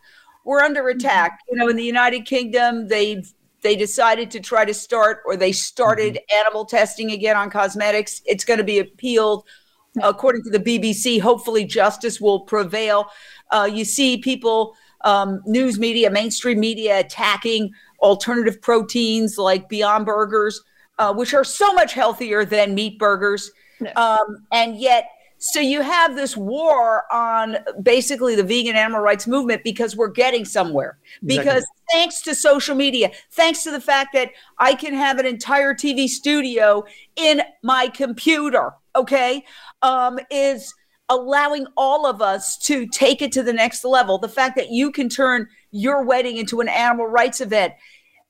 we're 0.50 0.60
under 0.62 0.82
mm-hmm. 0.84 0.98
attack. 0.98 1.40
You 1.50 1.58
know, 1.58 1.70
in 1.70 1.76
the 1.78 1.84
United 1.84 2.26
Kingdom, 2.26 2.88
they 2.88 3.24
they 3.62 3.76
decided 3.76 4.32
to 4.32 4.40
try 4.40 4.66
to 4.66 4.74
start 4.74 5.20
or 5.26 5.38
they 5.38 5.52
started 5.54 6.16
mm-hmm. 6.16 6.40
animal 6.42 6.66
testing 6.66 7.12
again 7.12 7.38
on 7.38 7.50
cosmetics. 7.52 8.22
It's 8.26 8.44
going 8.44 8.58
to 8.58 8.64
be 8.64 8.80
appealed. 8.80 9.46
Mm-hmm. 9.46 10.08
According 10.08 10.44
to 10.44 10.50
the 10.50 10.60
BBC, 10.60 11.22
hopefully 11.22 11.64
justice 11.66 12.20
will 12.20 12.40
prevail. 12.42 13.08
Uh, 13.52 13.70
you 13.72 13.86
see 13.86 14.18
people, 14.18 14.74
um, 15.02 15.42
news 15.46 15.78
media, 15.80 16.10
mainstream 16.10 16.60
media 16.60 17.00
attacking 17.00 17.72
alternative 18.00 18.62
proteins 18.62 19.38
like 19.38 19.68
Beyond 19.70 20.06
Burgers, 20.06 20.62
uh, 21.00 21.14
which 21.14 21.34
are 21.34 21.44
so 21.44 21.74
much 21.74 21.94
healthier 21.94 22.44
than 22.46 22.74
meat 22.76 22.98
burgers. 23.00 23.52
No. 23.80 23.92
Um, 23.96 24.46
and 24.52 24.78
yet, 24.80 25.06
so 25.42 25.62
you 25.62 25.80
have 25.82 26.16
this 26.16 26.36
war 26.38 27.06
on 27.12 27.58
basically 27.82 28.36
the 28.36 28.44
vegan 28.44 28.76
animal 28.76 29.00
rights 29.00 29.26
movement 29.26 29.64
because 29.64 29.96
we're 29.96 30.10
getting 30.10 30.44
somewhere. 30.44 30.98
Because 31.26 31.64
exactly. 31.64 31.76
thanks 31.94 32.22
to 32.24 32.36
social 32.36 32.76
media, 32.76 33.10
thanks 33.32 33.64
to 33.64 33.72
the 33.72 33.80
fact 33.80 34.10
that 34.14 34.32
I 34.58 34.76
can 34.76 34.94
have 34.94 35.18
an 35.18 35.26
entire 35.26 35.74
TV 35.74 36.08
studio 36.10 36.84
in 37.16 37.42
my 37.64 37.88
computer, 37.88 38.72
okay, 38.98 39.46
um, 39.82 40.20
is 40.30 40.74
allowing 41.08 41.68
all 41.78 42.06
of 42.06 42.22
us 42.22 42.58
to 42.58 42.86
take 42.88 43.22
it 43.22 43.32
to 43.32 43.42
the 43.42 43.54
next 43.54 43.86
level. 43.86 44.18
The 44.18 44.28
fact 44.28 44.58
that 44.58 44.72
you 44.72 44.92
can 44.92 45.08
turn 45.08 45.48
your 45.72 46.04
wedding 46.04 46.36
into 46.36 46.60
an 46.60 46.68
animal 46.68 47.08
rights 47.08 47.40
event. 47.40 47.74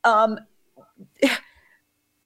Um, 0.04 0.38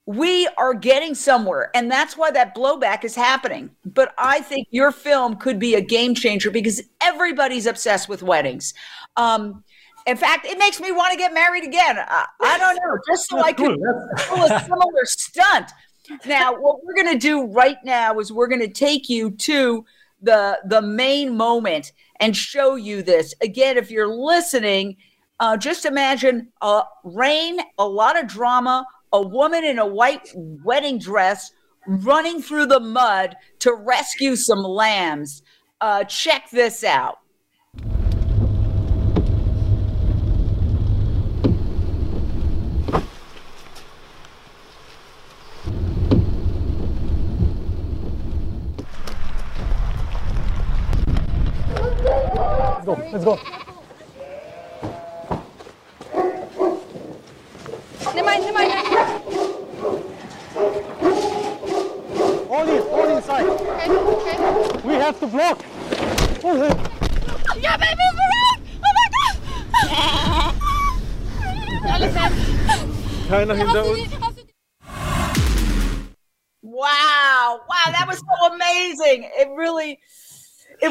we 0.06 0.46
are 0.58 0.74
getting 0.74 1.14
somewhere 1.14 1.70
and 1.74 1.90
that's 1.90 2.16
why 2.16 2.30
that 2.30 2.54
blowback 2.54 3.04
is 3.04 3.14
happening 3.14 3.70
but 3.86 4.12
i 4.18 4.38
think 4.40 4.66
your 4.70 4.92
film 4.92 5.34
could 5.36 5.58
be 5.58 5.74
a 5.74 5.80
game 5.80 6.14
changer 6.14 6.50
because 6.50 6.80
everybody's 7.02 7.64
obsessed 7.66 8.08
with 8.08 8.22
weddings 8.22 8.74
um, 9.16 9.62
in 10.06 10.16
fact 10.16 10.44
it 10.46 10.58
makes 10.58 10.78
me 10.80 10.92
want 10.92 11.10
to 11.12 11.16
get 11.18 11.32
married 11.32 11.64
again 11.64 11.98
i, 11.98 12.26
I 12.42 12.58
don't 12.58 12.76
know 12.76 12.98
just 13.08 13.28
so 13.30 13.38
i 13.38 13.52
can 13.52 13.76
pull 14.28 14.44
a 14.44 14.60
similar 14.60 15.04
stunt 15.04 15.70
now 16.26 16.52
what 16.52 16.84
we're 16.84 16.94
going 16.94 17.12
to 17.12 17.18
do 17.18 17.44
right 17.46 17.78
now 17.84 18.18
is 18.18 18.30
we're 18.30 18.48
going 18.48 18.60
to 18.60 18.68
take 18.68 19.08
you 19.08 19.30
to 19.30 19.86
the 20.20 20.58
the 20.66 20.82
main 20.82 21.34
moment 21.34 21.92
and 22.20 22.36
show 22.36 22.74
you 22.74 23.02
this 23.02 23.32
again 23.40 23.76
if 23.78 23.90
you're 23.90 24.14
listening 24.14 24.96
uh, 25.40 25.56
just 25.56 25.84
imagine 25.84 26.46
uh, 26.62 26.82
rain 27.02 27.58
a 27.78 27.86
lot 27.86 28.16
of 28.16 28.28
drama 28.28 28.86
a 29.14 29.22
woman 29.22 29.62
in 29.62 29.78
a 29.78 29.86
white 29.86 30.28
wedding 30.34 30.98
dress 30.98 31.52
running 31.86 32.42
through 32.42 32.66
the 32.66 32.80
mud 32.80 33.36
to 33.60 33.72
rescue 33.72 34.34
some 34.34 34.58
lambs. 34.58 35.40
Uh, 35.80 36.02
check 36.02 36.50
this 36.50 36.82
out. 36.82 37.18
Let's 51.72 52.84
go. 52.84 53.08
Let's 53.12 53.24
go. 53.24 53.60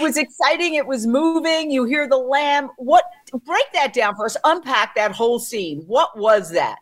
was 0.08 0.18
exciting. 0.24 0.76
It 0.82 0.86
was 0.92 1.08
moving. 1.16 1.72
You 1.76 1.86
hear 1.94 2.08
the 2.14 2.18
lamb. 2.34 2.70
What? 2.78 3.06
Break 3.52 3.66
that 3.80 3.94
down 3.98 4.16
for 4.16 4.26
us. 4.26 4.38
Unpack 4.54 4.94
that 5.02 5.12
whole 5.20 5.40
scene. 5.40 5.84
What 5.98 6.16
was 6.26 6.52
that? 6.58 6.80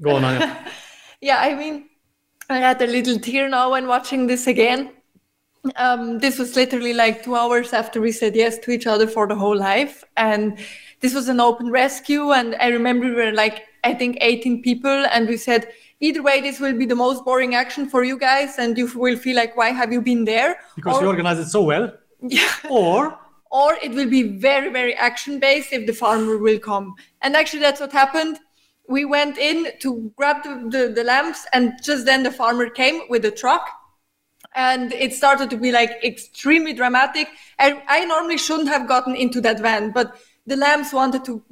Go 0.00 0.16
on, 0.16 0.22
yeah, 1.20 1.38
I 1.48 1.54
mean, 1.54 1.88
I 2.48 2.56
had 2.66 2.80
a 2.80 2.86
little 2.86 3.18
tear 3.18 3.48
now 3.48 3.72
when 3.72 3.86
watching 3.86 4.26
this 4.26 4.46
again. 4.46 4.90
Um, 5.76 6.18
this 6.18 6.38
was 6.38 6.56
literally 6.56 6.94
like 7.00 7.22
two 7.24 7.36
hours 7.36 7.72
after 7.72 8.00
we 8.00 8.10
said 8.10 8.34
yes 8.34 8.58
to 8.64 8.70
each 8.76 8.86
other 8.94 9.06
for 9.06 9.26
the 9.32 9.36
whole 9.42 9.56
life. 9.56 10.02
And 10.16 10.58
this 11.00 11.14
was 11.14 11.28
an 11.28 11.40
open 11.40 11.70
rescue. 11.70 12.32
And 12.32 12.56
I 12.58 12.68
remember 12.68 13.04
we 13.06 13.12
were 13.24 13.32
like, 13.32 13.60
I 13.84 13.94
think 13.94 14.16
18 14.20 14.62
people. 14.62 15.06
And 15.14 15.28
we 15.28 15.36
said, 15.36 15.68
either 16.00 16.22
way, 16.22 16.40
this 16.40 16.58
will 16.58 16.76
be 16.76 16.86
the 16.86 16.96
most 17.04 17.24
boring 17.24 17.54
action 17.54 17.88
for 17.88 18.02
you 18.02 18.18
guys. 18.18 18.58
And 18.58 18.76
you 18.78 18.86
will 18.98 19.16
feel 19.18 19.36
like, 19.36 19.56
why 19.56 19.70
have 19.70 19.92
you 19.92 20.00
been 20.00 20.24
there? 20.24 20.56
Because 20.74 20.96
or, 20.96 21.02
we 21.02 21.06
organized 21.06 21.40
it 21.40 21.48
so 21.50 21.62
well. 21.62 21.92
Yeah. 22.22 22.48
Or 22.70 23.18
or 23.50 23.74
it 23.82 23.90
will 23.92 24.08
be 24.08 24.22
very 24.38 24.70
very 24.72 24.94
action 24.94 25.40
based 25.40 25.72
if 25.72 25.86
the 25.86 25.92
farmer 25.92 26.38
will 26.38 26.58
come. 26.58 26.94
And 27.20 27.36
actually, 27.36 27.60
that's 27.60 27.80
what 27.80 27.92
happened. 27.92 28.38
We 28.88 29.04
went 29.04 29.38
in 29.38 29.72
to 29.80 30.12
grab 30.16 30.42
the, 30.42 30.54
the, 30.70 30.88
the 30.92 31.04
lamps, 31.04 31.46
and 31.52 31.72
just 31.82 32.04
then 32.06 32.22
the 32.22 32.30
farmer 32.32 32.68
came 32.70 33.02
with 33.08 33.24
a 33.24 33.30
truck 33.30 33.66
and 34.54 34.92
it 34.92 35.14
started 35.14 35.48
to 35.50 35.56
be 35.56 35.72
like 35.72 35.90
extremely 36.04 36.72
dramatic. 36.74 37.28
And 37.58 37.80
I 37.88 38.04
normally 38.04 38.38
shouldn't 38.38 38.68
have 38.68 38.88
gotten 38.88 39.14
into 39.16 39.40
that 39.42 39.60
van, 39.60 39.92
but 39.92 40.18
the 40.46 40.56
lambs 40.56 40.92
wanted 40.92 41.24
to 41.26 41.42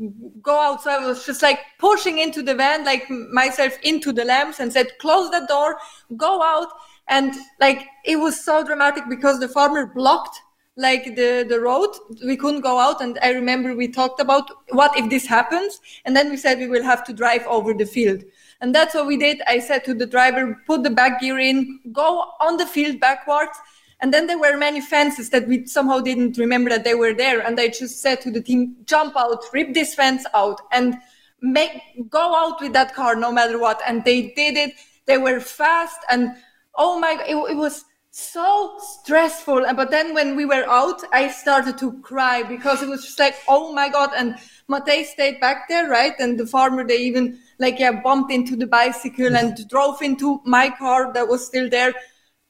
go 0.42 0.58
out, 0.60 0.82
so 0.82 0.90
I 0.90 1.06
was 1.06 1.24
just 1.24 1.42
like 1.42 1.60
pushing 1.78 2.18
into 2.18 2.42
the 2.42 2.54
van, 2.56 2.84
like 2.84 3.08
myself 3.10 3.76
into 3.84 4.12
the 4.12 4.24
lambs, 4.24 4.58
and 4.58 4.72
said, 4.72 4.88
"Close 5.00 5.30
the 5.30 5.46
door, 5.48 5.76
go 6.16 6.42
out." 6.42 6.68
And 7.08 7.34
like 7.60 7.82
it 8.04 8.16
was 8.16 8.42
so 8.44 8.64
dramatic 8.64 9.04
because 9.08 9.38
the 9.38 9.48
farmer 9.48 9.86
blocked 9.86 10.36
like 10.80 11.04
the 11.14 11.44
the 11.46 11.60
road 11.60 11.90
we 12.24 12.36
couldn't 12.36 12.62
go 12.62 12.78
out 12.80 13.00
and 13.02 13.18
i 13.22 13.30
remember 13.32 13.74
we 13.76 13.86
talked 13.86 14.20
about 14.20 14.46
what 14.70 14.96
if 14.98 15.08
this 15.10 15.26
happens 15.26 15.80
and 16.04 16.16
then 16.16 16.30
we 16.30 16.36
said 16.36 16.58
we 16.58 16.68
will 16.68 16.82
have 16.82 17.04
to 17.04 17.12
drive 17.12 17.46
over 17.46 17.74
the 17.74 17.84
field 17.84 18.22
and 18.62 18.74
that's 18.74 18.94
what 18.94 19.06
we 19.06 19.16
did 19.18 19.42
i 19.46 19.58
said 19.58 19.84
to 19.84 19.92
the 19.92 20.06
driver 20.06 20.56
put 20.66 20.82
the 20.82 20.94
back 21.00 21.20
gear 21.20 21.38
in 21.38 21.78
go 21.92 22.06
on 22.46 22.56
the 22.56 22.64
field 22.66 22.98
backwards 22.98 23.56
and 24.00 24.14
then 24.14 24.26
there 24.26 24.38
were 24.38 24.56
many 24.56 24.80
fences 24.80 25.28
that 25.28 25.46
we 25.46 25.66
somehow 25.66 26.00
didn't 26.00 26.38
remember 26.38 26.70
that 26.70 26.82
they 26.84 26.94
were 26.94 27.12
there 27.12 27.40
and 27.46 27.60
i 27.60 27.68
just 27.68 28.00
said 28.00 28.18
to 28.22 28.30
the 28.30 28.40
team 28.40 28.74
jump 28.86 29.14
out 29.16 29.44
rip 29.52 29.74
this 29.74 29.94
fence 29.94 30.24
out 30.34 30.62
and 30.72 30.96
make 31.42 31.76
go 32.08 32.24
out 32.42 32.58
with 32.62 32.72
that 32.72 32.94
car 32.94 33.14
no 33.14 33.30
matter 33.30 33.58
what 33.58 33.82
and 33.86 34.02
they 34.04 34.30
did 34.34 34.56
it 34.56 34.70
they 35.04 35.18
were 35.18 35.40
fast 35.40 36.00
and 36.10 36.32
oh 36.76 36.98
my 36.98 37.12
it, 37.28 37.36
it 37.52 37.56
was 37.56 37.84
so 38.10 38.76
stressful. 38.80 39.64
And 39.66 39.76
but 39.76 39.90
then 39.90 40.14
when 40.14 40.36
we 40.36 40.44
were 40.44 40.64
out, 40.68 41.02
I 41.12 41.28
started 41.28 41.78
to 41.78 41.92
cry 42.00 42.42
because 42.42 42.82
it 42.82 42.88
was 42.88 43.04
just 43.04 43.18
like, 43.18 43.36
oh 43.48 43.72
my 43.72 43.88
god! 43.88 44.10
And 44.16 44.36
Matej 44.68 45.06
stayed 45.06 45.40
back 45.40 45.68
there, 45.68 45.88
right? 45.88 46.14
And 46.18 46.38
the 46.38 46.46
farmer, 46.46 46.84
they 46.86 46.98
even 46.98 47.38
like 47.58 47.78
yeah 47.78 48.00
bumped 48.02 48.32
into 48.32 48.56
the 48.56 48.66
bicycle 48.66 49.36
and 49.36 49.56
drove 49.68 50.02
into 50.02 50.40
my 50.44 50.70
car 50.70 51.12
that 51.12 51.28
was 51.28 51.46
still 51.46 51.68
there. 51.68 51.92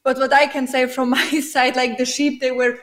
But 0.02 0.16
what 0.16 0.32
I 0.32 0.46
can 0.46 0.66
say 0.66 0.86
from 0.86 1.10
my 1.10 1.30
side, 1.40 1.76
like 1.76 1.98
the 1.98 2.06
sheep, 2.06 2.40
they 2.40 2.50
were 2.52 2.78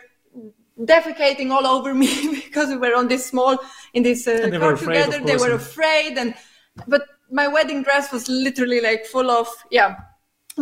defecating 0.79 1.49
all 1.49 1.65
over 1.65 1.95
me 1.95 2.31
because 2.45 2.69
we 2.69 2.77
were 2.77 2.95
on 2.95 3.07
this 3.07 3.25
small 3.25 3.57
in 3.93 4.03
this 4.03 4.27
uh, 4.27 4.49
car 4.59 4.73
afraid, 4.73 5.05
together. 5.05 5.25
they 5.25 5.37
were 5.37 5.53
afraid, 5.55 6.17
and 6.17 6.35
but 6.87 7.03
my 7.31 7.47
wedding 7.47 7.81
dress 7.81 8.11
was 8.11 8.29
literally 8.29 8.79
like 8.81 9.05
full 9.05 9.29
of 9.31 9.47
yeah 9.71 9.95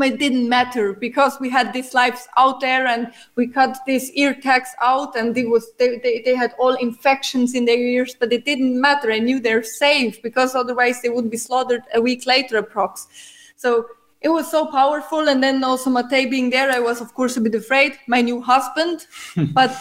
it 0.03 0.19
didn't 0.19 0.49
matter 0.49 0.93
because 0.93 1.39
we 1.39 1.49
had 1.49 1.71
these 1.73 1.93
lives 1.93 2.27
out 2.37 2.59
there 2.59 2.87
and 2.87 3.11
we 3.35 3.47
cut 3.47 3.77
these 3.87 4.11
ear 4.11 4.33
tags 4.41 4.69
out 4.81 5.15
and 5.15 5.37
it 5.37 5.49
was 5.49 5.73
they, 5.73 5.97
they, 5.99 6.21
they 6.25 6.35
had 6.35 6.53
all 6.59 6.73
infections 6.75 7.55
in 7.55 7.65
their 7.65 7.77
ears 7.79 8.15
but 8.19 8.31
it 8.33 8.45
didn't 8.45 8.79
matter 8.79 9.11
i 9.11 9.17
knew 9.19 9.39
they're 9.39 9.63
safe 9.63 10.21
because 10.21 10.53
otherwise 10.55 11.01
they 11.01 11.09
would 11.09 11.29
be 11.31 11.37
slaughtered 11.37 11.81
a 11.95 12.01
week 12.01 12.25
later 12.27 12.61
approx 12.61 13.07
so 13.55 13.85
it 14.21 14.29
was 14.29 14.49
so 14.51 14.65
powerful 14.67 15.27
and 15.29 15.41
then 15.41 15.63
also 15.63 15.89
matej 15.89 16.29
being 16.29 16.49
there 16.51 16.69
i 16.71 16.79
was 16.79 17.01
of 17.01 17.11
course 17.15 17.35
a 17.37 17.41
bit 17.41 17.55
afraid 17.55 17.93
my 18.07 18.21
new 18.21 18.39
husband 18.41 19.05
but 19.53 19.75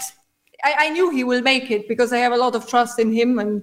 I, 0.63 0.75
I 0.79 0.89
knew 0.91 1.11
he 1.11 1.25
will 1.25 1.43
make 1.43 1.71
it 1.71 1.87
because 1.89 2.13
i 2.15 2.19
have 2.19 2.33
a 2.33 2.37
lot 2.39 2.55
of 2.55 2.67
trust 2.69 2.99
in 2.99 3.13
him 3.13 3.39
and 3.39 3.63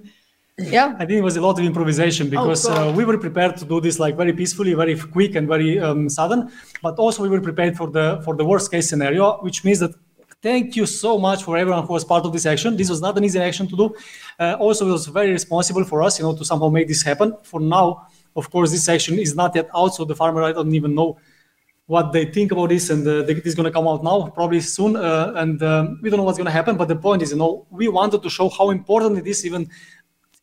yeah 0.58 0.94
i 0.98 1.06
think 1.06 1.18
it 1.18 1.22
was 1.22 1.36
a 1.36 1.40
lot 1.40 1.58
of 1.58 1.64
improvisation 1.64 2.26
oh, 2.26 2.30
because 2.30 2.66
oh, 2.66 2.90
uh, 2.90 2.92
we 2.92 3.04
were 3.04 3.16
prepared 3.16 3.56
to 3.56 3.64
do 3.64 3.80
this 3.80 3.98
like 3.98 4.16
very 4.16 4.34
peacefully 4.34 4.74
very 4.74 4.98
quick 4.98 5.34
and 5.34 5.48
very 5.48 5.78
um, 5.80 6.08
sudden 6.10 6.50
but 6.82 6.94
also 6.98 7.22
we 7.22 7.28
were 7.28 7.40
prepared 7.40 7.74
for 7.74 7.88
the 7.90 8.20
for 8.22 8.36
the 8.36 8.44
worst 8.44 8.70
case 8.70 8.86
scenario 8.86 9.38
which 9.38 9.64
means 9.64 9.78
that 9.80 9.92
thank 10.42 10.76
you 10.76 10.84
so 10.84 11.16
much 11.18 11.42
for 11.42 11.56
everyone 11.56 11.84
who 11.86 11.94
was 11.94 12.04
part 12.04 12.24
of 12.26 12.32
this 12.34 12.44
action 12.44 12.76
this 12.76 12.90
was 12.90 13.00
not 13.00 13.16
an 13.16 13.24
easy 13.24 13.38
action 13.40 13.66
to 13.66 13.74
do 13.76 13.96
uh, 14.38 14.56
also 14.60 14.86
it 14.86 14.92
was 14.92 15.06
very 15.06 15.30
responsible 15.32 15.84
for 15.84 16.02
us 16.02 16.18
you 16.18 16.24
know 16.24 16.36
to 16.36 16.44
somehow 16.44 16.68
make 16.68 16.86
this 16.86 17.02
happen 17.02 17.34
for 17.42 17.58
now 17.58 18.06
of 18.36 18.50
course 18.50 18.70
this 18.72 18.86
action 18.90 19.18
is 19.18 19.34
not 19.34 19.54
yet 19.56 19.68
out 19.74 19.94
so 19.94 20.04
the 20.04 20.14
farmer 20.14 20.42
i 20.42 20.52
don't 20.52 20.74
even 20.74 20.94
know 20.94 21.16
what 21.86 22.12
they 22.12 22.24
think 22.26 22.52
about 22.52 22.68
this 22.68 22.90
and 22.90 23.06
uh, 23.06 23.22
this 23.22 23.38
is 23.40 23.54
going 23.54 23.64
to 23.64 23.70
come 23.70 23.88
out 23.88 24.04
now 24.04 24.26
probably 24.28 24.60
soon 24.60 24.96
uh, 24.96 25.32
and 25.36 25.62
um, 25.62 25.98
we 26.02 26.10
don't 26.10 26.18
know 26.18 26.22
what's 26.24 26.38
going 26.38 26.46
to 26.52 26.58
happen 26.58 26.76
but 26.76 26.88
the 26.88 26.96
point 26.96 27.22
is 27.22 27.30
you 27.30 27.36
know 27.36 27.66
we 27.70 27.88
wanted 27.88 28.22
to 28.22 28.30
show 28.30 28.48
how 28.50 28.70
important 28.70 29.18
it 29.18 29.26
is 29.26 29.44
even 29.44 29.68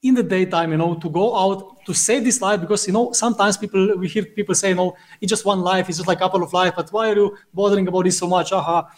in 0.02 0.14
the 0.16 0.24
daytime, 0.24 0.72
you 0.72 0.78
know, 0.78 0.96
to 0.96 1.10
go 1.10 1.36
out 1.36 1.86
to 1.86 1.94
save 1.94 2.24
this 2.24 2.42
life 2.42 2.60
because 2.62 2.88
you 2.88 2.94
know 2.94 3.12
sometimes 3.12 3.58
people 3.58 3.98
we 3.98 4.08
hear 4.08 4.24
people 4.24 4.56
say, 4.56 4.70
you 4.70 4.76
know, 4.76 4.96
it's 5.20 5.30
just 5.30 5.46
one 5.46 5.60
life, 5.62 5.90
it's 5.90 5.98
just 5.98 6.08
like 6.08 6.18
a 6.18 6.22
couple 6.22 6.42
of 6.44 6.54
life, 6.54 6.74
but 6.76 6.92
why 6.92 7.10
are 7.12 7.16
you 7.16 7.38
bothering 7.54 7.88
about 7.88 8.06
this 8.06 8.18
so 8.18 8.28
much? 8.28 8.52
Aha. 8.54 8.80
Uh-huh. 8.80 8.96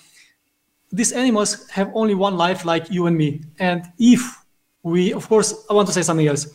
These 0.91 1.11
animals 1.13 1.69
have 1.69 1.89
only 1.95 2.13
one 2.13 2.37
life, 2.37 2.65
like 2.65 2.89
you 2.91 3.07
and 3.07 3.17
me. 3.17 3.41
And 3.59 3.85
if 3.97 4.19
we, 4.83 5.13
of 5.13 5.27
course, 5.27 5.65
I 5.69 5.73
want 5.73 5.87
to 5.87 5.93
say 5.93 6.01
something 6.01 6.27
else. 6.27 6.47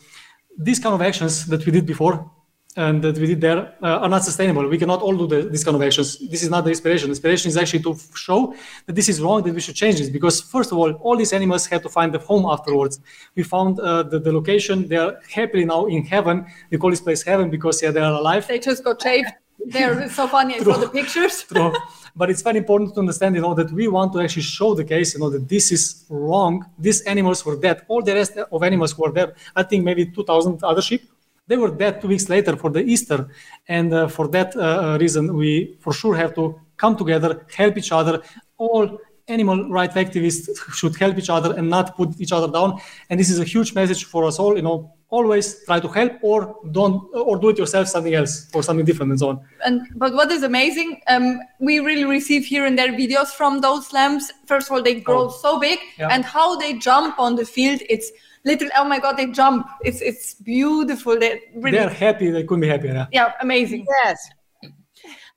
These 0.59 0.79
kind 0.79 0.93
of 0.93 1.01
actions 1.01 1.45
that 1.47 1.65
we 1.65 1.71
did 1.71 1.85
before, 1.87 2.29
and 2.77 3.01
that 3.03 3.17
we 3.17 3.25
did 3.27 3.41
there 3.41 3.73
uh, 3.81 4.03
are 4.05 4.09
not 4.09 4.23
sustainable. 4.23 4.67
We 4.69 4.77
cannot 4.77 5.01
all 5.01 5.17
do 5.17 5.25
the, 5.27 5.49
these 5.49 5.63
kind 5.63 5.75
of 5.75 5.81
actions. 5.81 6.19
This 6.29 6.43
is 6.43 6.49
not 6.49 6.63
the 6.63 6.69
inspiration. 6.69 7.07
The 7.07 7.11
inspiration 7.17 7.49
is 7.49 7.57
actually 7.57 7.81
to 7.83 7.97
show 8.15 8.53
that 8.85 8.93
this 8.95 9.09
is 9.09 9.19
wrong, 9.19 9.41
that 9.43 9.53
we 9.53 9.59
should 9.59 9.75
change 9.75 9.97
this. 9.97 10.09
Because 10.09 10.39
first 10.39 10.71
of 10.71 10.77
all, 10.77 10.91
all 11.01 11.17
these 11.17 11.33
animals 11.33 11.65
had 11.65 11.81
to 11.83 11.89
find 11.89 12.13
a 12.15 12.19
home 12.19 12.45
afterwards. 12.45 12.99
We 13.35 13.41
found 13.43 13.79
uh, 13.79 14.03
the, 14.03 14.19
the, 14.19 14.31
location. 14.31 14.87
They 14.87 14.97
are 14.97 15.15
happily 15.33 15.65
now 15.65 15.87
in 15.87 16.05
heaven. 16.05 16.45
We 16.69 16.77
call 16.77 16.91
this 16.91 17.01
place 17.01 17.23
heaven 17.23 17.49
because 17.49 17.81
yeah, 17.81 17.89
they 17.91 17.99
are 17.99 18.13
alive. 18.13 18.47
They 18.47 18.59
just 18.59 18.83
got 18.83 19.01
shaved. 19.01 19.29
They're 19.65 20.07
so 20.11 20.27
funny. 20.27 20.55
I 20.59 20.59
saw 20.59 20.77
the 20.77 20.87
pictures. 20.89 21.43
True. 21.43 21.73
But 22.15 22.29
it's 22.29 22.43
very 22.43 22.57
important 22.59 22.93
to 22.93 22.99
understand, 22.99 23.35
you 23.35 23.41
know, 23.41 23.55
that 23.55 23.71
we 23.71 23.87
want 23.87 24.13
to 24.13 24.19
actually 24.21 24.43
show 24.43 24.75
the 24.75 24.83
case, 24.83 25.15
you 25.15 25.19
know, 25.19 25.31
that 25.31 25.49
this 25.49 25.71
is 25.71 26.05
wrong. 26.09 26.63
These 26.77 27.01
animals 27.01 27.43
were 27.43 27.55
dead. 27.55 27.81
All 27.87 28.03
the 28.03 28.13
rest 28.13 28.37
of 28.37 28.61
animals 28.63 28.95
were 28.95 29.11
dead. 29.11 29.33
I 29.55 29.63
think 29.63 29.83
maybe 29.83 30.05
2,000 30.05 30.63
other 30.63 30.81
sheep 30.83 31.09
they 31.47 31.55
were 31.57 31.71
dead 31.71 32.01
two 32.01 32.09
weeks 32.09 32.29
later 32.29 32.55
for 32.57 32.69
the 32.69 32.81
Easter. 32.81 33.29
And 33.67 33.93
uh, 33.93 34.07
for 34.09 34.27
that 34.29 34.55
uh, 34.55 34.59
uh, 34.59 34.97
reason, 34.99 35.35
we 35.35 35.77
for 35.79 35.93
sure 35.93 36.15
have 36.15 36.35
to 36.35 36.59
come 36.75 36.95
together, 36.95 37.45
help 37.55 37.77
each 37.77 37.91
other. 37.91 38.21
All 38.57 38.99
animal 39.29 39.69
rights 39.69 39.95
activists 39.95 40.49
should 40.73 40.95
help 40.97 41.17
each 41.17 41.29
other 41.29 41.53
and 41.57 41.69
not 41.69 41.95
put 41.97 42.19
each 42.19 42.31
other 42.33 42.47
down. 42.49 42.79
And 43.09 43.19
this 43.19 43.29
is 43.29 43.39
a 43.39 43.43
huge 43.45 43.73
message 43.73 44.05
for 44.05 44.25
us 44.25 44.39
all. 44.39 44.55
You 44.57 44.61
know, 44.61 44.93
always 45.09 45.63
try 45.65 45.79
to 45.79 45.87
help 45.87 46.13
or 46.21 46.57
don't 46.71 47.01
or 47.15 47.37
do 47.37 47.49
it 47.49 47.57
yourself 47.57 47.87
something 47.87 48.13
else 48.13 48.49
or 48.53 48.61
something 48.61 48.83
different 48.85 49.09
and 49.13 49.19
so 49.21 49.29
on 49.29 49.39
and 49.65 49.87
but 49.95 50.13
what 50.13 50.29
is 50.29 50.43
amazing 50.43 50.99
um, 51.07 51.39
we 51.61 51.79
really 51.79 52.03
receive 52.03 52.43
here 52.45 52.65
and 52.65 52.77
there 52.77 52.89
videos 52.89 53.27
from 53.29 53.61
those 53.61 53.93
lambs 53.93 54.33
first 54.47 54.67
of 54.67 54.73
all 54.73 54.83
they 54.83 54.99
grow 54.99 55.27
oh. 55.27 55.29
so 55.29 55.57
big 55.61 55.79
yeah. 55.97 56.09
and 56.09 56.25
how 56.25 56.57
they 56.57 56.73
jump 56.73 57.17
on 57.17 57.37
the 57.37 57.45
field 57.45 57.79
it's 57.89 58.11
Little 58.47 58.69
oh 58.77 58.85
my 58.85 58.97
god, 58.97 59.17
they 59.17 59.25
jump. 59.25 59.67
It's 59.83 60.01
it's 60.01 60.35
beautiful. 60.35 61.19
They 61.19 61.41
really, 61.53 61.77
they're 61.77 61.89
happy. 61.89 62.31
They 62.31 62.43
couldn't 62.43 62.61
be 62.61 62.69
happier. 62.69 62.93
Yeah, 62.93 63.07
yeah 63.11 63.31
amazing. 63.41 63.85
Yes. 64.05 64.17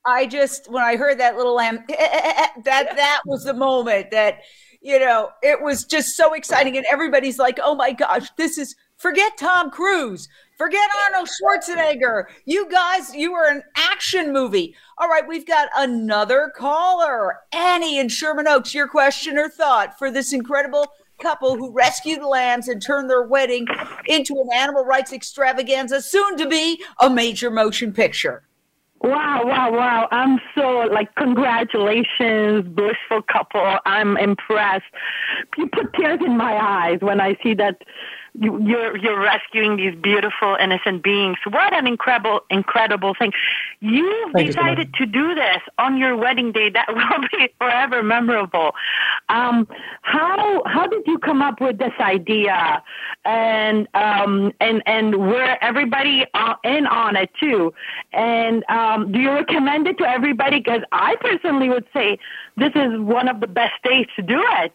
I 0.06 0.26
just 0.26 0.70
when 0.70 0.84
I 0.84 0.94
heard 0.96 1.18
that 1.18 1.36
little 1.36 1.54
lamb, 1.56 1.80
eh, 1.88 1.94
eh, 1.98 2.32
eh, 2.38 2.46
that 2.64 2.94
that 2.94 3.20
was 3.26 3.42
the 3.44 3.52
moment 3.52 4.12
that 4.12 4.42
you 4.80 5.00
know 5.00 5.30
it 5.42 5.60
was 5.60 5.84
just 5.84 6.16
so 6.16 6.34
exciting, 6.34 6.76
and 6.76 6.86
everybody's 6.90 7.36
like, 7.40 7.58
"Oh 7.60 7.74
my 7.74 7.90
gosh, 7.90 8.28
this 8.38 8.58
is 8.58 8.76
forget 8.96 9.36
Tom 9.36 9.72
Cruise, 9.72 10.28
forget 10.56 10.88
Arnold 11.04 11.28
Schwarzenegger. 11.28 12.26
You 12.44 12.70
guys, 12.70 13.12
you 13.12 13.32
are 13.34 13.50
an 13.50 13.64
action 13.76 14.32
movie." 14.32 14.72
All 14.98 15.08
right, 15.08 15.26
we've 15.26 15.46
got 15.48 15.68
another 15.76 16.52
caller, 16.54 17.40
Annie 17.52 17.98
in 17.98 18.08
Sherman 18.08 18.46
Oaks. 18.46 18.72
Your 18.72 18.86
question 18.86 19.36
or 19.36 19.48
thought 19.48 19.98
for 19.98 20.12
this 20.12 20.32
incredible 20.32 20.86
couple 21.20 21.56
who 21.56 21.70
rescued 21.70 22.22
lambs 22.22 22.66
and 22.68 22.82
turned 22.82 23.08
their 23.08 23.22
wedding 23.22 23.66
into 24.06 24.40
an 24.40 24.48
animal 24.52 24.84
rights 24.84 25.12
extravaganza, 25.12 26.00
soon 26.02 26.36
to 26.36 26.48
be 26.48 26.82
a 26.98 27.08
major 27.08 27.50
motion 27.50 27.92
picture. 27.92 28.42
Wow, 29.02 29.42
wow, 29.44 29.72
wow. 29.72 30.08
I'm 30.10 30.40
so 30.54 30.86
like, 30.92 31.14
congratulations, 31.14 32.66
blissful 32.68 33.22
couple. 33.32 33.78
I'm 33.86 34.16
impressed. 34.18 34.84
You 35.56 35.68
put 35.72 35.92
tears 35.94 36.20
in 36.24 36.36
my 36.36 36.54
eyes 36.56 36.98
when 37.00 37.20
I 37.20 37.36
see 37.42 37.54
that 37.54 37.76
you, 38.40 38.76
are 38.78 38.96
you're 38.96 39.20
rescuing 39.20 39.76
these 39.76 39.94
beautiful 39.94 40.56
innocent 40.58 41.02
beings. 41.02 41.36
What 41.48 41.74
an 41.74 41.86
incredible 41.86 42.40
incredible 42.48 43.14
thing! 43.18 43.32
You 43.80 44.30
Thank 44.32 44.46
decided 44.48 44.94
you, 44.98 45.06
to 45.06 45.12
do 45.12 45.34
this 45.34 45.58
on 45.78 45.98
your 45.98 46.16
wedding 46.16 46.50
day. 46.50 46.70
That 46.70 46.86
will 46.88 47.28
be 47.38 47.52
forever 47.58 48.02
memorable. 48.02 48.70
Um, 49.28 49.68
how 50.02 50.62
how 50.66 50.86
did 50.86 51.02
you 51.06 51.18
come 51.18 51.42
up 51.42 51.60
with 51.60 51.78
this 51.78 51.92
idea? 52.00 52.82
And 53.26 53.86
um, 53.92 54.52
and 54.60 54.82
and 54.86 55.16
were 55.18 55.56
everybody 55.60 56.24
uh, 56.32 56.54
in 56.64 56.86
on 56.86 57.16
it 57.16 57.28
too? 57.38 57.74
And 58.14 58.64
um, 58.70 59.12
do 59.12 59.18
you 59.18 59.32
recommend 59.32 59.86
it 59.86 59.98
to 59.98 60.04
everybody? 60.04 60.60
Because 60.60 60.80
I 60.92 61.14
personally 61.20 61.68
would 61.68 61.84
say 61.92 62.18
this 62.56 62.72
is 62.74 62.98
one 63.00 63.28
of 63.28 63.40
the 63.40 63.46
best 63.46 63.74
days 63.84 64.06
to 64.16 64.22
do 64.22 64.42
it 64.62 64.72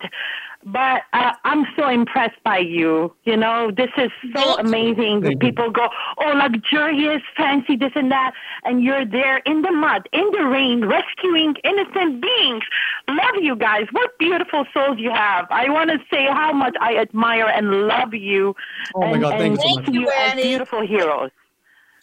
but 0.65 1.03
uh, 1.13 1.31
I'm 1.43 1.63
so 1.77 1.87
impressed 1.89 2.41
by 2.43 2.57
you. 2.57 3.13
You 3.23 3.37
know, 3.37 3.69
this 3.71 3.91
is 3.99 4.09
so 4.35 4.57
amazing. 4.57 5.37
People 5.39 5.69
go, 5.69 5.89
oh, 6.17 6.31
luxurious, 6.33 7.21
fancy, 7.37 7.75
this 7.75 7.91
and 7.93 8.11
that. 8.11 8.31
And 8.63 8.81
you're 8.83 9.05
there 9.05 9.37
in 9.45 9.61
the 9.61 9.71
mud, 9.71 10.09
in 10.11 10.27
the 10.31 10.43
rain, 10.47 10.83
rescuing 10.85 11.53
innocent 11.63 12.19
beings. 12.23 12.63
Love 13.07 13.35
you 13.41 13.55
guys. 13.55 13.85
What 13.91 14.17
beautiful 14.17 14.65
souls 14.73 14.97
you 14.97 15.11
have. 15.11 15.45
I 15.51 15.69
want 15.69 15.91
to 15.91 15.99
say 16.11 16.25
how 16.25 16.51
much 16.51 16.73
I 16.81 16.97
admire 16.97 17.45
and 17.47 17.87
love 17.87 18.15
you. 18.15 18.55
Oh, 18.95 19.03
and, 19.03 19.11
my 19.11 19.19
God. 19.29 19.37
Thank, 19.39 19.61
you, 19.63 19.67
so 19.67 19.75
much. 19.91 20.35
you 20.39 20.43
beautiful 20.43 20.81
heroes. 20.81 21.29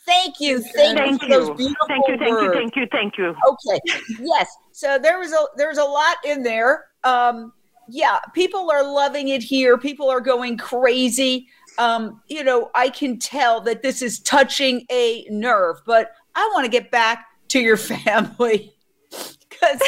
Thank 0.07 0.37
you. 0.39 0.61
Thank, 0.61 0.99
thank 0.99 1.23
you 1.23 1.29
for 1.29 1.35
those 1.47 1.57
beautiful 1.57 1.87
Thank 1.89 2.07
you. 2.09 2.17
Thank 2.17 2.31
words. 2.35 2.45
you. 2.45 2.53
Thank 2.63 2.77
you. 2.77 2.87
Thank 2.93 3.19
you. 3.19 3.35
Okay. 3.49 3.81
yes. 4.21 4.57
So 4.73 4.99
there 5.01 5.19
was 5.21 5.33
a 5.33 5.45
there's 5.57 5.79
a 5.79 5.85
lot 5.85 6.17
in 6.25 6.43
there. 6.43 6.87
Um, 7.05 7.53
yeah, 7.89 8.19
people 8.35 8.71
are 8.71 8.83
loving 8.85 9.29
it 9.29 9.43
here. 9.43 9.77
People 9.77 10.09
are 10.09 10.21
going 10.21 10.57
crazy. 10.57 11.49
Um, 11.79 12.21
you 12.29 12.45
know, 12.45 12.71
I 12.75 12.91
can 12.91 13.19
tell 13.19 13.61
that 13.63 13.83
this 13.83 14.03
is 14.03 14.21
touching 14.21 14.87
a 14.91 15.27
nerve, 15.31 15.79
but 15.87 16.13
I 16.35 16.49
want 16.55 16.65
to 16.65 16.71
get 16.71 16.91
back 16.91 17.27
to 17.49 17.61
your 17.61 17.77
family 17.77 18.73
because 19.11 19.81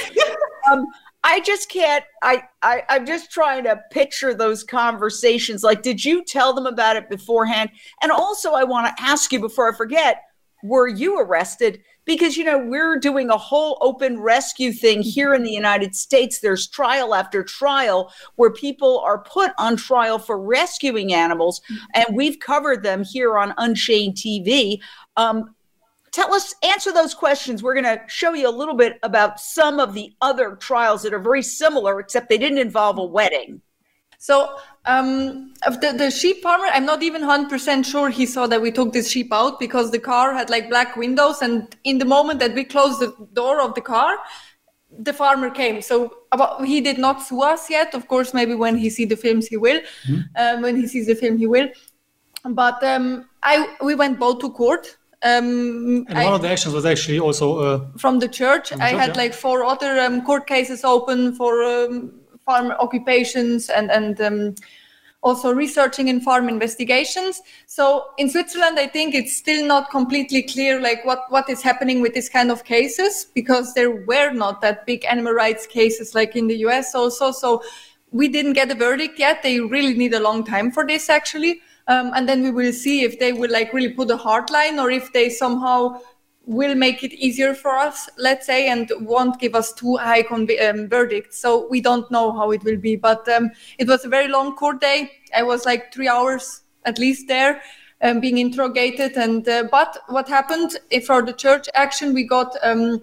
um, 0.71 0.87
I 1.23 1.41
just 1.41 1.69
can't. 1.69 2.05
I, 2.23 2.43
I 2.63 2.83
I'm 2.89 3.07
just 3.07 3.31
trying 3.31 3.65
to 3.65 3.81
picture 3.91 4.35
those 4.35 4.65
conversations. 4.65 5.63
Like, 5.63 5.83
did 5.83 6.05
you 6.05 6.25
tell 6.25 6.53
them 6.53 6.67
about 6.67 6.97
it 6.97 7.09
beforehand? 7.09 7.71
And 8.03 8.11
also, 8.11 8.53
I 8.53 8.65
want 8.65 8.95
to 8.95 9.03
ask 9.03 9.33
you 9.33 9.41
before 9.41 9.73
I 9.73 9.77
forget: 9.77 10.23
Were 10.63 10.89
you 10.89 11.19
arrested? 11.21 11.81
because 12.05 12.37
you 12.37 12.45
know 12.45 12.59
we're 12.59 12.99
doing 12.99 13.31
a 13.31 13.37
whole 13.37 13.79
open 13.81 14.21
rescue 14.21 14.73
thing 14.73 14.99
mm-hmm. 14.99 15.09
here 15.09 15.35
in 15.35 15.43
the 15.43 15.51
United 15.51 15.95
States 15.95 16.39
there's 16.41 16.67
trial 16.67 17.15
after 17.15 17.43
trial 17.43 18.13
where 18.37 18.51
people 18.51 19.01
are 19.01 19.19
put 19.19 19.53
on 19.59 19.77
trial 19.77 20.19
for 20.19 20.39
rescuing 20.41 21.13
animals 21.15 21.61
mm-hmm. 21.61 21.85
and 22.07 22.17
we've 22.17 22.39
covered 22.41 22.83
them 22.83 23.03
here 23.05 23.39
on 23.39 23.55
Unchained 23.59 24.15
TV 24.17 24.79
um, 25.17 25.55
tell 26.13 26.33
us 26.35 26.55
answer 26.63 26.93
those 26.93 27.15
questions 27.15 27.63
we're 27.63 27.75
going 27.81 27.85
to 27.97 28.01
show 28.09 28.35
you 28.35 28.49
a 28.49 28.51
little 28.57 28.75
bit 28.77 28.99
about 29.03 29.41
some 29.41 29.79
of 29.81 29.95
the 29.95 30.13
other 30.21 30.57
trials 30.57 31.03
that 31.03 31.15
are 31.15 31.19
very 31.19 31.43
similar 31.43 32.01
except 32.01 32.29
they 32.29 32.39
didn't 32.39 32.59
involve 32.59 32.99
a 32.99 33.05
wedding 33.05 33.61
so 34.29 34.57
um, 34.87 35.53
the, 35.83 35.93
the 35.99 36.11
sheep 36.11 36.43
farmer, 36.43 36.65
I'm 36.73 36.87
not 36.87 37.03
even 37.03 37.21
100% 37.21 37.85
sure 37.85 38.09
he 38.09 38.25
saw 38.25 38.47
that 38.47 38.63
we 38.63 38.71
took 38.73 38.95
this 38.95 39.11
sheep 39.11 39.31
out 39.35 39.61
because 39.61 39.91
the 39.91 39.99
car 39.99 40.33
had 40.33 40.49
like 40.49 40.71
black 40.71 40.97
windows. 40.97 41.43
And 41.43 41.69
in 41.85 41.99
the 41.99 42.07
moment 42.07 42.41
that 42.41 42.55
we 42.55 42.65
closed 42.65 43.01
the 43.01 43.15
door 43.35 43.61
of 43.61 43.75
the 43.75 43.83
car, 43.83 44.17
the 44.99 45.13
farmer 45.13 45.51
came. 45.51 45.83
So 45.83 46.11
about, 46.33 46.65
he 46.65 46.81
did 46.81 46.97
not 46.97 47.21
sue 47.21 47.43
us 47.43 47.69
yet. 47.69 47.93
Of 47.93 48.09
course, 48.09 48.33
maybe 48.33 48.55
when 48.55 48.79
he 48.79 48.89
see 48.89 49.05
the 49.05 49.15
films, 49.17 49.47
he 49.47 49.59
will. 49.59 49.83
Mm-hmm. 50.09 50.19
Um, 50.39 50.63
when 50.63 50.77
he 50.77 50.87
sees 50.87 51.07
the 51.07 51.15
film, 51.17 51.37
he 51.37 51.47
will. 51.47 51.69
But 52.47 52.83
um, 52.83 53.29
I 53.43 53.77
we 53.83 53.95
went 53.95 54.19
both 54.19 54.39
to 54.39 54.51
court. 54.51 54.97
Um, 55.23 56.07
and 56.09 56.19
I, 56.19 56.25
one 56.25 56.33
of 56.33 56.41
the 56.41 56.49
actions 56.49 56.75
was 56.75 56.87
actually 56.87 57.19
also 57.19 57.47
uh, 57.59 57.87
from 57.99 58.21
the 58.21 58.29
church. 58.29 58.71
From 58.71 58.79
the 58.79 58.85
I 58.87 58.91
church, 58.93 59.01
had 59.01 59.17
yeah. 59.17 59.23
like 59.23 59.35
four 59.35 59.65
other 59.65 60.01
um, 60.01 60.23
court 60.25 60.47
cases 60.47 60.83
open 60.83 61.35
for 61.35 61.63
um, 61.65 62.21
farm 62.45 62.71
occupations 62.73 63.71
and 63.71 63.91
and 63.91 64.21
um, 64.21 64.55
also 65.23 65.53
researching 65.55 66.09
in 66.09 66.21
farm 66.21 66.51
investigations. 66.51 67.41
So 67.67 68.09
in 68.19 68.29
Switzerland, 68.29 68.79
I 68.79 68.87
think 68.87 69.15
it's 69.15 69.35
still 69.35 69.67
not 69.67 69.89
completely 69.91 70.43
clear 70.43 70.79
like 70.83 71.03
what, 71.07 71.23
what 71.31 71.49
is 71.49 71.63
happening 71.63 72.03
with 72.03 72.13
this 72.13 72.29
kind 72.29 72.51
of 72.51 72.63
cases 72.65 73.29
because 73.35 73.73
there 73.73 73.91
were 73.91 74.35
not 74.35 74.61
that 74.61 74.85
big 74.85 75.07
animal 75.07 75.33
rights 75.33 75.67
cases 75.67 76.15
like 76.15 76.37
in 76.37 76.47
the 76.47 76.59
US 76.67 76.95
also. 76.95 77.31
So 77.33 77.63
we 78.13 78.29
didn't 78.29 78.53
get 78.53 78.71
a 78.71 78.75
verdict 78.75 79.19
yet. 79.19 79.43
They 79.43 79.61
really 79.61 79.95
need 79.95 80.13
a 80.13 80.21
long 80.21 80.45
time 80.45 80.71
for 80.71 80.87
this 80.87 81.09
actually. 81.09 81.63
Um, 81.89 82.13
and 82.15 82.29
then 82.29 82.43
we 82.45 82.51
will 82.51 82.73
see 82.73 83.03
if 83.03 83.19
they 83.19 83.33
will 83.33 83.51
like 83.51 83.73
really 83.73 83.95
put 83.95 84.11
a 84.11 84.19
hard 84.19 84.51
line 84.51 84.79
or 84.79 84.91
if 84.91 85.11
they 85.15 85.31
somehow 85.31 86.01
will 86.47 86.75
make 86.75 87.03
it 87.03 87.13
easier 87.15 87.55
for 87.55 87.73
us, 87.77 88.09
let's 88.19 88.47
say, 88.47 88.69
and 88.69 88.91
won't 89.01 89.41
give 89.41 89.55
us 89.55 89.73
too 89.73 89.97
high 89.97 90.21
um, 90.31 90.89
verdicts. 90.89 91.41
So 91.41 91.67
we 91.69 91.81
don't 91.81 92.09
know 92.11 92.33
how 92.33 92.51
it 92.53 92.63
will 92.65 92.77
be. 92.77 92.97
But 92.97 93.29
um, 93.29 93.51
it 93.79 93.89
was 93.89 94.05
a 94.05 94.09
very 94.09 94.29
long 94.29 94.55
court 94.57 94.81
day. 94.81 95.11
I 95.37 95.43
was 95.43 95.65
like 95.65 95.93
three 95.93 96.09
hours 96.09 96.63
at 96.85 96.99
least 96.99 97.29
there. 97.29 97.63
Um, 98.03 98.21
being 98.21 98.37
interrogated 98.37 99.13
and 99.17 99.49
uh, 99.49 99.65
but 99.71 99.97
what 100.09 100.29
happened 100.29 100.73
eh, 100.91 101.01
for 101.01 101.23
the 101.23 101.33
church 101.33 101.69
action 101.75 102.13
we 102.13 102.25
got 102.25 102.55
um, 102.63 103.01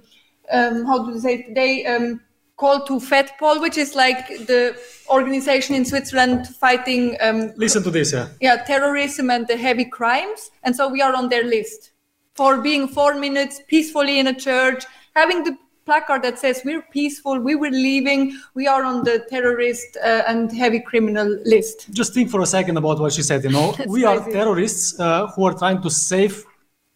um, 0.51 0.85
how 0.85 1.03
do 1.07 1.13
you 1.13 1.19
say 1.19 1.37
it? 1.39 1.55
they 1.55 1.83
um, 1.87 2.19
called 2.57 2.85
to 2.87 2.97
FedPol 2.99 3.61
which 3.61 3.77
is 3.77 3.95
like 3.95 4.27
the 4.45 4.77
organization 5.09 5.75
in 5.75 5.85
Switzerland 5.85 6.45
fighting 6.47 7.17
listen 7.55 7.81
to 7.83 7.89
this 7.89 8.13
yeah. 8.13 8.27
yeah 8.41 8.57
terrorism 8.63 9.31
and 9.31 9.47
the 9.47 9.57
heavy 9.57 9.85
crimes 9.85 10.51
and 10.63 10.75
so 10.75 10.87
we 10.87 11.01
are 11.01 11.15
on 11.15 11.29
their 11.29 11.45
list 11.45 11.90
for 12.35 12.61
being 12.61 12.87
four 12.87 13.15
minutes 13.15 13.61
peacefully 13.67 14.19
in 14.19 14.27
a 14.27 14.33
church, 14.33 14.83
having 15.15 15.43
the 15.43 15.57
placard 15.85 16.21
that 16.23 16.39
says 16.39 16.61
we're 16.63 16.81
peaceful, 16.83 17.39
we 17.39 17.55
were 17.55 17.69
leaving, 17.69 18.37
we 18.53 18.67
are 18.67 18.83
on 18.83 19.03
the 19.03 19.25
terrorist 19.29 19.97
uh, 20.03 20.23
and 20.27 20.51
heavy 20.51 20.79
criminal 20.79 21.27
list. 21.45 21.91
Just 21.91 22.13
think 22.13 22.29
for 22.29 22.41
a 22.41 22.45
second 22.45 22.77
about 22.77 22.99
what 22.99 23.13
she 23.13 23.21
said. 23.21 23.43
You 23.43 23.49
know, 23.49 23.75
we 23.87 24.05
are 24.05 24.19
terrorists 24.31 24.99
uh, 24.99 25.27
who 25.27 25.43
are 25.45 25.53
trying 25.53 25.81
to 25.81 25.89
save 25.89 26.45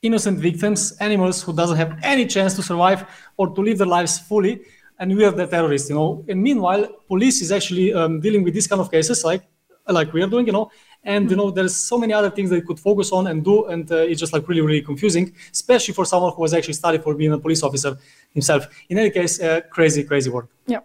innocent 0.02 0.40
victims, 0.40 0.92
animals 1.00 1.42
who 1.42 1.52
doesn't 1.54 1.78
have 1.78 1.98
any 2.04 2.26
chance 2.28 2.54
to 2.56 2.62
survive 2.64 3.06
or 3.38 3.48
to 3.56 3.62
live 3.62 3.80
their 3.80 3.88
lives 3.88 4.20
fully, 4.20 4.62
and 5.00 5.14
we 5.16 5.26
are 5.26 5.32
the 5.32 5.48
terrorists. 5.48 5.90
You 5.90 5.96
know, 5.96 6.24
and 6.30 6.42
meanwhile, 6.42 6.88
police 7.08 7.42
is 7.42 7.52
actually 7.52 7.94
um, 7.94 8.22
dealing 8.22 8.44
with 8.44 8.54
these 8.54 8.68
kind 8.68 8.80
of 8.80 8.90
cases 8.92 9.24
like 9.26 9.44
like 9.90 10.14
we 10.14 10.22
are 10.24 10.28
doing. 10.28 10.46
You 10.46 10.54
know, 10.54 10.72
and 11.06 11.30
you 11.30 11.36
hmm. 11.38 11.42
know 11.44 11.52
there's 11.52 11.76
so 11.76 11.98
many 11.98 12.12
other 12.14 12.30
things 12.30 12.50
they 12.50 12.62
could 12.62 12.80
focus 12.80 13.12
on 13.12 13.28
and 13.28 13.44
do 13.46 13.66
and 13.66 13.92
uh, 13.92 13.98
it's 13.98 14.20
just 14.20 14.34
like 14.34 14.48
really 14.48 14.62
really 14.62 14.82
confusing 14.82 15.34
especially 15.52 15.94
for 15.94 16.06
someone 16.06 16.34
who 16.34 16.42
was 16.42 16.54
actually 16.54 16.74
studied 16.74 17.04
for 17.04 17.16
being 17.16 17.32
a 17.32 17.38
police 17.40 17.64
officer 17.64 17.98
himself 18.34 18.68
in 18.90 18.98
any 19.00 19.10
case 19.10 19.40
uh, 19.42 19.62
crazy 19.70 20.04
crazy 20.04 20.30
work 20.30 20.50
yeah 20.68 20.80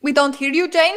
we 0.00 0.12
don't 0.12 0.34
hear 0.34 0.50
you 0.52 0.68
jane 0.68 0.96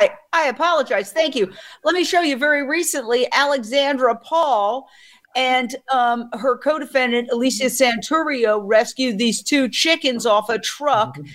I, 0.00 0.10
I 0.32 0.48
apologize 0.48 1.12
thank 1.12 1.34
you 1.34 1.50
let 1.84 1.94
me 1.94 2.04
show 2.04 2.20
you 2.20 2.36
very 2.36 2.64
recently 2.66 3.26
alexandra 3.32 4.14
paul 4.14 4.88
and 5.36 5.74
um, 5.92 6.28
her 6.34 6.56
co-defendant 6.58 7.28
alicia 7.32 7.64
santurio 7.66 8.60
rescued 8.64 9.18
these 9.18 9.42
two 9.42 9.68
chickens 9.68 10.26
off 10.26 10.48
a 10.50 10.58
truck 10.58 11.16
mm-hmm. 11.16 11.28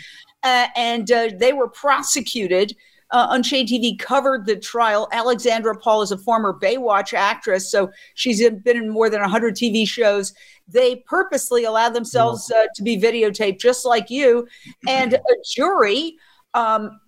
uh, 0.43 0.67
and 0.76 1.11
uh, 1.11 1.30
they 1.38 1.53
were 1.53 1.67
prosecuted 1.67 2.76
uh, 3.14 3.28
Unchained 3.30 3.70
TV 3.70 3.97
covered 3.97 4.45
the 4.45 4.55
trial. 4.55 5.07
Alexandra 5.11 5.78
Paul 5.78 6.01
is 6.01 6.11
a 6.11 6.18
former 6.18 6.51
Baywatch 6.51 7.14
actress, 7.14 7.70
so 7.72 7.91
she's 8.16 8.39
been 8.41 8.76
in 8.76 8.89
more 8.89 9.09
than 9.09 9.22
100 9.22 9.55
TV 9.55 9.88
shows. 9.88 10.34
They 10.68 10.97
purposely 11.07 11.64
allowed 11.64 11.89
themselves 11.93 12.51
uh, 12.51 12.66
to 12.76 12.84
be 12.84 12.99
videotaped, 12.99 13.59
just 13.59 13.86
like 13.86 14.09
you. 14.09 14.47
And 14.88 15.14
a 15.14 15.20
jury 15.53 16.18
um, 16.55 16.99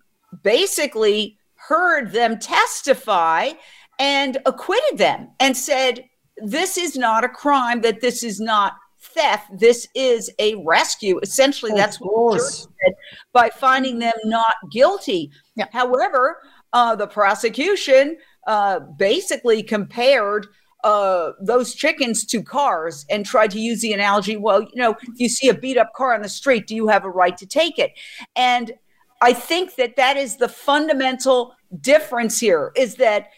basically 0.44 1.40
heard 1.56 2.12
them 2.12 2.38
testify 2.38 3.50
and 3.98 4.38
acquitted 4.46 5.00
them 5.00 5.30
and 5.40 5.58
said, 5.58 6.06
This 6.38 6.78
is 6.78 6.96
not 6.96 7.24
a 7.24 7.30
crime, 7.30 7.82
that 7.82 8.02
this 8.02 8.22
is 8.24 8.40
not 8.40 8.74
theft. 9.16 9.58
This 9.58 9.88
is 9.96 10.30
a 10.40 10.56
rescue. 10.64 11.20
Essentially, 11.24 11.72
of 11.72 11.78
that's 11.78 11.98
course. 11.98 12.66
what 12.68 12.72
the 12.86 12.94
by 13.34 13.50
finding 13.50 14.00
them 14.00 14.14
not 14.26 14.54
guilty. 14.72 15.32
Yeah. 15.56 15.66
However, 15.72 16.40
uh, 16.74 16.96
the 16.96 17.08
prosecution 17.08 18.18
uh, 18.48 18.80
basically 18.98 19.64
compared 19.64 20.48
uh, 20.84 21.32
those 21.42 21.74
chickens 21.74 22.26
to 22.26 22.44
cars 22.44 23.06
and 23.10 23.26
tried 23.26 23.50
to 23.52 23.60
use 23.60 23.82
the 23.82 23.94
analogy 23.94 24.38
well, 24.38 24.62
you 24.62 24.76
know, 24.82 24.92
if 25.02 25.20
you 25.20 25.28
see 25.30 25.50
a 25.50 25.54
beat 25.54 25.78
up 25.78 25.94
car 25.94 26.14
on 26.14 26.22
the 26.22 26.30
street, 26.30 26.68
do 26.68 26.76
you 26.76 26.88
have 26.88 27.06
a 27.06 27.10
right 27.10 27.38
to 27.38 27.46
take 27.48 27.80
it? 27.80 27.92
And 28.36 28.72
I 29.22 29.34
think 29.34 29.76
that 29.76 29.96
that 29.96 30.18
is 30.18 30.38
the 30.38 30.50
fundamental 30.50 31.56
difference 31.82 32.40
here 32.40 32.72
is 32.76 32.96
that 32.96 33.30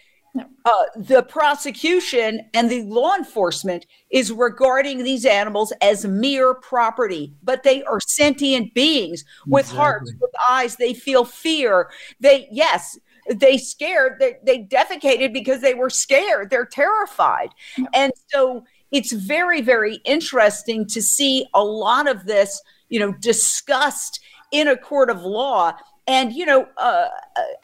uh, 0.65 0.83
the 0.95 1.23
prosecution 1.23 2.41
and 2.53 2.69
the 2.69 2.83
law 2.83 3.15
enforcement 3.15 3.85
is 4.09 4.31
regarding 4.31 5.03
these 5.03 5.25
animals 5.25 5.71
as 5.81 6.05
mere 6.05 6.53
property, 6.53 7.33
but 7.43 7.63
they 7.63 7.83
are 7.83 7.99
sentient 8.01 8.73
beings 8.73 9.23
with 9.45 9.61
exactly. 9.65 9.77
hearts, 9.77 10.13
with 10.19 10.31
eyes. 10.49 10.75
They 10.75 10.93
feel 10.93 11.25
fear. 11.25 11.89
They, 12.19 12.47
yes, 12.51 12.97
they 13.33 13.57
scared. 13.57 14.17
They, 14.19 14.37
they 14.43 14.63
defecated 14.63 15.33
because 15.33 15.61
they 15.61 15.73
were 15.73 15.89
scared. 15.89 16.49
They're 16.49 16.65
terrified. 16.65 17.49
And 17.93 18.11
so 18.27 18.65
it's 18.91 19.11
very, 19.11 19.61
very 19.61 19.95
interesting 20.05 20.85
to 20.87 21.01
see 21.01 21.45
a 21.53 21.63
lot 21.63 22.07
of 22.09 22.25
this, 22.25 22.61
you 22.89 22.99
know, 22.99 23.13
discussed 23.13 24.19
in 24.51 24.67
a 24.67 24.77
court 24.77 25.09
of 25.09 25.21
law. 25.23 25.73
And, 26.09 26.31
you 26.31 26.45
know, 26.45 26.65
uh, 26.77 27.07
uh 27.07 27.07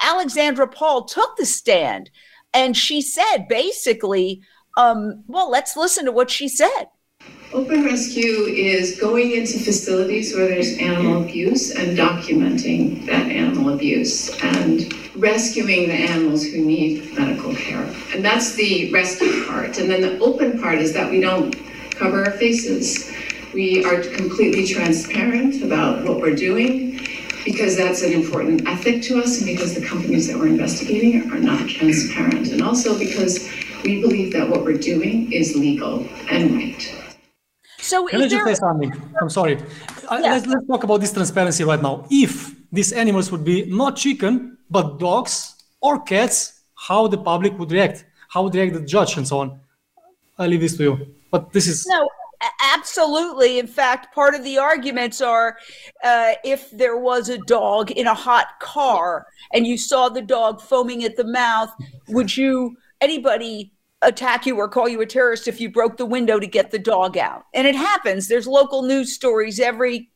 Alexandra 0.01 0.67
Paul 0.67 1.05
took 1.05 1.37
the 1.37 1.45
stand 1.45 2.09
and 2.53 2.77
she 2.77 3.01
said 3.01 3.47
basically, 3.49 4.41
um, 4.77 5.23
well, 5.27 5.49
let's 5.49 5.75
listen 5.75 6.05
to 6.05 6.11
what 6.11 6.29
she 6.29 6.47
said. 6.47 6.85
Open 7.53 7.85
Rescue 7.85 8.43
is 8.45 8.99
going 8.99 9.31
into 9.31 9.59
facilities 9.59 10.35
where 10.35 10.47
there's 10.47 10.77
animal 10.77 11.21
abuse 11.23 11.71
and 11.75 11.97
documenting 11.97 13.05
that 13.05 13.27
animal 13.27 13.73
abuse 13.73 14.29
and 14.41 14.91
rescuing 15.15 15.87
the 15.87 15.93
animals 15.93 16.43
who 16.45 16.59
need 16.65 17.13
medical 17.17 17.55
care. 17.55 17.83
And 18.13 18.25
that's 18.25 18.53
the 18.55 18.91
rescue 18.91 19.45
part. 19.45 19.77
And 19.77 19.89
then 19.89 20.01
the 20.01 20.19
open 20.19 20.59
part 20.59 20.79
is 20.79 20.93
that 20.93 21.09
we 21.11 21.21
don't 21.21 21.55
cover 21.91 22.25
our 22.25 22.31
faces. 22.31 23.11
We 23.53 23.85
are 23.85 24.01
completely 24.01 24.65
transparent 24.67 25.63
about 25.63 26.03
what 26.05 26.19
we're 26.19 26.35
doing 26.35 26.99
because 27.45 27.75
that's 27.75 28.01
an 28.03 28.13
important 28.13 28.67
ethic 28.67 29.01
to 29.03 29.19
us 29.21 29.37
and 29.37 29.45
because 29.45 29.73
the 29.73 29.85
companies 29.85 30.27
that 30.27 30.37
we're 30.37 30.47
investigating 30.47 31.31
are 31.31 31.39
not 31.39 31.67
transparent. 31.67 32.49
And 32.51 32.61
also 32.61 32.97
because 32.97 33.47
we 33.83 34.01
believe 34.01 34.31
that 34.33 34.49
what 34.49 34.63
we're 34.63 34.77
doing 34.77 35.31
is 35.31 35.55
legal 35.55 36.07
and 36.29 36.55
right. 36.55 36.81
So 37.79 38.07
Can 38.07 38.21
I 38.21 38.27
just 38.27 38.45
say 38.45 38.55
something? 38.55 38.93
I'm 39.21 39.29
sorry. 39.29 39.57
Uh, 40.07 40.19
yeah. 40.23 40.31
Let's, 40.33 40.45
let's 40.47 40.65
talk 40.67 40.83
about 40.83 41.01
this 41.01 41.11
transparency 41.11 41.63
right 41.65 41.81
now. 41.81 42.05
If 42.09 42.55
these 42.71 42.93
animals 42.93 43.31
would 43.31 43.43
be 43.43 43.65
not 43.65 43.97
chicken, 43.97 44.57
but 44.69 44.99
dogs 44.99 45.55
or 45.81 45.99
cats, 46.01 46.61
how 46.75 47.07
the 47.07 47.17
public 47.17 47.57
would 47.59 47.71
react, 47.71 48.05
how 48.29 48.43
would 48.43 48.55
react 48.55 48.73
the 48.73 48.81
judge 48.81 49.17
and 49.17 49.27
so 49.27 49.39
on. 49.39 49.59
I 50.39 50.47
leave 50.47 50.61
this 50.61 50.77
to 50.77 50.83
you. 50.83 51.07
But 51.29 51.51
this 51.51 51.67
is... 51.67 51.85
No, 51.85 52.07
absolutely. 52.61 53.59
In 53.59 53.67
fact, 53.67 54.13
part 54.13 54.35
of 54.35 54.43
the 54.43 54.57
arguments 54.57 55.21
are 55.21 55.57
uh, 56.03 56.33
if 56.43 56.71
there 56.71 56.97
was 56.97 57.29
a 57.29 57.37
dog 57.39 57.91
in 57.91 58.07
a 58.07 58.13
hot 58.13 58.59
car 58.59 59.27
and 59.53 59.67
you 59.67 59.77
saw 59.77 60.09
the 60.09 60.21
dog 60.21 60.61
foaming 60.61 61.03
at 61.03 61.15
the 61.15 61.23
mouth, 61.23 61.71
would 62.07 62.35
you, 62.35 62.77
anybody, 63.01 63.71
attack 64.01 64.45
you 64.45 64.57
or 64.57 64.67
call 64.67 64.89
you 64.89 64.99
a 64.99 65.05
terrorist 65.05 65.47
if 65.47 65.61
you 65.61 65.71
broke 65.71 65.95
the 65.95 66.05
window 66.05 66.37
to 66.39 66.47
get 66.47 66.71
the 66.71 66.79
dog 66.79 67.17
out? 67.17 67.43
And 67.53 67.67
it 67.67 67.75
happens. 67.75 68.27
There's 68.27 68.47
local 68.47 68.81
news 68.81 69.13
stories 69.13 69.59
every 69.59 70.09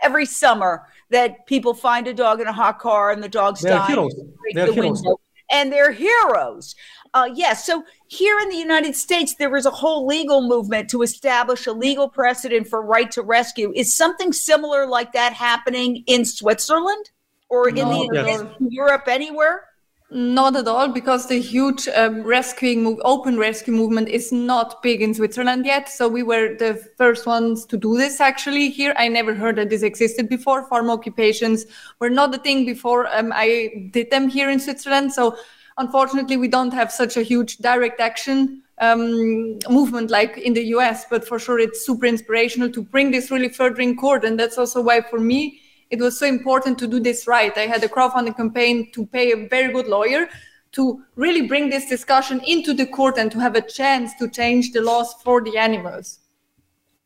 every 0.00 0.24
summer 0.24 0.86
that 1.10 1.44
people 1.46 1.74
find 1.74 2.06
a 2.06 2.14
dog 2.14 2.40
in 2.40 2.46
a 2.46 2.52
hot 2.52 2.78
car 2.78 3.10
and 3.10 3.20
the 3.20 3.28
dog's 3.28 3.62
they're 3.62 3.72
dying. 3.76 4.10
They're 4.52 4.66
the 4.66 4.72
Window 4.74 5.18
and 5.50 5.72
they're 5.72 5.92
heroes. 5.92 6.74
Uh, 7.14 7.28
yes. 7.32 7.36
Yeah, 7.38 7.52
so 7.54 7.84
here 8.08 8.38
in 8.40 8.48
the 8.48 8.56
United 8.56 8.94
States, 8.94 9.34
there 9.34 9.54
is 9.56 9.66
a 9.66 9.70
whole 9.70 10.06
legal 10.06 10.42
movement 10.46 10.90
to 10.90 11.02
establish 11.02 11.66
a 11.66 11.72
legal 11.72 12.08
precedent 12.08 12.68
for 12.68 12.82
right 12.82 13.10
to 13.12 13.22
rescue. 13.22 13.72
Is 13.74 13.94
something 13.96 14.32
similar 14.32 14.86
like 14.86 15.12
that 15.12 15.32
happening 15.32 16.02
in 16.06 16.24
Switzerland 16.24 17.10
or 17.48 17.68
in, 17.68 17.76
no, 17.76 18.06
the, 18.08 18.10
yes. 18.14 18.40
in 18.60 18.70
Europe 18.70 19.04
anywhere? 19.06 19.66
Not 20.10 20.54
at 20.54 20.68
all, 20.68 20.86
because 20.92 21.26
the 21.26 21.40
huge 21.40 21.88
um, 21.88 22.22
rescuing 22.22 22.84
move, 22.84 23.00
open 23.04 23.36
rescue 23.38 23.72
movement 23.72 24.08
is 24.08 24.30
not 24.30 24.80
big 24.80 25.02
in 25.02 25.12
Switzerland 25.14 25.66
yet. 25.66 25.88
So 25.88 26.08
we 26.08 26.22
were 26.22 26.54
the 26.56 26.74
first 26.96 27.26
ones 27.26 27.66
to 27.66 27.76
do 27.76 27.96
this 27.96 28.20
actually 28.20 28.70
here. 28.70 28.94
I 28.96 29.08
never 29.08 29.34
heard 29.34 29.56
that 29.56 29.68
this 29.68 29.82
existed 29.82 30.28
before. 30.28 30.62
Farm 30.68 30.90
occupations 30.90 31.64
were 31.98 32.08
not 32.10 32.32
a 32.36 32.38
thing 32.38 32.64
before 32.64 33.08
um, 33.12 33.32
I 33.34 33.88
did 33.90 34.12
them 34.12 34.28
here 34.28 34.48
in 34.48 34.60
Switzerland. 34.60 35.12
So 35.12 35.36
unfortunately, 35.76 36.36
we 36.36 36.46
don't 36.46 36.72
have 36.72 36.92
such 36.92 37.16
a 37.16 37.22
huge 37.22 37.56
direct 37.58 38.00
action 38.00 38.62
um, 38.78 39.58
movement 39.68 40.10
like 40.12 40.38
in 40.38 40.52
the 40.52 40.62
US. 40.76 41.04
But 41.10 41.26
for 41.26 41.40
sure, 41.40 41.58
it's 41.58 41.84
super 41.84 42.06
inspirational 42.06 42.70
to 42.70 42.82
bring 42.84 43.10
this 43.10 43.32
really 43.32 43.48
further 43.48 43.80
in 43.80 43.96
court, 43.96 44.24
and 44.24 44.38
that's 44.38 44.56
also 44.56 44.80
why 44.82 45.00
for 45.00 45.18
me 45.18 45.62
it 45.90 46.00
was 46.00 46.18
so 46.18 46.26
important 46.26 46.78
to 46.78 46.86
do 46.86 47.00
this 47.00 47.26
right. 47.26 47.56
I 47.56 47.66
had 47.66 47.82
a 47.84 47.88
crowdfunding 47.88 48.36
campaign 48.36 48.90
to 48.92 49.06
pay 49.06 49.32
a 49.32 49.46
very 49.48 49.72
good 49.72 49.86
lawyer 49.86 50.28
to 50.72 51.02
really 51.14 51.46
bring 51.46 51.70
this 51.70 51.86
discussion 51.86 52.40
into 52.46 52.74
the 52.74 52.86
court 52.86 53.18
and 53.18 53.30
to 53.32 53.38
have 53.38 53.54
a 53.54 53.60
chance 53.62 54.12
to 54.18 54.28
change 54.28 54.72
the 54.72 54.80
laws 54.82 55.14
for 55.24 55.40
the 55.40 55.56
animals. 55.56 56.18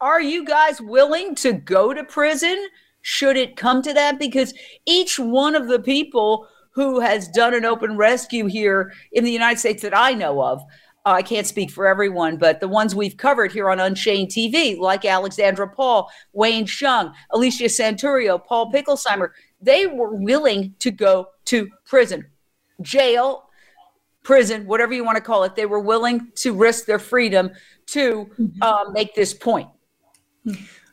Are 0.00 0.20
you 0.22 0.44
guys 0.44 0.80
willing 0.80 1.34
to 1.36 1.52
go 1.52 1.92
to 1.92 2.02
prison 2.04 2.68
should 3.02 3.36
it 3.36 3.56
come 3.56 3.80
to 3.82 3.92
that? 3.94 4.18
Because 4.18 4.52
each 4.86 5.18
one 5.18 5.54
of 5.54 5.68
the 5.68 5.78
people 5.78 6.46
who 6.72 7.00
has 7.00 7.28
done 7.28 7.54
an 7.54 7.64
open 7.64 7.96
rescue 7.96 8.46
here 8.46 8.92
in 9.12 9.24
the 9.24 9.30
United 9.32 9.58
States 9.58 9.82
that 9.82 9.96
I 9.96 10.12
know 10.12 10.42
of 10.42 10.62
uh, 11.06 11.10
I 11.20 11.22
can't 11.22 11.46
speak 11.46 11.70
for 11.70 11.86
everyone, 11.86 12.36
but 12.36 12.60
the 12.60 12.68
ones 12.68 12.94
we've 12.94 13.16
covered 13.16 13.52
here 13.52 13.70
on 13.70 13.80
Unchained 13.80 14.28
TV, 14.28 14.76
like 14.78 15.04
Alexandra 15.04 15.68
Paul, 15.68 16.08
Wayne 16.32 16.66
Hsiung, 16.66 17.12
Alicia 17.30 17.66
Santurio, 17.68 18.38
Paul 18.44 18.70
Picklesimer, 18.72 19.30
they 19.62 19.86
were 19.86 20.14
willing 20.14 20.74
to 20.80 20.90
go 20.90 21.26
to 21.46 21.68
prison, 21.86 22.26
jail, 22.82 23.44
prison, 24.24 24.66
whatever 24.66 24.92
you 24.92 25.04
want 25.04 25.16
to 25.16 25.22
call 25.22 25.44
it. 25.44 25.54
They 25.56 25.66
were 25.66 25.80
willing 25.80 26.30
to 26.42 26.52
risk 26.52 26.84
their 26.86 26.98
freedom 26.98 27.50
to 27.88 28.26
mm-hmm. 28.38 28.62
uh, 28.62 28.90
make 28.92 29.14
this 29.14 29.32
point. 29.34 29.68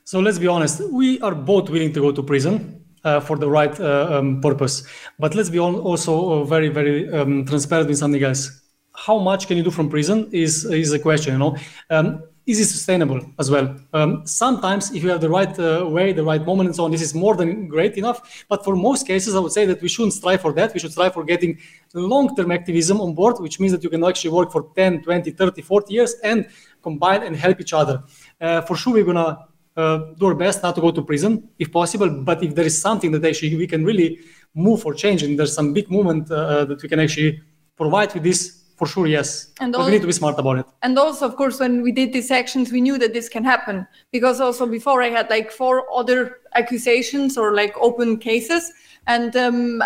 So 0.04 0.20
let's 0.20 0.38
be 0.38 0.48
honest, 0.48 0.80
we 0.92 1.20
are 1.20 1.34
both 1.34 1.68
willing 1.70 1.92
to 1.92 2.00
go 2.00 2.12
to 2.12 2.22
prison. 2.22 2.74
Uh, 3.04 3.20
for 3.20 3.38
the 3.38 3.48
right 3.48 3.78
uh, 3.78 4.08
um, 4.18 4.40
purpose. 4.40 4.82
But 5.20 5.34
let's 5.36 5.48
be 5.48 5.60
also 5.60 6.44
very, 6.44 6.68
very 6.68 7.08
um, 7.10 7.46
transparent 7.46 7.88
in 7.88 7.94
something 7.96 8.22
else 8.22 8.60
how 9.06 9.18
much 9.18 9.46
can 9.46 9.56
you 9.56 9.62
do 9.62 9.70
from 9.70 9.88
prison 9.88 10.28
is 10.32 10.64
is 10.64 10.92
a 10.92 10.98
question 10.98 11.32
you 11.32 11.38
know 11.38 11.56
um, 11.90 12.22
is 12.46 12.58
it 12.58 12.66
sustainable 12.66 13.20
as 13.38 13.50
well 13.50 13.76
um, 13.92 14.26
sometimes 14.26 14.92
if 14.94 15.02
you 15.04 15.08
have 15.12 15.20
the 15.20 15.28
right 15.28 15.54
uh, 15.58 15.86
way 15.88 16.12
the 16.12 16.22
right 16.24 16.44
moment 16.44 16.66
and 16.68 16.74
so 16.76 16.84
on 16.84 16.90
this 16.90 17.02
is 17.02 17.14
more 17.14 17.36
than 17.36 17.68
great 17.68 17.96
enough 17.96 18.44
but 18.48 18.64
for 18.64 18.74
most 18.76 19.06
cases 19.06 19.34
i 19.34 19.38
would 19.38 19.52
say 19.52 19.64
that 19.66 19.80
we 19.80 19.88
shouldn't 19.88 20.12
strive 20.20 20.40
for 20.40 20.52
that 20.52 20.74
we 20.74 20.80
should 20.80 20.90
strive 20.92 21.14
for 21.14 21.22
getting 21.24 21.56
long-term 21.94 22.50
activism 22.50 23.00
on 23.00 23.14
board 23.14 23.36
which 23.40 23.58
means 23.60 23.72
that 23.72 23.84
you 23.84 23.90
can 23.90 24.02
actually 24.04 24.30
work 24.38 24.50
for 24.52 24.62
10 24.74 25.02
20 25.02 25.30
30 25.30 25.62
40 25.62 25.94
years 25.94 26.14
and 26.24 26.48
combine 26.82 27.22
and 27.22 27.36
help 27.36 27.60
each 27.60 27.72
other 27.72 28.02
uh, 28.40 28.60
for 28.62 28.76
sure 28.76 28.92
we're 28.94 29.04
gonna 29.12 29.38
uh, 29.76 29.98
do 30.18 30.26
our 30.26 30.34
best 30.34 30.62
not 30.62 30.74
to 30.74 30.80
go 30.80 30.90
to 30.90 31.02
prison 31.02 31.48
if 31.60 31.70
possible. 31.70 32.10
But 32.10 32.42
if 32.42 32.52
there 32.52 32.64
is 32.66 32.82
something 32.82 33.12
that 33.12 33.24
actually 33.24 33.54
we 33.56 33.64
can 33.68 33.84
really 33.84 34.18
move 34.52 34.82
for 34.82 34.92
change, 34.92 35.22
and 35.22 35.38
there's 35.38 35.54
some 35.54 35.72
big 35.72 35.88
movement 35.88 36.28
uh, 36.32 36.34
uh 36.34 36.64
that 36.64 36.82
we 36.82 36.88
can 36.88 36.98
actually 36.98 37.40
provide 37.76 38.12
with 38.12 38.24
this 38.24 38.57
for 38.78 38.86
sure, 38.86 39.06
yes. 39.08 39.52
And 39.60 39.72
but 39.72 39.78
also, 39.80 39.90
we 39.90 39.96
need 39.96 40.02
to 40.02 40.06
be 40.06 40.12
smart 40.12 40.38
about 40.38 40.58
it. 40.60 40.66
And 40.82 40.96
also, 40.98 41.26
of 41.26 41.34
course, 41.36 41.58
when 41.58 41.82
we 41.82 41.90
did 41.90 42.12
these 42.12 42.30
actions, 42.30 42.70
we 42.72 42.80
knew 42.80 42.96
that 42.98 43.12
this 43.12 43.28
can 43.28 43.42
happen 43.44 43.86
because 44.12 44.40
also 44.40 44.66
before 44.66 45.02
I 45.02 45.08
had 45.08 45.28
like 45.28 45.50
four 45.50 45.84
other 45.92 46.38
accusations 46.54 47.36
or 47.36 47.54
like 47.54 47.74
open 47.78 48.18
cases, 48.18 48.72
and 49.08 49.34
um, 49.36 49.82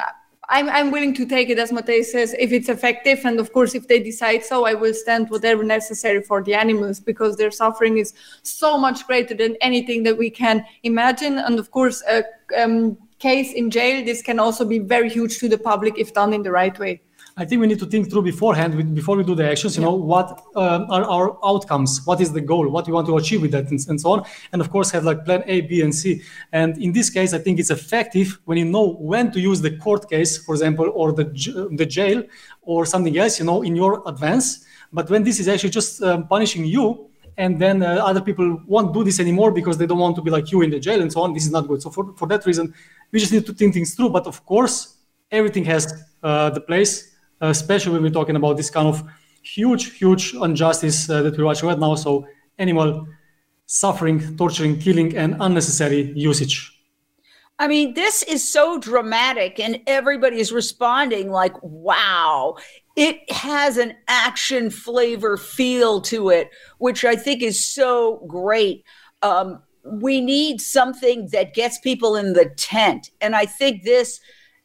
I'm 0.51 0.69
I'm 0.69 0.91
willing 0.91 1.15
to 1.15 1.25
take 1.25 1.49
it 1.49 1.59
as 1.59 1.71
Matej 1.73 2.05
says 2.05 2.35
if 2.39 2.53
it's 2.53 2.69
effective, 2.69 3.21
and 3.25 3.41
of 3.41 3.53
course, 3.55 3.75
if 3.75 3.89
they 3.89 3.99
decide 3.99 4.45
so, 4.45 4.67
I 4.67 4.75
will 4.75 4.93
stand 4.93 5.31
whatever 5.31 5.65
necessary 5.65 6.21
for 6.23 6.43
the 6.43 6.55
animals 6.55 7.01
because 7.01 7.37
their 7.37 7.51
suffering 7.51 7.97
is 7.97 8.13
so 8.43 8.77
much 8.77 9.07
greater 9.07 9.35
than 9.35 9.57
anything 9.63 10.03
that 10.03 10.19
we 10.19 10.29
can 10.29 10.67
imagine, 10.83 11.39
and 11.39 11.59
of 11.59 11.71
course, 11.71 12.03
a 12.11 12.25
um, 12.63 12.99
case 13.19 13.53
in 13.55 13.71
jail 13.71 14.05
this 14.05 14.21
can 14.21 14.39
also 14.41 14.65
be 14.67 14.81
very 14.81 15.09
huge 15.09 15.39
to 15.39 15.49
the 15.49 15.57
public 15.57 15.95
if 15.97 16.13
done 16.13 16.35
in 16.35 16.43
the 16.43 16.51
right 16.53 16.79
way. 16.79 17.01
I 17.37 17.47
think 17.47 17.61
we 17.63 17.67
need 17.67 17.79
to 17.79 17.87
think 17.87 18.11
through 18.11 18.23
beforehand, 18.23 18.95
before 18.95 19.17
we 19.17 19.25
do 19.25 19.35
the 19.35 19.51
actions, 19.51 19.77
you 19.77 19.83
yeah. 19.83 19.89
know, 19.89 19.95
what 19.95 20.43
um, 20.55 20.85
are 20.91 21.05
our 21.05 21.39
outcomes? 21.45 22.03
What 22.05 22.21
is 22.21 22.31
the 22.31 22.43
goal? 22.43 22.69
What 22.69 22.87
we 22.87 22.93
want 22.93 23.07
to 23.07 23.17
achieve 23.17 23.41
with 23.41 23.53
that 23.53 23.71
and, 23.71 23.81
and, 23.89 23.99
so 23.99 24.13
on. 24.13 24.25
And 24.53 24.61
of 24.61 24.71
course, 24.71 24.91
have 24.91 25.05
like 25.05 25.25
plan 25.25 25.43
A, 25.47 25.63
B, 25.63 25.81
and 25.81 25.95
C. 25.95 26.21
And 26.53 26.77
in 26.79 26.93
this 26.93 27.09
case, 27.09 27.33
I 27.33 27.39
think 27.39 27.59
it's 27.59 27.71
effective 27.71 28.39
when 28.45 28.59
you 28.59 28.67
know 28.67 28.93
when 29.01 29.33
to 29.33 29.41
use 29.41 29.63
the 29.63 29.77
court 29.79 30.11
case, 30.11 30.39
for 30.45 30.55
example, 30.55 30.91
or 30.95 31.13
the, 31.13 31.25
the 31.75 31.87
jail 31.87 32.23
or 32.61 32.85
something 32.85 33.17
else, 33.17 33.39
you 33.39 33.47
know, 33.47 33.63
in 33.63 33.77
your 33.77 34.03
advance. 34.07 34.67
But 34.93 35.09
when 35.09 35.23
this 35.25 35.41
is 35.41 35.49
actually 35.49 35.71
just 35.71 36.03
um, 36.03 36.29
punishing 36.29 36.67
you, 36.67 37.09
and 37.39 37.59
then 37.59 37.83
uh, 37.83 37.95
other 38.05 38.21
people 38.21 38.61
won't 38.67 38.93
do 38.93 39.03
this 39.05 39.19
anymore 39.19 39.53
because 39.53 39.79
they 39.79 39.87
don't 39.87 39.99
want 39.99 40.15
to 40.17 40.21
be 40.23 40.31
like 40.31 40.53
you 40.53 40.61
in 40.61 40.69
the 40.69 40.79
jail 40.79 41.01
and 41.01 41.11
so 41.11 41.23
on. 41.23 41.33
This 41.33 41.47
is 41.47 41.51
not 41.51 41.67
good. 41.67 41.81
So 41.81 41.89
for, 41.89 42.15
for 42.15 42.29
that 42.29 42.45
reason, 42.45 42.75
we 43.11 43.21
just 43.21 43.33
need 43.33 43.47
to 43.47 43.55
think 43.55 43.73
things 43.73 43.95
through. 43.95 44.11
But 44.11 44.27
of 44.27 44.45
course, 44.45 44.99
everything 45.31 45.65
has 45.65 45.95
uh, 46.23 46.51
the 46.51 46.61
place 46.61 47.12
uh, 47.43 47.49
especially 47.49 47.93
when 47.93 48.03
we're 48.03 48.09
talking 48.11 48.37
about 48.37 48.57
this 48.57 48.71
kind 48.71 48.87
of 48.87 49.03
huge, 49.43 49.99
huge 49.99 50.33
injustice 50.35 51.11
uh, 51.11 51.23
that 51.23 51.37
we're 51.37 51.45
watching 51.45 51.69
right 51.69 51.79
now. 51.79 51.97
So, 51.97 52.25
animal 52.59 53.05
suffering, 53.67 54.37
torturing, 54.37 54.79
killing, 54.79 55.17
and 55.17 55.37
unnecessary 55.41 56.13
usage. 56.15 56.71
I 57.59 57.67
mean, 57.67 57.95
this 57.95 58.23
is 58.23 58.49
so 58.49 58.79
dramatic, 58.79 59.59
and 59.59 59.81
everybody 59.89 60.39
is 60.39 60.53
responding 60.53 61.33
like, 61.33 61.55
wow. 61.63 62.57
It 62.95 63.33
has 63.33 63.77
an 63.79 63.95
action 64.07 64.71
flavor 64.71 65.37
feel 65.39 66.01
to 66.03 66.29
it, 66.29 66.51
which 66.79 67.05
I 67.07 67.17
think 67.17 67.43
is 67.43 67.59
so 67.67 68.19
great. 68.29 68.85
Um, 69.23 69.63
we 69.85 70.21
need 70.21 70.61
something 70.61 71.27
that 71.33 71.55
gets 71.55 71.79
people 71.81 72.17
in 72.17 72.35
the 72.35 72.51
tent. 72.57 73.11
And 73.23 73.35
I 73.35 73.47
think 73.47 73.83
this 73.83 74.21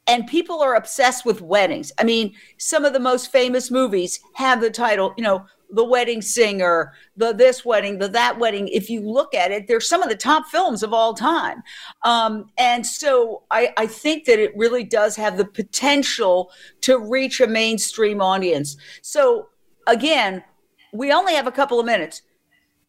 and 0.07 0.25
people 0.25 0.61
are 0.61 0.75
obsessed 0.75 1.25
with 1.25 1.41
weddings. 1.41 1.91
I 1.99 2.05
mean, 2.05 2.33
some 2.57 2.85
of 2.85 2.93
the 2.93 2.99
most 2.99 3.31
famous 3.31 3.69
movies 3.69 4.19
have 4.35 4.61
the 4.61 4.71
title, 4.71 5.13
you 5.17 5.23
know, 5.23 5.45
The 5.69 5.83
Wedding 5.83 6.21
Singer, 6.21 6.93
the 7.17 7.33
this 7.33 7.65
wedding, 7.65 7.99
the 7.99 8.07
that 8.09 8.39
wedding. 8.39 8.69
If 8.69 8.89
you 8.89 9.01
look 9.01 9.35
at 9.35 9.51
it, 9.51 9.67
they're 9.67 9.81
some 9.81 10.01
of 10.01 10.09
the 10.09 10.15
top 10.15 10.45
films 10.47 10.81
of 10.81 10.93
all 10.93 11.13
time. 11.13 11.61
Um, 12.03 12.45
and 12.57 12.85
so 12.85 13.43
I, 13.51 13.73
I 13.77 13.85
think 13.85 14.23
that 14.25 14.39
it 14.39 14.55
really 14.55 14.85
does 14.85 15.17
have 15.17 15.35
the 15.37 15.45
potential 15.45 16.51
to 16.81 16.97
reach 16.97 17.41
a 17.41 17.47
mainstream 17.47 18.21
audience. 18.21 18.77
So 19.01 19.49
again, 19.87 20.41
we 20.93 21.11
only 21.11 21.35
have 21.35 21.47
a 21.47 21.51
couple 21.51 21.81
of 21.81 21.85
minutes. 21.85 22.21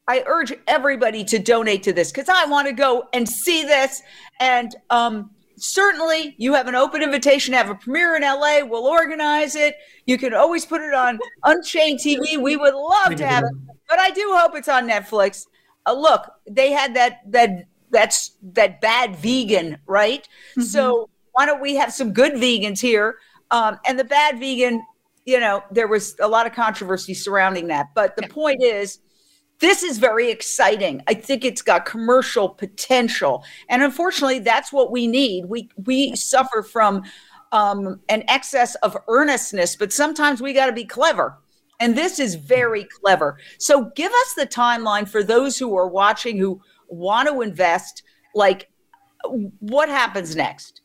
I 0.06 0.22
urge 0.26 0.54
everybody 0.68 1.24
to 1.24 1.38
donate 1.38 1.82
to 1.82 1.92
this 1.92 2.10
because 2.12 2.28
I 2.30 2.46
want 2.46 2.66
to 2.68 2.72
go 2.72 3.08
and 3.12 3.28
see 3.28 3.64
this 3.64 4.02
and 4.40 4.74
um, 4.88 5.28
certainly 5.58 6.34
you 6.38 6.54
have 6.54 6.68
an 6.68 6.74
open 6.74 7.02
invitation 7.02 7.52
to 7.52 7.58
have 7.58 7.68
a 7.68 7.74
premiere 7.74 8.14
in 8.16 8.22
LA. 8.22 8.60
We'll 8.64 8.84
organize 8.86 9.54
it. 9.56 9.76
You 10.06 10.16
can 10.18 10.32
always 10.34 10.64
put 10.64 10.80
it 10.80 10.94
on 10.94 11.18
Unchained 11.44 11.98
TV. 12.00 12.40
We 12.40 12.56
would 12.56 12.74
love 12.74 13.16
to 13.16 13.26
have 13.26 13.44
it, 13.44 13.50
but 13.88 13.98
I 13.98 14.10
do 14.10 14.22
hope 14.36 14.54
it's 14.54 14.68
on 14.68 14.88
Netflix. 14.88 15.46
Uh, 15.86 15.92
look, 15.94 16.30
they 16.48 16.70
had 16.72 16.94
that 16.94 17.20
that 17.26 17.66
that's 17.90 18.32
that 18.52 18.80
bad 18.80 19.16
vegan, 19.16 19.78
right? 19.86 20.22
Mm-hmm. 20.52 20.62
So 20.62 21.08
why 21.32 21.46
don't 21.46 21.60
we 21.60 21.74
have 21.76 21.92
some 21.92 22.12
good 22.12 22.32
vegans 22.34 22.80
here? 22.80 23.16
Um, 23.50 23.78
and 23.86 23.98
the 23.98 24.04
bad 24.04 24.38
vegan, 24.38 24.82
you 25.26 25.40
know, 25.40 25.62
there 25.70 25.88
was 25.88 26.14
a 26.20 26.28
lot 26.28 26.46
of 26.46 26.52
controversy 26.54 27.14
surrounding 27.14 27.66
that. 27.68 27.88
But 27.94 28.16
the 28.16 28.24
yeah. 28.28 28.32
point 28.34 28.62
is, 28.62 28.98
this 29.60 29.82
is 29.82 29.98
very 29.98 30.30
exciting. 30.30 31.02
I 31.06 31.14
think 31.14 31.44
it's 31.44 31.62
got 31.62 31.84
commercial 31.84 32.48
potential. 32.48 33.44
And 33.68 33.82
unfortunately, 33.82 34.38
that's 34.40 34.72
what 34.72 34.90
we 34.90 35.06
need. 35.06 35.46
We 35.46 35.68
we 35.84 36.14
suffer 36.16 36.62
from 36.62 37.02
um, 37.50 38.00
an 38.08 38.24
excess 38.28 38.74
of 38.76 38.96
earnestness, 39.08 39.74
but 39.76 39.92
sometimes 39.92 40.40
we 40.40 40.52
got 40.52 40.66
to 40.66 40.72
be 40.72 40.84
clever. 40.84 41.38
And 41.80 41.96
this 41.96 42.18
is 42.18 42.34
very 42.34 42.84
clever. 42.84 43.38
So 43.58 43.90
give 43.94 44.10
us 44.12 44.34
the 44.36 44.46
timeline 44.46 45.08
for 45.08 45.22
those 45.22 45.56
who 45.56 45.76
are 45.76 45.88
watching 45.88 46.36
who 46.36 46.60
want 46.88 47.28
to 47.28 47.40
invest. 47.42 48.02
Like, 48.34 48.68
what 49.60 49.88
happens 49.88 50.36
next? 50.36 50.82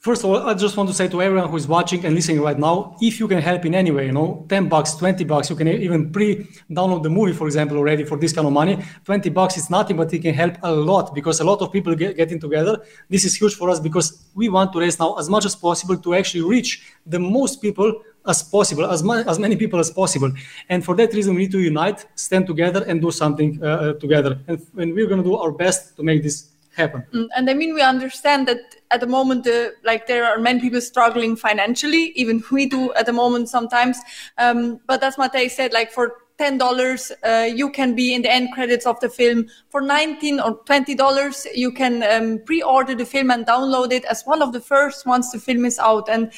First 0.00 0.22
of 0.22 0.30
all, 0.30 0.36
I 0.48 0.54
just 0.54 0.76
want 0.76 0.88
to 0.90 0.94
say 0.94 1.08
to 1.08 1.20
everyone 1.20 1.48
who 1.50 1.56
is 1.56 1.66
watching 1.66 2.04
and 2.04 2.14
listening 2.14 2.40
right 2.40 2.56
now, 2.56 2.96
if 3.00 3.18
you 3.18 3.26
can 3.26 3.40
help 3.42 3.66
in 3.66 3.74
any 3.74 3.90
way, 3.90 4.06
you 4.06 4.12
know, 4.12 4.46
10 4.48 4.68
bucks, 4.68 4.92
20 4.94 5.24
bucks, 5.24 5.50
you 5.50 5.56
can 5.56 5.66
even 5.66 6.12
pre-download 6.12 7.02
the 7.02 7.10
movie, 7.10 7.32
for 7.32 7.48
example, 7.48 7.76
already 7.76 8.04
for 8.04 8.16
this 8.16 8.32
kind 8.32 8.46
of 8.46 8.52
money. 8.52 8.78
20 9.06 9.28
bucks 9.30 9.56
is 9.56 9.68
nothing, 9.70 9.96
but 9.96 10.14
it 10.14 10.20
can 10.20 10.32
help 10.34 10.54
a 10.62 10.70
lot 10.70 11.12
because 11.16 11.40
a 11.40 11.44
lot 11.44 11.60
of 11.62 11.72
people 11.72 11.96
get 11.96 12.16
getting 12.16 12.38
together. 12.38 12.78
This 13.10 13.24
is 13.24 13.34
huge 13.34 13.56
for 13.56 13.70
us 13.70 13.80
because 13.80 14.22
we 14.36 14.48
want 14.48 14.72
to 14.74 14.78
raise 14.78 15.00
now 15.00 15.14
as 15.16 15.28
much 15.28 15.44
as 15.44 15.56
possible 15.56 15.96
to 15.96 16.14
actually 16.14 16.42
reach 16.44 16.80
the 17.04 17.18
most 17.18 17.60
people 17.60 17.92
as 18.24 18.40
possible, 18.44 18.84
as, 18.84 19.02
ma- 19.02 19.24
as 19.26 19.40
many 19.40 19.56
people 19.56 19.80
as 19.80 19.90
possible. 19.90 20.30
And 20.68 20.84
for 20.84 20.94
that 20.94 21.12
reason, 21.12 21.34
we 21.34 21.42
need 21.42 21.50
to 21.52 21.58
unite, 21.60 22.06
stand 22.14 22.46
together, 22.46 22.84
and 22.84 23.00
do 23.02 23.10
something 23.10 23.58
uh, 23.60 23.66
uh 23.66 23.92
together. 23.94 24.38
And, 24.46 24.64
and 24.76 24.94
we're 24.94 25.08
going 25.08 25.24
to 25.24 25.28
do 25.28 25.36
our 25.36 25.50
best 25.50 25.96
to 25.96 26.04
make 26.04 26.22
this 26.22 26.50
happen. 26.76 27.02
Mm, 27.12 27.28
and 27.36 27.50
I 27.50 27.54
mean, 27.54 27.74
we 27.74 27.82
understand 27.82 28.46
that 28.46 28.58
at 28.90 29.00
the 29.00 29.06
moment 29.06 29.44
the 29.44 29.68
uh, 29.68 29.70
like 29.84 30.06
there 30.06 30.24
are 30.24 30.38
many 30.38 30.60
people 30.60 30.80
struggling 30.80 31.36
financially 31.36 32.12
even 32.14 32.42
we 32.50 32.66
do 32.66 32.92
at 32.94 33.06
the 33.06 33.12
moment 33.12 33.48
sometimes 33.48 33.98
um, 34.38 34.80
but 34.86 35.02
as 35.02 35.16
matej 35.16 35.50
said 35.50 35.72
like 35.72 35.90
for 35.92 36.16
ten 36.38 36.58
dollars 36.58 37.10
uh, 37.24 37.48
you 37.60 37.70
can 37.70 37.94
be 37.94 38.14
in 38.14 38.22
the 38.22 38.30
end 38.30 38.48
credits 38.54 38.86
of 38.86 38.98
the 39.00 39.08
film 39.08 39.46
for 39.68 39.80
19 39.80 40.40
or 40.40 40.52
20 40.66 40.94
dollars 40.94 41.46
you 41.54 41.70
can 41.72 42.02
um, 42.04 42.38
pre-order 42.46 42.94
the 42.94 43.04
film 43.04 43.30
and 43.30 43.46
download 43.46 43.92
it 43.92 44.04
as 44.06 44.22
one 44.24 44.40
of 44.42 44.52
the 44.52 44.60
first 44.60 45.06
once 45.06 45.30
the 45.32 45.38
film 45.38 45.64
is 45.64 45.78
out 45.78 46.08
and 46.08 46.32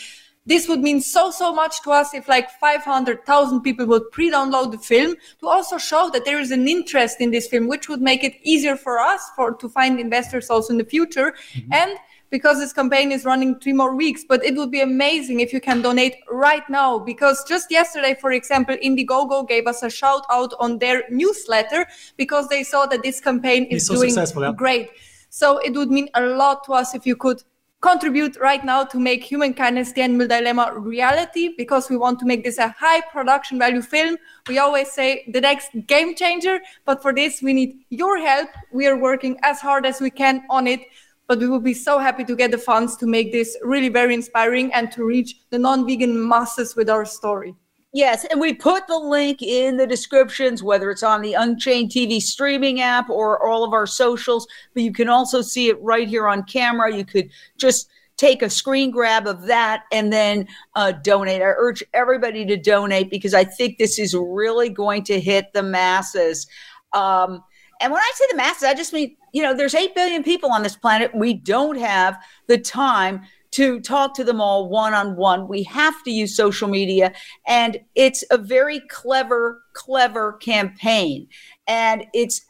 this 0.46 0.68
would 0.68 0.80
mean 0.80 1.00
so 1.02 1.30
so 1.30 1.52
much 1.54 1.80
to 1.82 1.90
us 1.92 2.14
if 2.14 2.26
like 2.26 2.48
500000 2.60 3.60
people 3.60 3.84
would 3.86 4.10
pre-download 4.10 4.72
the 4.72 4.78
film 4.78 5.14
to 5.40 5.46
also 5.46 5.76
show 5.78 6.08
that 6.12 6.24
there 6.24 6.40
is 6.40 6.50
an 6.50 6.66
interest 6.66 7.20
in 7.20 7.30
this 7.30 7.46
film 7.46 7.68
which 7.68 7.88
would 7.90 8.00
make 8.00 8.24
it 8.24 8.34
easier 8.42 8.74
for 8.74 8.98
us 8.98 9.20
for 9.36 9.52
to 9.56 9.68
find 9.68 10.00
investors 10.00 10.48
also 10.50 10.72
in 10.72 10.78
the 10.78 10.90
future 10.96 11.32
mm-hmm. 11.32 11.72
and 11.74 11.98
because 12.30 12.58
this 12.58 12.72
campaign 12.72 13.12
is 13.12 13.24
running 13.24 13.58
three 13.58 13.72
more 13.72 13.94
weeks. 13.94 14.24
But 14.28 14.44
it 14.44 14.54
would 14.56 14.70
be 14.70 14.80
amazing 14.80 15.40
if 15.40 15.52
you 15.52 15.60
can 15.60 15.82
donate 15.82 16.16
right 16.30 16.68
now 16.70 16.98
because 16.98 17.44
just 17.44 17.70
yesterday, 17.70 18.16
for 18.20 18.32
example, 18.32 18.76
Indiegogo 18.76 19.46
gave 19.46 19.66
us 19.66 19.82
a 19.82 19.90
shout 19.90 20.24
out 20.30 20.54
on 20.60 20.78
their 20.78 21.04
newsletter 21.10 21.86
because 22.16 22.48
they 22.48 22.62
saw 22.62 22.86
that 22.86 23.02
this 23.02 23.20
campaign 23.20 23.64
is 23.64 23.86
so 23.86 23.94
doing 23.94 24.14
yeah. 24.14 24.52
great. 24.56 24.90
So 25.28 25.58
it 25.58 25.74
would 25.74 25.90
mean 25.90 26.08
a 26.14 26.22
lot 26.22 26.64
to 26.64 26.72
us 26.72 26.94
if 26.94 27.06
you 27.06 27.16
could 27.16 27.42
contribute 27.82 28.36
right 28.38 28.62
now 28.62 28.84
to 28.84 28.98
make 28.98 29.24
human 29.24 29.54
kindness 29.54 29.92
the 29.92 30.02
animal 30.02 30.26
dilemma 30.28 30.70
reality 30.78 31.54
because 31.56 31.88
we 31.88 31.96
want 31.96 32.18
to 32.18 32.26
make 32.26 32.44
this 32.44 32.58
a 32.58 32.68
high 32.78 33.00
production 33.10 33.58
value 33.58 33.80
film 33.80 34.18
we 34.50 34.58
always 34.58 34.92
say 34.92 35.24
the 35.32 35.40
next 35.40 35.70
game 35.86 36.14
changer 36.14 36.60
but 36.84 37.00
for 37.00 37.10
this 37.14 37.40
we 37.40 37.54
need 37.54 37.78
your 37.88 38.18
help 38.18 38.50
we 38.70 38.86
are 38.86 38.98
working 38.98 39.34
as 39.44 39.60
hard 39.62 39.86
as 39.86 39.98
we 39.98 40.10
can 40.10 40.42
on 40.50 40.66
it 40.66 40.82
but 41.30 41.38
we 41.38 41.46
will 41.46 41.60
be 41.60 41.74
so 41.74 42.00
happy 42.00 42.24
to 42.24 42.34
get 42.34 42.50
the 42.50 42.58
funds 42.58 42.96
to 42.96 43.06
make 43.06 43.30
this 43.30 43.56
really 43.62 43.88
very 43.88 44.14
inspiring 44.14 44.68
and 44.74 44.90
to 44.90 45.04
reach 45.04 45.36
the 45.50 45.58
non-vegan 45.60 46.28
masses 46.28 46.74
with 46.74 46.90
our 46.90 47.04
story. 47.04 47.54
Yes, 47.92 48.24
and 48.24 48.40
we 48.40 48.52
put 48.52 48.88
the 48.88 48.98
link 48.98 49.40
in 49.40 49.76
the 49.76 49.86
descriptions, 49.86 50.60
whether 50.64 50.90
it's 50.90 51.04
on 51.04 51.22
the 51.22 51.34
Unchained 51.34 51.92
TV 51.92 52.20
streaming 52.20 52.80
app 52.80 53.08
or 53.08 53.40
all 53.46 53.62
of 53.62 53.72
our 53.72 53.86
socials, 53.86 54.44
but 54.74 54.82
you 54.82 54.92
can 54.92 55.08
also 55.08 55.40
see 55.40 55.68
it 55.68 55.80
right 55.80 56.08
here 56.08 56.26
on 56.26 56.42
camera. 56.42 56.92
You 56.92 57.04
could 57.04 57.28
just 57.58 57.88
take 58.16 58.42
a 58.42 58.50
screen 58.50 58.90
grab 58.90 59.28
of 59.28 59.42
that 59.46 59.84
and 59.92 60.12
then 60.12 60.48
uh, 60.74 60.90
donate. 60.90 61.42
I 61.42 61.54
urge 61.58 61.84
everybody 61.94 62.44
to 62.46 62.56
donate 62.56 63.08
because 63.08 63.34
I 63.34 63.44
think 63.44 63.78
this 63.78 64.00
is 64.00 64.14
really 64.16 64.68
going 64.68 65.04
to 65.04 65.20
hit 65.20 65.52
the 65.52 65.62
masses. 65.62 66.48
Um, 66.92 67.44
and 67.80 67.92
when 67.92 68.02
I 68.02 68.12
say 68.16 68.24
the 68.32 68.36
masses, 68.36 68.64
I 68.64 68.74
just 68.74 68.92
mean 68.92 69.16
you 69.32 69.42
know, 69.42 69.54
there's 69.54 69.74
8 69.74 69.94
billion 69.94 70.22
people 70.22 70.50
on 70.52 70.62
this 70.62 70.76
planet. 70.76 71.14
We 71.14 71.34
don't 71.34 71.78
have 71.78 72.18
the 72.46 72.58
time 72.58 73.22
to 73.52 73.80
talk 73.80 74.14
to 74.14 74.24
them 74.24 74.40
all 74.40 74.68
one 74.68 74.94
on 74.94 75.16
one. 75.16 75.48
We 75.48 75.62
have 75.64 76.02
to 76.04 76.10
use 76.10 76.36
social 76.36 76.68
media. 76.68 77.12
And 77.46 77.78
it's 77.94 78.24
a 78.30 78.38
very 78.38 78.80
clever, 78.88 79.62
clever 79.72 80.34
campaign. 80.34 81.28
And 81.66 82.04
it's, 82.14 82.42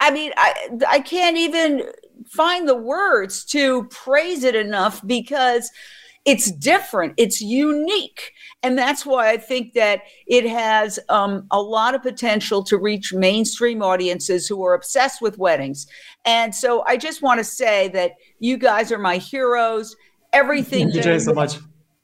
I 0.00 0.10
mean, 0.12 0.32
I, 0.36 0.54
I 0.88 1.00
can't 1.00 1.36
even 1.36 1.82
find 2.26 2.68
the 2.68 2.76
words 2.76 3.44
to 3.46 3.84
praise 3.84 4.44
it 4.44 4.54
enough 4.54 5.04
because 5.06 5.70
it's 6.24 6.52
different, 6.52 7.14
it's 7.16 7.40
unique. 7.40 8.32
And 8.62 8.78
that's 8.78 9.04
why 9.04 9.28
I 9.30 9.36
think 9.36 9.72
that 9.72 10.02
it 10.28 10.48
has 10.48 11.00
um, 11.08 11.46
a 11.50 11.60
lot 11.60 11.96
of 11.96 12.02
potential 12.02 12.62
to 12.64 12.76
reach 12.78 13.12
mainstream 13.12 13.82
audiences 13.82 14.46
who 14.46 14.64
are 14.64 14.74
obsessed 14.74 15.20
with 15.20 15.38
weddings. 15.38 15.88
And 16.24 16.54
so 16.54 16.84
I 16.86 16.96
just 16.96 17.22
want 17.22 17.38
to 17.38 17.44
say 17.44 17.88
that 17.88 18.12
you 18.38 18.56
guys 18.56 18.92
are 18.92 18.98
my 18.98 19.16
heroes. 19.16 19.96
Everything. 20.32 20.84
Thank 20.90 20.94
you, 20.94 21.02
Jay, 21.02 21.18
so 21.18 21.34
much. 21.34 21.56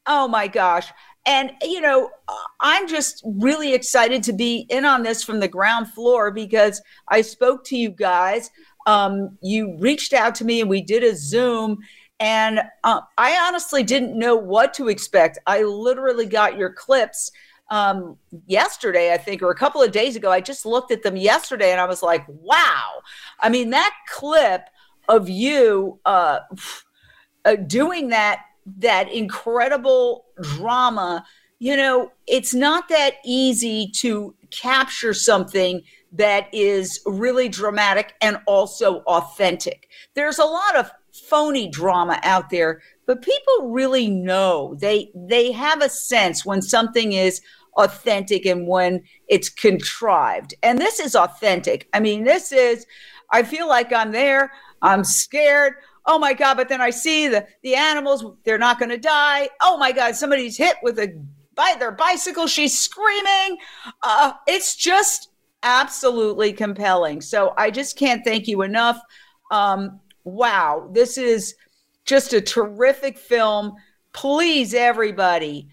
Oh 0.07 0.27
my 0.27 0.49
gosh. 0.49 0.89
And, 1.25 1.53
you 1.63 1.81
know, 1.81 2.11
I'm 2.61 2.89
just 2.89 3.23
really 3.25 3.73
excited 3.75 4.23
to 4.25 4.33
be 4.33 4.67
in 4.69 4.85
on 4.85 5.03
this 5.05 5.23
from 5.23 5.39
the 5.39 5.47
ground 5.49 5.89
floor 5.93 6.31
because 6.33 6.83
I 7.09 7.21
spoke 7.23 7.65
to 7.67 7.77
you 7.77 7.91
guys. 7.91 8.51
Um, 8.87 9.39
you 9.43 9.77
reached 9.79 10.13
out 10.13 10.35
to 10.37 10.45
me 10.45 10.61
and 10.61 10.69
we 10.69 10.81
did 10.83 11.05
a 11.05 11.15
Zoom. 11.15 11.79
And 12.21 12.63
uh, 12.85 13.01
I 13.17 13.39
honestly 13.47 13.83
didn't 13.83 14.19
know 14.19 14.35
what 14.37 14.75
to 14.75 14.89
expect. 14.89 15.39
I 15.47 15.63
literally 15.63 16.27
got 16.27 16.57
your 16.57 16.71
clips 16.73 17.31
um, 17.71 18.17
yesterday, 18.47 19.13
I 19.13 19.19
think, 19.19 19.43
or 19.43 19.51
a 19.51 19.55
couple 19.55 19.83
of 19.83 19.93
days 19.93 20.17
ago. 20.17 20.31
I 20.31 20.41
just 20.41 20.67
looked 20.67 20.91
at 20.91 21.03
them 21.03 21.17
yesterday 21.17 21.71
and 21.71 21.81
I 21.81 21.87
was 21.87 22.03
like, 22.03 22.25
wow. 22.29 23.03
I 23.41 23.49
mean, 23.51 23.71
that 23.71 23.95
clip 24.09 24.63
of 25.09 25.29
you 25.29 26.01
uh, 26.05 26.41
uh, 27.45 27.55
doing 27.67 28.09
that, 28.09 28.43
that 28.79 29.11
incredible 29.13 30.25
drama, 30.43 31.25
you 31.61 31.77
know, 31.77 32.11
it's 32.27 32.53
not 32.53 32.89
that 32.89 33.15
easy 33.25 33.91
to 33.97 34.35
capture 34.51 35.15
something 35.15 35.83
that 36.13 36.53
is 36.53 37.01
really 37.07 37.49
dramatic 37.49 38.15
and 38.21 38.39
also 38.47 38.97
authentic. 39.01 39.89
There's 40.15 40.39
a 40.39 40.45
lot 40.45 40.75
of 40.77 40.91
phony 41.29 41.69
drama 41.69 42.19
out 42.23 42.51
there, 42.51 42.81
but 43.07 43.23
people 43.23 43.71
really 43.71 44.09
know. 44.09 44.75
They 44.79 45.11
they 45.15 45.53
have 45.53 45.83
a 45.83 45.89
sense 45.89 46.45
when 46.45 46.63
something 46.63 47.13
is 47.13 47.41
authentic 47.77 48.47
and 48.47 48.67
when 48.67 49.03
it's 49.29 49.49
contrived. 49.49 50.55
And 50.63 50.79
this 50.79 50.99
is 50.99 51.15
authentic. 51.15 51.89
I 51.93 52.01
mean, 52.01 52.25
this 52.25 52.53
is 52.53 52.87
I 53.31 53.43
feel 53.43 53.69
like 53.69 53.93
I'm 53.93 54.13
there. 54.13 54.51
I'm 54.83 55.05
scared. 55.05 55.75
Oh 56.07 56.19
my 56.19 56.33
god, 56.33 56.57
but 56.57 56.69
then 56.69 56.81
I 56.81 56.91
see 56.91 57.29
the 57.29 57.47
the 57.63 57.75
animals, 57.75 58.25
they're 58.45 58.59
not 58.59 58.79
going 58.79 58.91
to 58.91 58.99
die. 58.99 59.49
Oh 59.63 59.77
my 59.77 59.93
god, 59.93 60.17
somebody's 60.17 60.57
hit 60.57 60.77
with 60.83 60.99
a 60.99 61.13
by 61.55 61.75
their 61.79 61.91
bicycle, 61.93 62.47
she's 62.47 62.79
screaming. 62.79 63.59
Uh, 64.05 64.33
it's 64.47 64.77
just 64.77 65.31
absolutely 65.65 66.53
compelling. 66.53 67.21
So 67.21 67.53
I 67.57 67.73
just 67.73 67.99
can't 67.99 68.23
thank 68.25 68.47
you 68.47 68.63
enough. 68.63 69.01
Um, 69.51 69.99
wow, 70.33 70.89
this 70.93 71.19
is 71.19 71.55
just 72.05 72.33
a 72.33 72.41
terrific 72.41 73.19
film. 73.19 73.75
Please, 74.13 74.75
everybody, 74.75 75.69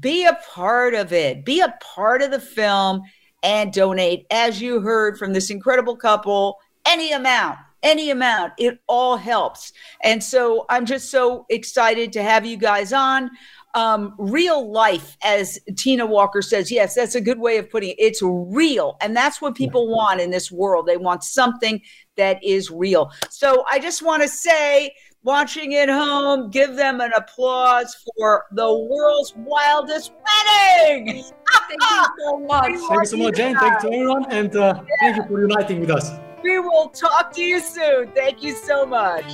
be 0.00 0.24
a 0.26 0.38
part 0.52 0.94
of 0.94 1.12
it. 1.12 1.44
Be 1.44 1.60
a 1.60 1.74
part 1.94 2.22
of 2.22 2.30
the 2.30 2.40
film 2.40 3.02
and 3.42 3.72
donate, 3.72 4.26
as 4.30 4.60
you 4.60 4.80
heard 4.80 5.16
from 5.18 5.32
this 5.32 5.50
incredible 5.50 5.96
couple, 5.96 6.58
any 6.86 7.12
amount 7.12 7.58
any 7.84 8.10
amount. 8.10 8.52
It 8.58 8.80
all 8.88 9.16
helps. 9.16 9.72
And 10.02 10.20
so 10.20 10.66
I'm 10.68 10.84
just 10.84 11.12
so 11.12 11.46
excited 11.48 12.12
to 12.14 12.24
have 12.24 12.44
you 12.44 12.56
guys 12.56 12.92
on 12.92 13.30
um, 13.74 14.14
real 14.18 14.70
life, 14.70 15.16
as 15.22 15.58
Tina 15.76 16.06
Walker 16.06 16.42
says. 16.42 16.70
Yes, 16.70 16.94
that's 16.94 17.14
a 17.14 17.20
good 17.20 17.38
way 17.38 17.58
of 17.58 17.70
putting 17.70 17.90
it. 17.90 17.96
It's 17.98 18.20
real. 18.22 18.96
And 19.00 19.16
that's 19.16 19.40
what 19.40 19.54
people 19.54 19.88
want 19.88 20.20
in 20.20 20.30
this 20.30 20.50
world. 20.50 20.86
They 20.86 20.96
want 20.96 21.22
something 21.24 21.80
that 22.16 22.42
is 22.42 22.70
real. 22.70 23.10
So 23.30 23.64
I 23.70 23.78
just 23.78 24.02
want 24.02 24.22
to 24.22 24.28
say, 24.28 24.94
watching 25.22 25.74
at 25.74 25.88
home, 25.88 26.50
give 26.50 26.76
them 26.76 27.00
an 27.00 27.12
applause 27.16 27.94
for 28.16 28.46
the 28.52 28.72
world's 28.90 29.34
wildest 29.36 30.12
wedding. 30.12 31.06
Thank 31.06 31.16
you 32.18 32.24
so 32.24 32.38
much. 32.40 32.62
Thank 32.64 32.76
you 32.92 33.04
so 33.04 33.16
much, 33.18 33.34
Jane. 33.36 33.56
Thank 33.56 33.82
you 33.82 33.88
to 33.90 33.96
everyone. 33.96 34.26
And 34.32 34.56
uh, 34.56 34.74
yeah. 34.76 34.84
thank 35.02 35.16
you 35.16 35.24
for 35.28 35.40
uniting 35.40 35.80
with 35.80 35.90
us. 35.90 36.10
We 36.42 36.60
will 36.60 36.88
talk 36.88 37.32
to 37.34 37.42
you 37.42 37.60
soon. 37.60 38.12
Thank 38.12 38.42
you 38.44 38.54
so 38.54 38.86
much. 38.86 39.24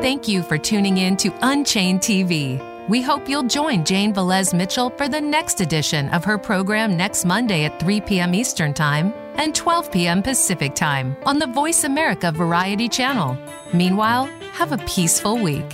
Thank 0.00 0.26
you 0.26 0.42
for 0.42 0.56
tuning 0.56 0.96
in 0.96 1.18
to 1.18 1.30
Unchained 1.42 2.00
TV. 2.00 2.58
We 2.88 3.02
hope 3.02 3.28
you'll 3.28 3.42
join 3.42 3.84
Jane 3.84 4.14
Velez 4.14 4.54
Mitchell 4.54 4.88
for 4.88 5.08
the 5.10 5.20
next 5.20 5.60
edition 5.60 6.08
of 6.08 6.24
her 6.24 6.38
program 6.38 6.96
next 6.96 7.26
Monday 7.26 7.64
at 7.64 7.78
3 7.78 8.00
p.m. 8.00 8.34
Eastern 8.34 8.72
Time 8.72 9.12
and 9.34 9.54
12 9.54 9.92
p.m. 9.92 10.22
Pacific 10.22 10.74
Time 10.74 11.14
on 11.26 11.38
the 11.38 11.48
Voice 11.48 11.84
America 11.84 12.32
Variety 12.32 12.88
Channel. 12.88 13.36
Meanwhile, 13.74 14.24
have 14.52 14.72
a 14.72 14.78
peaceful 14.78 15.36
week. 15.36 15.68